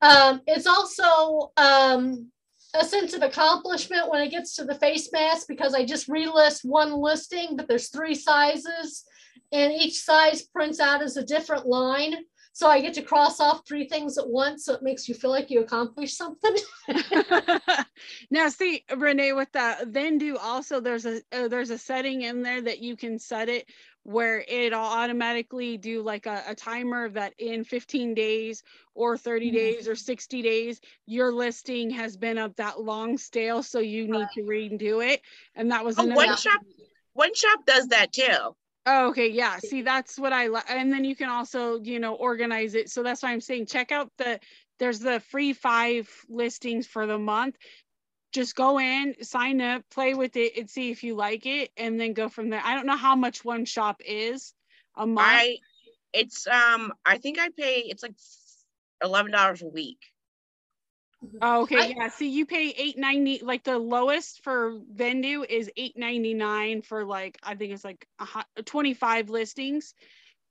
[0.00, 2.30] Um, it's also um,
[2.74, 6.64] a sense of accomplishment when it gets to the face mask because I just relist
[6.64, 9.04] one listing, but there's three sizes
[9.52, 12.16] and each size prints out as a different line.
[12.52, 14.64] So I get to cross off three things at once.
[14.64, 16.54] So it makes you feel like you accomplished something.
[18.30, 22.42] now, see, Renee, with that, then do also there's a uh, there's a setting in
[22.42, 23.68] there that you can set it
[24.04, 28.62] where it'll automatically do like a, a timer that in 15 days
[28.94, 29.56] or 30 mm-hmm.
[29.56, 34.26] days or 60 days your listing has been up that long stale so you need
[34.34, 35.20] to redo it.
[35.54, 36.60] And that was oh, one shop
[37.14, 38.54] one shop does that too.
[38.86, 42.14] Oh, okay yeah see that's what i like and then you can also you know
[42.14, 42.90] organize it.
[42.90, 44.38] So that's why i'm saying check out the
[44.78, 47.56] there's the free five listings for the month
[48.34, 52.00] just go in, sign up, play with it, and see if you like it, and
[52.00, 52.62] then go from there.
[52.64, 54.54] I don't know how much one shop is,
[54.96, 55.46] a month?
[55.46, 55.58] I
[56.12, 58.14] it's um I think I pay it's like
[59.02, 60.00] eleven dollars a week.
[61.40, 62.08] Oh, okay, I- yeah.
[62.08, 63.40] See, you pay eight ninety.
[63.42, 68.06] Like the lowest for Vendoo is eight ninety nine for like I think it's like
[68.64, 69.94] twenty five listings.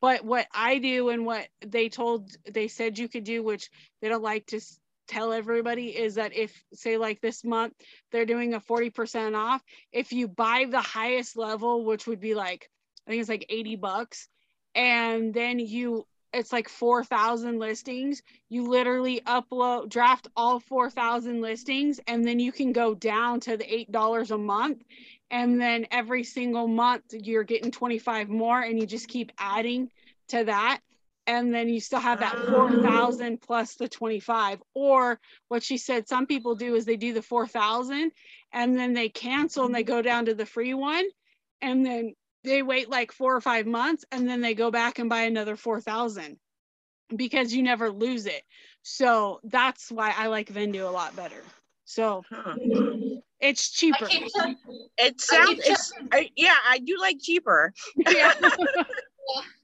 [0.02, 3.70] But what I do and what they told they said you could do, which
[4.02, 4.80] they don't like to s-
[5.14, 7.74] tell everybody, is that if say like this month
[8.12, 9.62] they're doing a forty percent off,
[9.92, 12.70] if you buy the highest level, which would be like
[13.08, 14.28] I think it's like eighty bucks,
[14.76, 18.24] and then you it's like 4,000 listings.
[18.50, 23.64] You literally upload, draft all 4,000 listings, and then you can go down to the
[23.64, 24.82] $8 a month.
[25.30, 29.90] And then every single month, you're getting 25 more, and you just keep adding
[30.30, 30.80] to that.
[31.26, 32.52] And then you still have that ah.
[32.52, 34.62] 4,000 plus the 25.
[34.74, 38.12] Or what she said, some people do is they do the 4,000
[38.52, 41.06] and then they cancel and they go down to the free one.
[41.62, 42.14] And then
[42.44, 45.56] they wait like four or five months and then they go back and buy another
[45.56, 46.38] 4000
[47.16, 48.44] because you never lose it
[48.82, 51.42] so that's why i like Vendoo a lot better
[51.86, 52.56] so Huh.
[53.40, 54.08] It's cheaper
[54.98, 57.74] It sounds keep it's I, yeah, I do like cheaper.
[57.98, 58.34] yeah.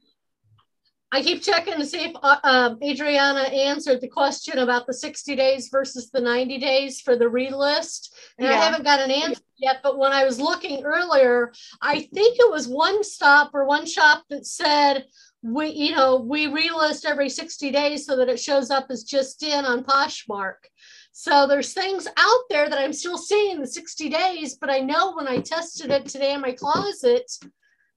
[1.12, 5.36] I keep checking to see if uh, um, Adriana answered the question about the 60
[5.36, 8.10] days versus the 90 days for the relist.
[8.38, 12.38] And I haven't got an answer yet, but when I was looking earlier, I think
[12.40, 15.06] it was one stop or one shop that said,
[15.42, 19.42] we, you know, we relist every 60 days so that it shows up as just
[19.42, 20.68] in on Poshmark.
[21.12, 25.14] So there's things out there that I'm still seeing the 60 days, but I know
[25.16, 27.32] when I tested it today in my closet,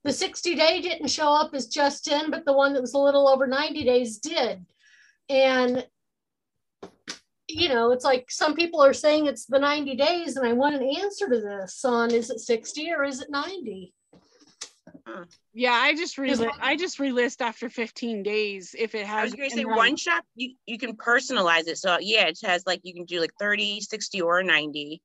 [0.05, 2.99] the 60 day didn't show up as just in, but the one that was a
[2.99, 4.65] little over 90 days did.
[5.29, 5.87] And,
[7.49, 10.75] you know, it's like some people are saying it's the 90 days, and I want
[10.75, 13.93] an answer to this on is it 60 or is it 90?
[15.53, 19.35] yeah i just relist i just relist after 15 days if it has I was
[19.35, 21.79] gonna say one shop you, you can personalize it.
[21.79, 25.03] So yeah, it has like you can do like 30, 60, or 90.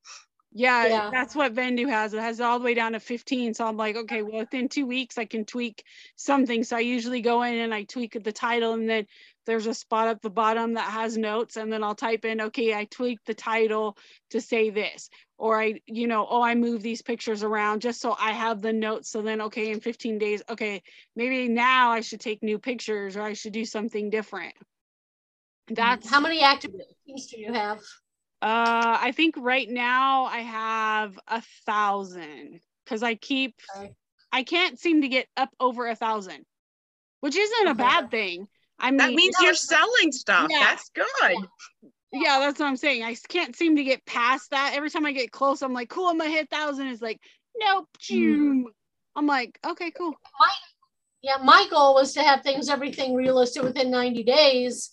[0.58, 1.10] Yeah, Yeah.
[1.12, 2.16] that's what Vendoo has.
[2.16, 3.54] It has it all the way down to 15.
[3.54, 5.84] So I'm like, okay, well, within two weeks, I can tweak
[6.16, 6.64] something.
[6.64, 9.06] So I usually go in and I tweak the title, and then
[9.46, 12.74] there's a spot at the bottom that has notes, and then I'll type in, okay,
[12.74, 14.00] I tweaked the title
[14.32, 18.16] to say this, or I, you know, oh, I move these pictures around just so
[18.20, 19.12] I have the notes.
[19.12, 20.82] So then, okay, in 15 days, okay,
[21.16, 24.56] maybe now I should take new pictures or I should do something different.
[24.56, 25.76] Mm-hmm.
[25.76, 27.80] That's How many active listings do you have?
[28.42, 33.94] Uh, I think right now I have a thousand because I keep, Okay.
[34.32, 36.46] I can't seem to get up over a thousand,
[37.22, 38.48] which isn't a bad thing.
[38.80, 40.48] I mean, That means you're selling stuff.
[40.52, 40.60] Yeah.
[40.60, 41.38] That's good.
[42.12, 43.04] yeah, that's what I'm saying.
[43.04, 44.74] I can't seem to get past that.
[44.76, 46.88] Every time I get close, I'm like, cool, I'm gonna hit thousand.
[46.88, 47.20] It's like,
[47.58, 48.64] nope, choom.
[49.16, 50.14] I'm like, okay, cool.
[51.24, 54.92] Yeah, my goal was to have things, everything relisted within 90 days.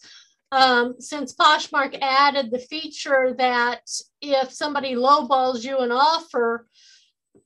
[0.54, 3.80] Um, since Poshmark added the feature that
[4.22, 6.68] if somebody lowballs you an offer,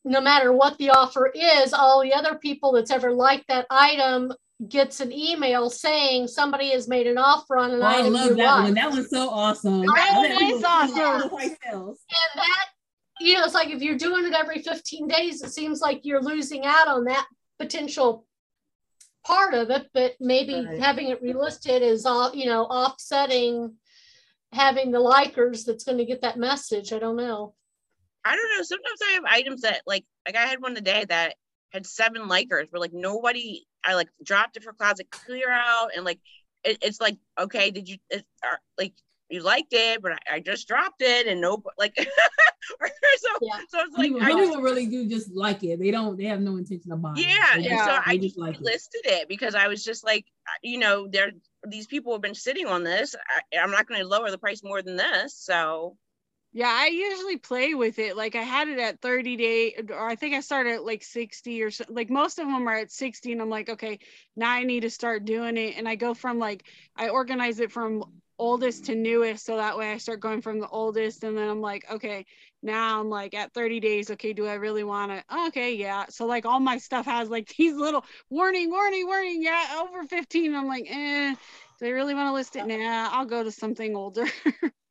[0.05, 4.31] no matter what the offer is, all the other people that's ever liked that item
[4.69, 8.63] gets an email saying somebody has made an offer on an Oh, I love that
[8.63, 8.75] one.
[8.75, 9.87] That one's so awesome.
[9.87, 11.31] That bet awesome.
[11.73, 12.67] And that
[13.21, 16.23] you know it's like if you're doing it every 15 days it seems like you're
[16.23, 17.27] losing out on that
[17.59, 18.28] potential
[19.27, 20.81] part of it but maybe Right.
[20.81, 23.75] having it relisted is all you know offsetting
[24.53, 27.55] having the likers that's going to get that message i don't know
[28.25, 28.63] I don't know.
[28.63, 31.37] Sometimes I have items that like like I had one today that
[31.73, 33.65] had seven likers, but like nobody.
[33.85, 36.19] I like dropped it for closet clear out, and like
[36.65, 38.93] it, it's like okay, did you it, are, like
[39.31, 43.59] you liked it, but I, I just dropped it, and no like so Yeah.
[43.69, 45.79] so it's like People, I some just, people really do just like it.
[45.81, 46.17] They don't.
[46.17, 47.19] They have no intention of buying.
[47.19, 47.27] it.
[47.27, 48.63] yeah, They and just- so I they just like it.
[48.63, 51.33] listed it because I was just like uh, you know there
[51.67, 53.15] these people have been sitting on this.
[53.55, 55.97] I, I'm not going to lower the price more than this, so.
[56.55, 58.17] Yeah, I usually play with it.
[58.17, 61.05] Like I had it at 30 day, uh, or I think I started at like
[61.05, 61.85] 60 or so.
[61.91, 63.99] Like most of them are at 60, and I'm like, okay,
[64.35, 65.75] now I need to start doing it.
[65.77, 66.65] And I go from like,
[66.97, 68.03] I organize it from
[68.39, 69.45] oldest to newest.
[69.45, 71.25] So that way I start going from the oldest.
[71.25, 72.25] And then I'm like, okay,
[72.63, 74.11] now I'm like at 30 days.
[74.11, 75.25] Okay, do I really want it?
[75.49, 76.07] Okay, yeah.
[76.09, 79.43] So like all my stuff has like these little warning, warning, warning.
[79.43, 80.55] Yeah, over 15.
[80.55, 81.35] I'm like, eh,
[81.81, 82.67] do I really want to list it?
[82.67, 84.27] Nah, I'll go to something older.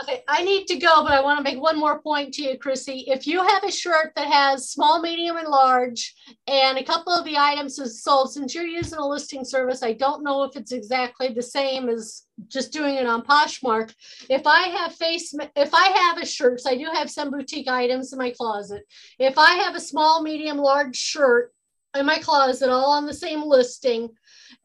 [0.00, 2.56] Okay, I need to go, but I want to make one more point to you,
[2.56, 3.04] Chrissy.
[3.08, 6.14] If you have a shirt that has small, medium, and large,
[6.46, 9.94] and a couple of the items is sold, since you're using a listing service, I
[9.94, 13.92] don't know if it's exactly the same as just doing it on Poshmark.
[14.30, 17.68] If I have face, if I have a shirt, so I do have some boutique
[17.68, 18.84] items in my closet.
[19.18, 21.52] If I have a small, medium, large shirt,
[21.96, 24.10] in my closet all on the same listing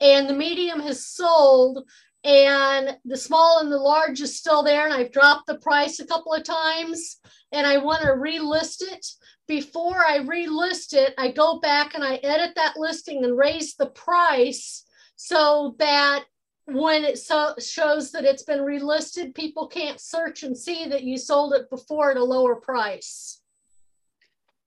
[0.02, 1.88] and the medium has sold
[2.24, 6.08] and the small and the large is still there and I've dropped the price a
[6.08, 7.20] couple of times
[7.52, 9.06] and I want to relist it.
[9.48, 13.88] Before I relist it, I go back and I edit that listing and raise the
[13.88, 14.86] price
[15.18, 16.24] so that
[16.66, 21.18] when it so shows that it's been relisted, people can't search and see that you
[21.18, 23.42] sold it before at a lower price.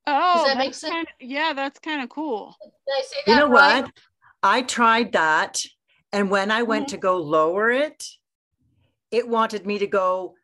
[0.06, 0.92] Oh, Does that make sense?
[0.92, 2.54] Kinda, yeah, that's kind of cool.
[3.26, 3.82] you know right?
[3.84, 3.92] what?
[4.42, 5.62] I tried that.
[6.16, 8.02] And when I went to go lower it,
[9.10, 10.34] it wanted me to go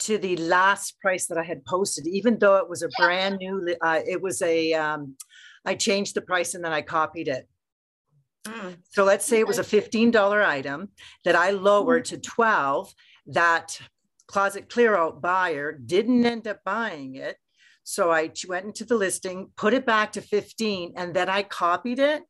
[0.00, 3.74] to the last price that I had posted, even though it was a brand new,
[3.80, 4.74] uh, it was a.
[4.74, 5.16] Um,
[5.64, 7.48] I changed the price and then I copied it.
[8.46, 8.76] Mm.
[8.90, 10.90] So let's say it was a $15 item
[11.24, 12.10] that I lowered mm.
[12.10, 12.92] to 12.
[13.28, 13.80] That
[14.26, 17.38] closet clear out buyer didn't end up buying it.
[17.84, 22.00] So I went into the listing, put it back to 15, and then I copied
[22.00, 22.22] it.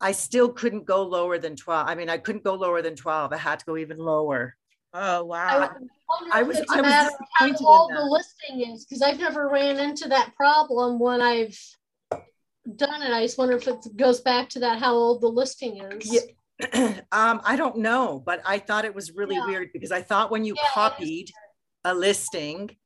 [0.00, 1.88] I still couldn't go lower than 12.
[1.88, 3.32] I mean, I couldn't go lower than 12.
[3.32, 4.56] I had to go even lower.
[4.92, 5.70] Oh wow!
[6.32, 10.34] I was, I was how old the listing is because I've never ran into that
[10.36, 11.56] problem when I've
[12.74, 13.12] done it.
[13.12, 16.12] I just wonder if it goes back to that how old the listing is.
[16.12, 16.22] Yeah.
[17.12, 19.46] um, I don't know, but I thought it was really yeah.
[19.46, 21.30] weird because I thought when you yeah, copied
[21.84, 22.76] a listing,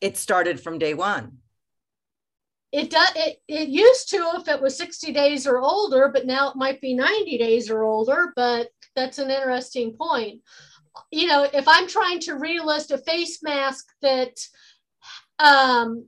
[0.00, 1.38] it started from day one.
[2.72, 3.10] It does.
[3.16, 6.80] It, it used to if it was 60 days or older, but now it might
[6.80, 8.32] be 90 days or older.
[8.34, 10.40] But that's an interesting point.
[11.10, 14.38] You know, if I'm trying to relist a face mask that
[15.38, 16.06] um,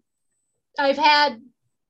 [0.79, 1.41] I've had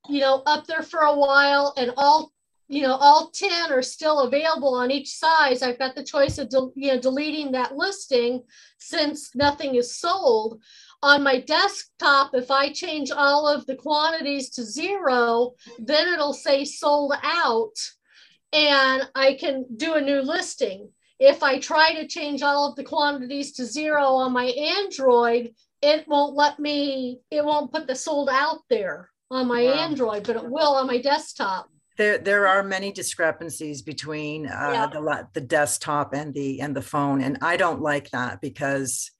[0.09, 2.31] you know, up there for a while and all,
[2.67, 5.61] you know, all 10 are still available on each size.
[5.61, 8.43] I've got the choice of, de- you know, deleting that listing
[8.77, 10.61] since nothing is sold.
[11.05, 16.65] On my desktop, if I change all of the quantities to zero, then it'll say
[16.65, 17.75] sold out
[18.51, 20.89] and I can do a new listing.
[21.19, 26.07] If I try to change all of the quantities to zero on my Android, it
[26.07, 29.73] won't let me, it won't put the sold out there on my wow.
[29.73, 31.69] Android, but it will on my desktop.
[31.99, 34.87] There, there are many discrepancies between uh, yeah.
[34.87, 39.11] the the desktop and the and the phone, and I don't like that because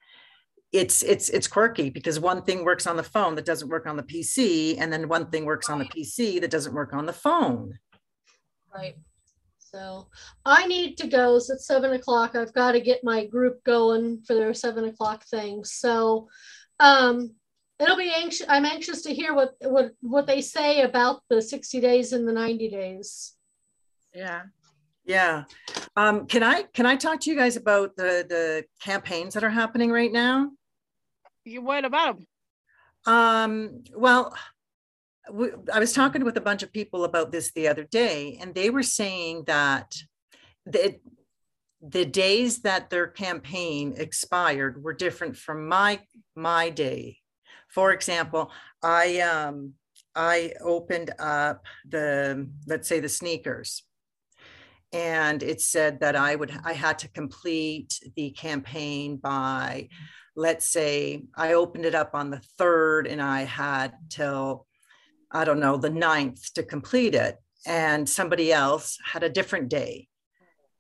[0.76, 3.96] it's it's it's quirky because one thing works on the phone that doesn't work on
[3.96, 7.14] the PC, and then one thing works on the PC that doesn't work on the
[7.14, 7.80] phone.
[8.74, 8.96] Right.
[9.58, 10.08] So
[10.46, 11.40] I need to go.
[11.40, 12.36] So it's seven o'clock.
[12.36, 15.64] I've got to get my group going for their seven o'clock thing.
[15.64, 16.30] So
[16.80, 17.36] um,
[17.80, 18.46] it'll be anxious.
[18.50, 22.34] I'm anxious to hear what what what they say about the 60 days and the
[22.34, 23.34] 90 days.
[24.14, 24.44] Yeah.
[25.06, 25.44] Yeah.
[25.96, 29.50] Um, can I can I talk to you guys about the the campaigns that are
[29.50, 30.52] happening right now?
[31.46, 32.28] You what about them?
[33.06, 34.36] Um, well,
[35.32, 38.54] we, I was talking with a bunch of people about this the other day, and
[38.54, 39.96] they were saying that
[40.66, 41.00] the
[41.88, 46.02] the days that their campaign expired were different from my
[46.36, 47.20] my day
[47.76, 48.52] for example,
[48.82, 49.74] I um,
[50.16, 53.84] I opened up the let's say the sneakers,
[54.94, 59.90] and it said that I would I had to complete the campaign by,
[60.36, 64.68] let's say I opened it up on the third, and I had till
[65.32, 70.08] I don't know the ninth to complete it, and somebody else had a different day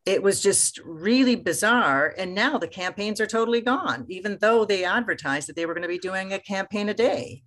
[0.06, 2.14] it was just really bizarre.
[2.18, 5.82] And now the campaigns are totally gone, even though they advertised that they were going
[5.82, 7.44] to be doing a campaign a day.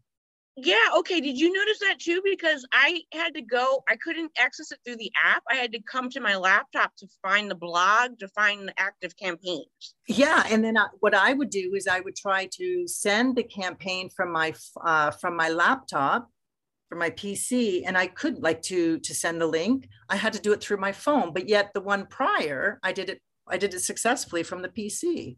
[0.64, 0.76] Yeah.
[0.98, 1.20] Okay.
[1.20, 2.20] Did you notice that too?
[2.24, 5.42] Because I had to go, I couldn't access it through the app.
[5.50, 9.16] I had to come to my laptop to find the blog, to find the active
[9.16, 9.94] campaigns.
[10.06, 10.44] Yeah.
[10.50, 14.10] And then I, what I would do is I would try to send the campaign
[14.14, 14.54] from my,
[14.84, 16.28] uh, from my laptop
[16.88, 19.88] for my PC and I couldn't like to to send the link.
[20.08, 23.10] I had to do it through my phone, but yet the one prior, I did
[23.10, 25.36] it I did it successfully from the PC.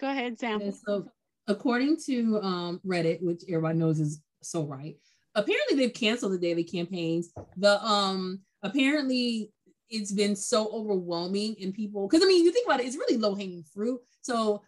[0.00, 0.60] Go ahead, Sam.
[0.60, 1.06] And so
[1.46, 4.96] according to um, Reddit, which everybody knows is so right,
[5.34, 7.30] apparently they've canceled the daily campaigns.
[7.56, 9.52] The um apparently
[9.90, 13.16] it's been so overwhelming and people because I mean you think about it, it's really
[13.16, 14.00] low hanging fruit.
[14.22, 14.62] So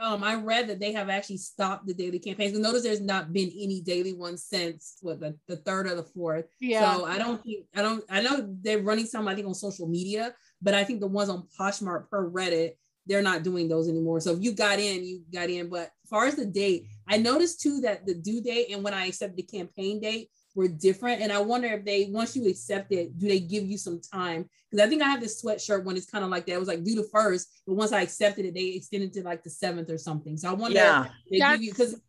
[0.00, 2.54] um, I read that they have actually stopped the daily campaigns.
[2.54, 6.02] And notice there's not been any daily ones since what the, the third or the
[6.02, 6.46] fourth.
[6.60, 6.96] Yeah.
[6.96, 9.86] So I don't think I don't I know they're running some I think on social
[9.86, 12.72] media, but I think the ones on Poshmark per Reddit
[13.06, 14.20] they're not doing those anymore.
[14.20, 15.68] So if you got in, you got in.
[15.68, 18.94] But as far as the date, I noticed too that the due date and when
[18.94, 21.20] I accepted the campaign date, were different.
[21.20, 24.48] And I wonder if they, once you accept it, do they give you some time?
[24.70, 26.52] Because I think I have this sweatshirt when it's kind of like that.
[26.52, 29.42] It was like due to first, but once I accepted it, they extended to like
[29.42, 30.36] the seventh or something.
[30.36, 31.06] So I wonder yeah.
[31.30, 32.00] they give you because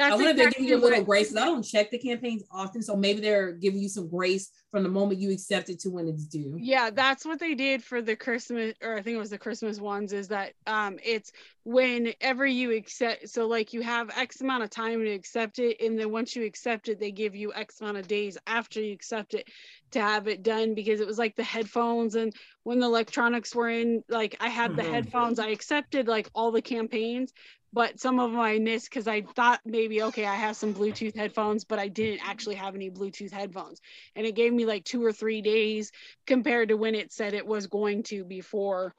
[0.00, 1.36] That's I wonder exactly if they're giving you a little grace.
[1.36, 4.88] I don't check the campaigns often, so maybe they're giving you some grace from the
[4.88, 6.56] moment you accept it to when it's due.
[6.58, 9.78] Yeah, that's what they did for the Christmas, or I think it was the Christmas
[9.78, 10.14] ones.
[10.14, 11.32] Is that um, it's
[11.64, 13.28] whenever you accept.
[13.28, 16.46] So like you have X amount of time to accept it, and then once you
[16.46, 19.48] accept it, they give you X amount of days after you accept it
[19.90, 20.74] to have it done.
[20.74, 24.70] Because it was like the headphones, and when the electronics were in, like I had
[24.70, 24.80] mm-hmm.
[24.80, 27.34] the headphones, I accepted like all the campaigns,
[27.72, 31.16] but some of them I missed because I thought maybe okay I have some Bluetooth
[31.16, 33.80] headphones, but I didn't actually have any Bluetooth headphones,
[34.16, 35.92] and it gave me like two or three days
[36.26, 38.94] compared to when it said it was going to before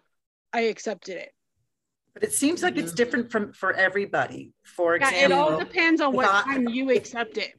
[0.53, 1.31] I accepted it.
[2.13, 4.51] But it seems like it's different from for everybody.
[4.63, 7.53] For example, yeah, it all depends on what time you accept it.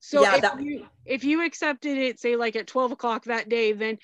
[0.00, 3.48] So yeah, if that, you if you accepted it, say like at 12 o'clock that
[3.48, 3.98] day, then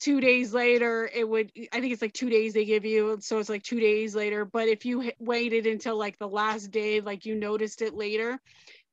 [0.00, 3.38] two days later it would i think it's like two days they give you so
[3.38, 7.24] it's like two days later but if you waited until like the last day like
[7.24, 8.40] you noticed it later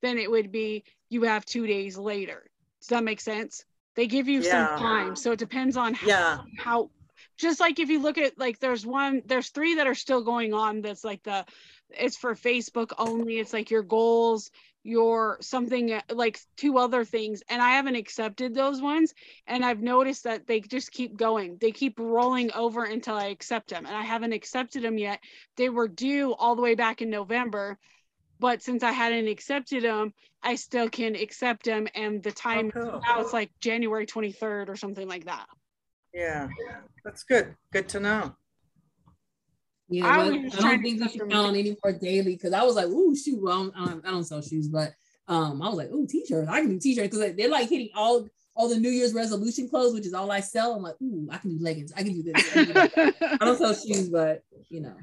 [0.02, 2.44] then it would be you have two days later
[2.82, 3.66] does that make sense
[3.96, 4.68] they give you yeah.
[4.68, 6.38] some time so it depends on how, yeah.
[6.60, 6.90] how
[7.38, 10.54] just like if you look at like there's one there's three that are still going
[10.54, 11.46] on that's like the
[11.90, 14.52] it's for facebook only it's like your goals
[14.84, 19.14] your something uh, like two other things and i haven't accepted those ones
[19.48, 21.58] and i've noticed that they just keep going.
[21.60, 25.20] They keep rolling over until i accept them and i haven't accepted them yet.
[25.56, 27.78] They were due all the way back in november
[28.40, 32.82] but since i hadn't accepted them i still can accept them and the time oh,
[32.82, 33.02] cool.
[33.08, 35.46] now it's like january 23rd or something like that.
[36.14, 36.50] Yeah
[37.06, 37.56] that's good.
[37.72, 38.36] Good to know
[39.90, 42.76] yeah, I, I don't think we should count on any more daily because I was
[42.76, 44.94] like, ooh, shoot, well, I don't, I don't sell shoes, but
[45.28, 46.50] um, I was like, ooh, t-shirts.
[46.50, 49.94] I can do t-shirts because they're like hitting all all the New Year's resolution clothes,
[49.94, 50.74] which is all I sell.
[50.74, 51.92] I'm like, ooh, I can do leggings.
[51.96, 52.56] I can do this.
[52.56, 54.96] I, do I don't sell shoes, but you know.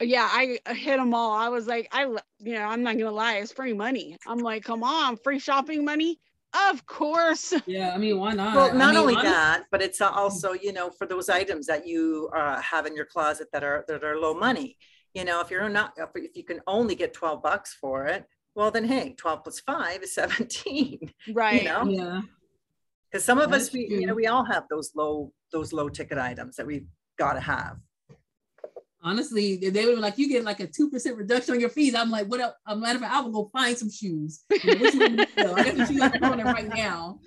[0.00, 1.32] Yeah, I hit them all.
[1.32, 4.16] I was like, I, you know, I'm not gonna lie, it's free money.
[4.26, 6.18] I'm like, come on, free shopping money.
[6.70, 7.52] Of course.
[7.66, 8.54] Yeah, I mean, why not?
[8.54, 11.66] Well, not I mean, only honestly, that, but it's also, you know, for those items
[11.66, 14.76] that you uh, have in your closet that are that are low money.
[15.14, 18.24] You know, if you're not, if you can only get 12 bucks for it,
[18.54, 21.12] well, then hey, 12 plus five is 17.
[21.32, 21.62] Right.
[21.62, 21.84] You know?
[21.86, 22.20] Yeah.
[23.10, 23.98] Because some of That's us, we, true.
[23.98, 26.86] you know, we all have those low, those low ticket items that we've
[27.16, 27.76] got to have
[29.04, 31.94] honestly, they would be like, you get like a 2% reduction on your fees.
[31.94, 32.54] I'm like, what else?
[32.66, 34.42] A matter of fact, I will go find some shoes.
[34.64, 37.18] You know, I got the shoes I'm on right now.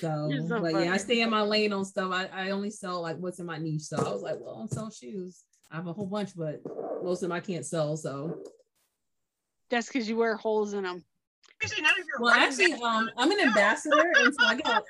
[0.00, 0.86] So, so but funny.
[0.86, 2.10] yeah, I stay in my lane on stuff.
[2.12, 3.82] I, I only sell like what's in my niche.
[3.82, 5.42] So I was like, well, I'm selling shoes.
[5.70, 6.60] I have a whole bunch, but
[7.02, 7.96] most of them I can't sell.
[7.96, 8.38] So
[9.68, 11.04] that's because you wear holes in them.
[12.20, 14.82] Well, actually, um, I'm an ambassador, and so I get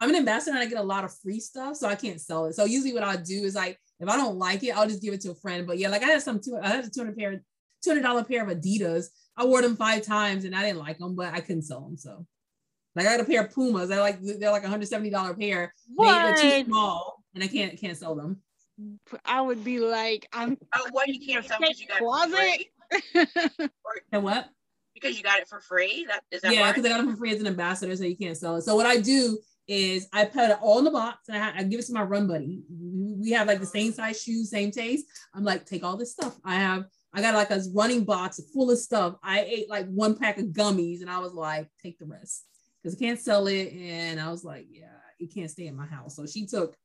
[0.00, 2.46] I'm an ambassador, and I get a lot of free stuff, so I can't sell
[2.46, 2.54] it.
[2.54, 5.14] So usually, what I do is like if I don't like it, I'll just give
[5.14, 5.66] it to a friend.
[5.66, 7.42] But yeah, like I had some two, I had a 200 pair,
[7.86, 9.06] $200 pair of Adidas.
[9.36, 11.96] I wore them five times and I didn't like them, but I couldn't sell them.
[11.96, 12.26] So
[12.96, 13.88] like I got a pair of Pumas.
[13.88, 15.74] They're like they're like $170 pair.
[15.94, 16.40] What?
[16.40, 18.42] They're too small and I can't can't sell them.
[19.26, 23.70] I would be like, I'm uh, oh what you can't sell because you got closet.
[24.12, 24.48] and what?
[24.94, 26.06] Because you got it for free.
[26.08, 28.16] That is that yeah, because I got it for free as an ambassador, so you
[28.16, 28.62] can't sell it.
[28.62, 29.38] So what I do
[29.70, 32.02] is I put it all in the box and I, I, give it to my
[32.02, 32.64] run buddy.
[32.68, 35.06] We have like the same size shoes, same taste.
[35.32, 36.36] I'm like, take all this stuff.
[36.44, 39.14] I have, I got like a running box full of stuff.
[39.22, 42.46] I ate like one pack of gummies and I was like, take the rest
[42.82, 43.72] because I can't sell it.
[43.72, 44.88] And I was like, yeah,
[45.20, 46.16] it can't stay in my house.
[46.16, 46.76] So she took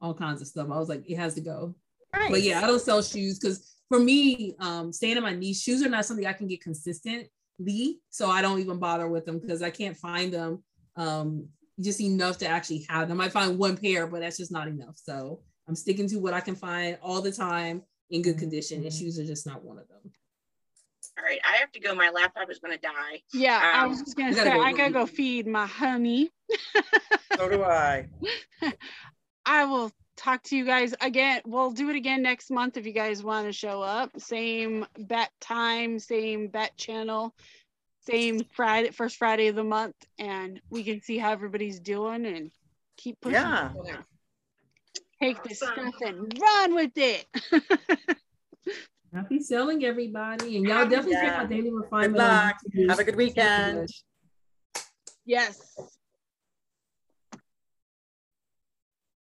[0.00, 0.66] all kinds of stuff.
[0.72, 1.76] I was like, it has to go.
[2.12, 2.30] Nice.
[2.32, 5.84] But yeah, I don't sell shoes because for me, um, staying in my niche, shoes
[5.84, 8.00] are not something I can get consistently.
[8.10, 10.64] So I don't even bother with them because I can't find them
[10.96, 11.46] um,
[11.80, 13.20] just enough to actually have them.
[13.20, 14.96] I find one pair, but that's just not enough.
[14.96, 18.86] So I'm sticking to what I can find all the time in good condition, and
[18.86, 18.98] mm-hmm.
[18.98, 20.12] shoes are just not one of them.
[21.18, 21.94] All right, I have to go.
[21.94, 23.22] My laptop is going to die.
[23.32, 25.66] Yeah, um, I was just going to say, go I got to go feed my
[25.66, 26.30] honey.
[27.36, 28.08] so do I.
[29.46, 31.42] I will talk to you guys again.
[31.46, 34.10] We'll do it again next month if you guys want to show up.
[34.18, 37.34] Same bet time, same bet channel
[38.06, 42.50] same Friday, first Friday of the month, and we can see how everybody's doing and
[42.96, 43.34] keep pushing.
[43.34, 43.70] Yeah.
[45.20, 47.26] Take this stuff and run with it.
[49.14, 52.14] Happy selling, everybody, and y'all definitely check out Daily Refinement.
[52.14, 52.56] Good luck.
[52.90, 53.88] Have a good weekend.
[55.24, 55.76] Yes.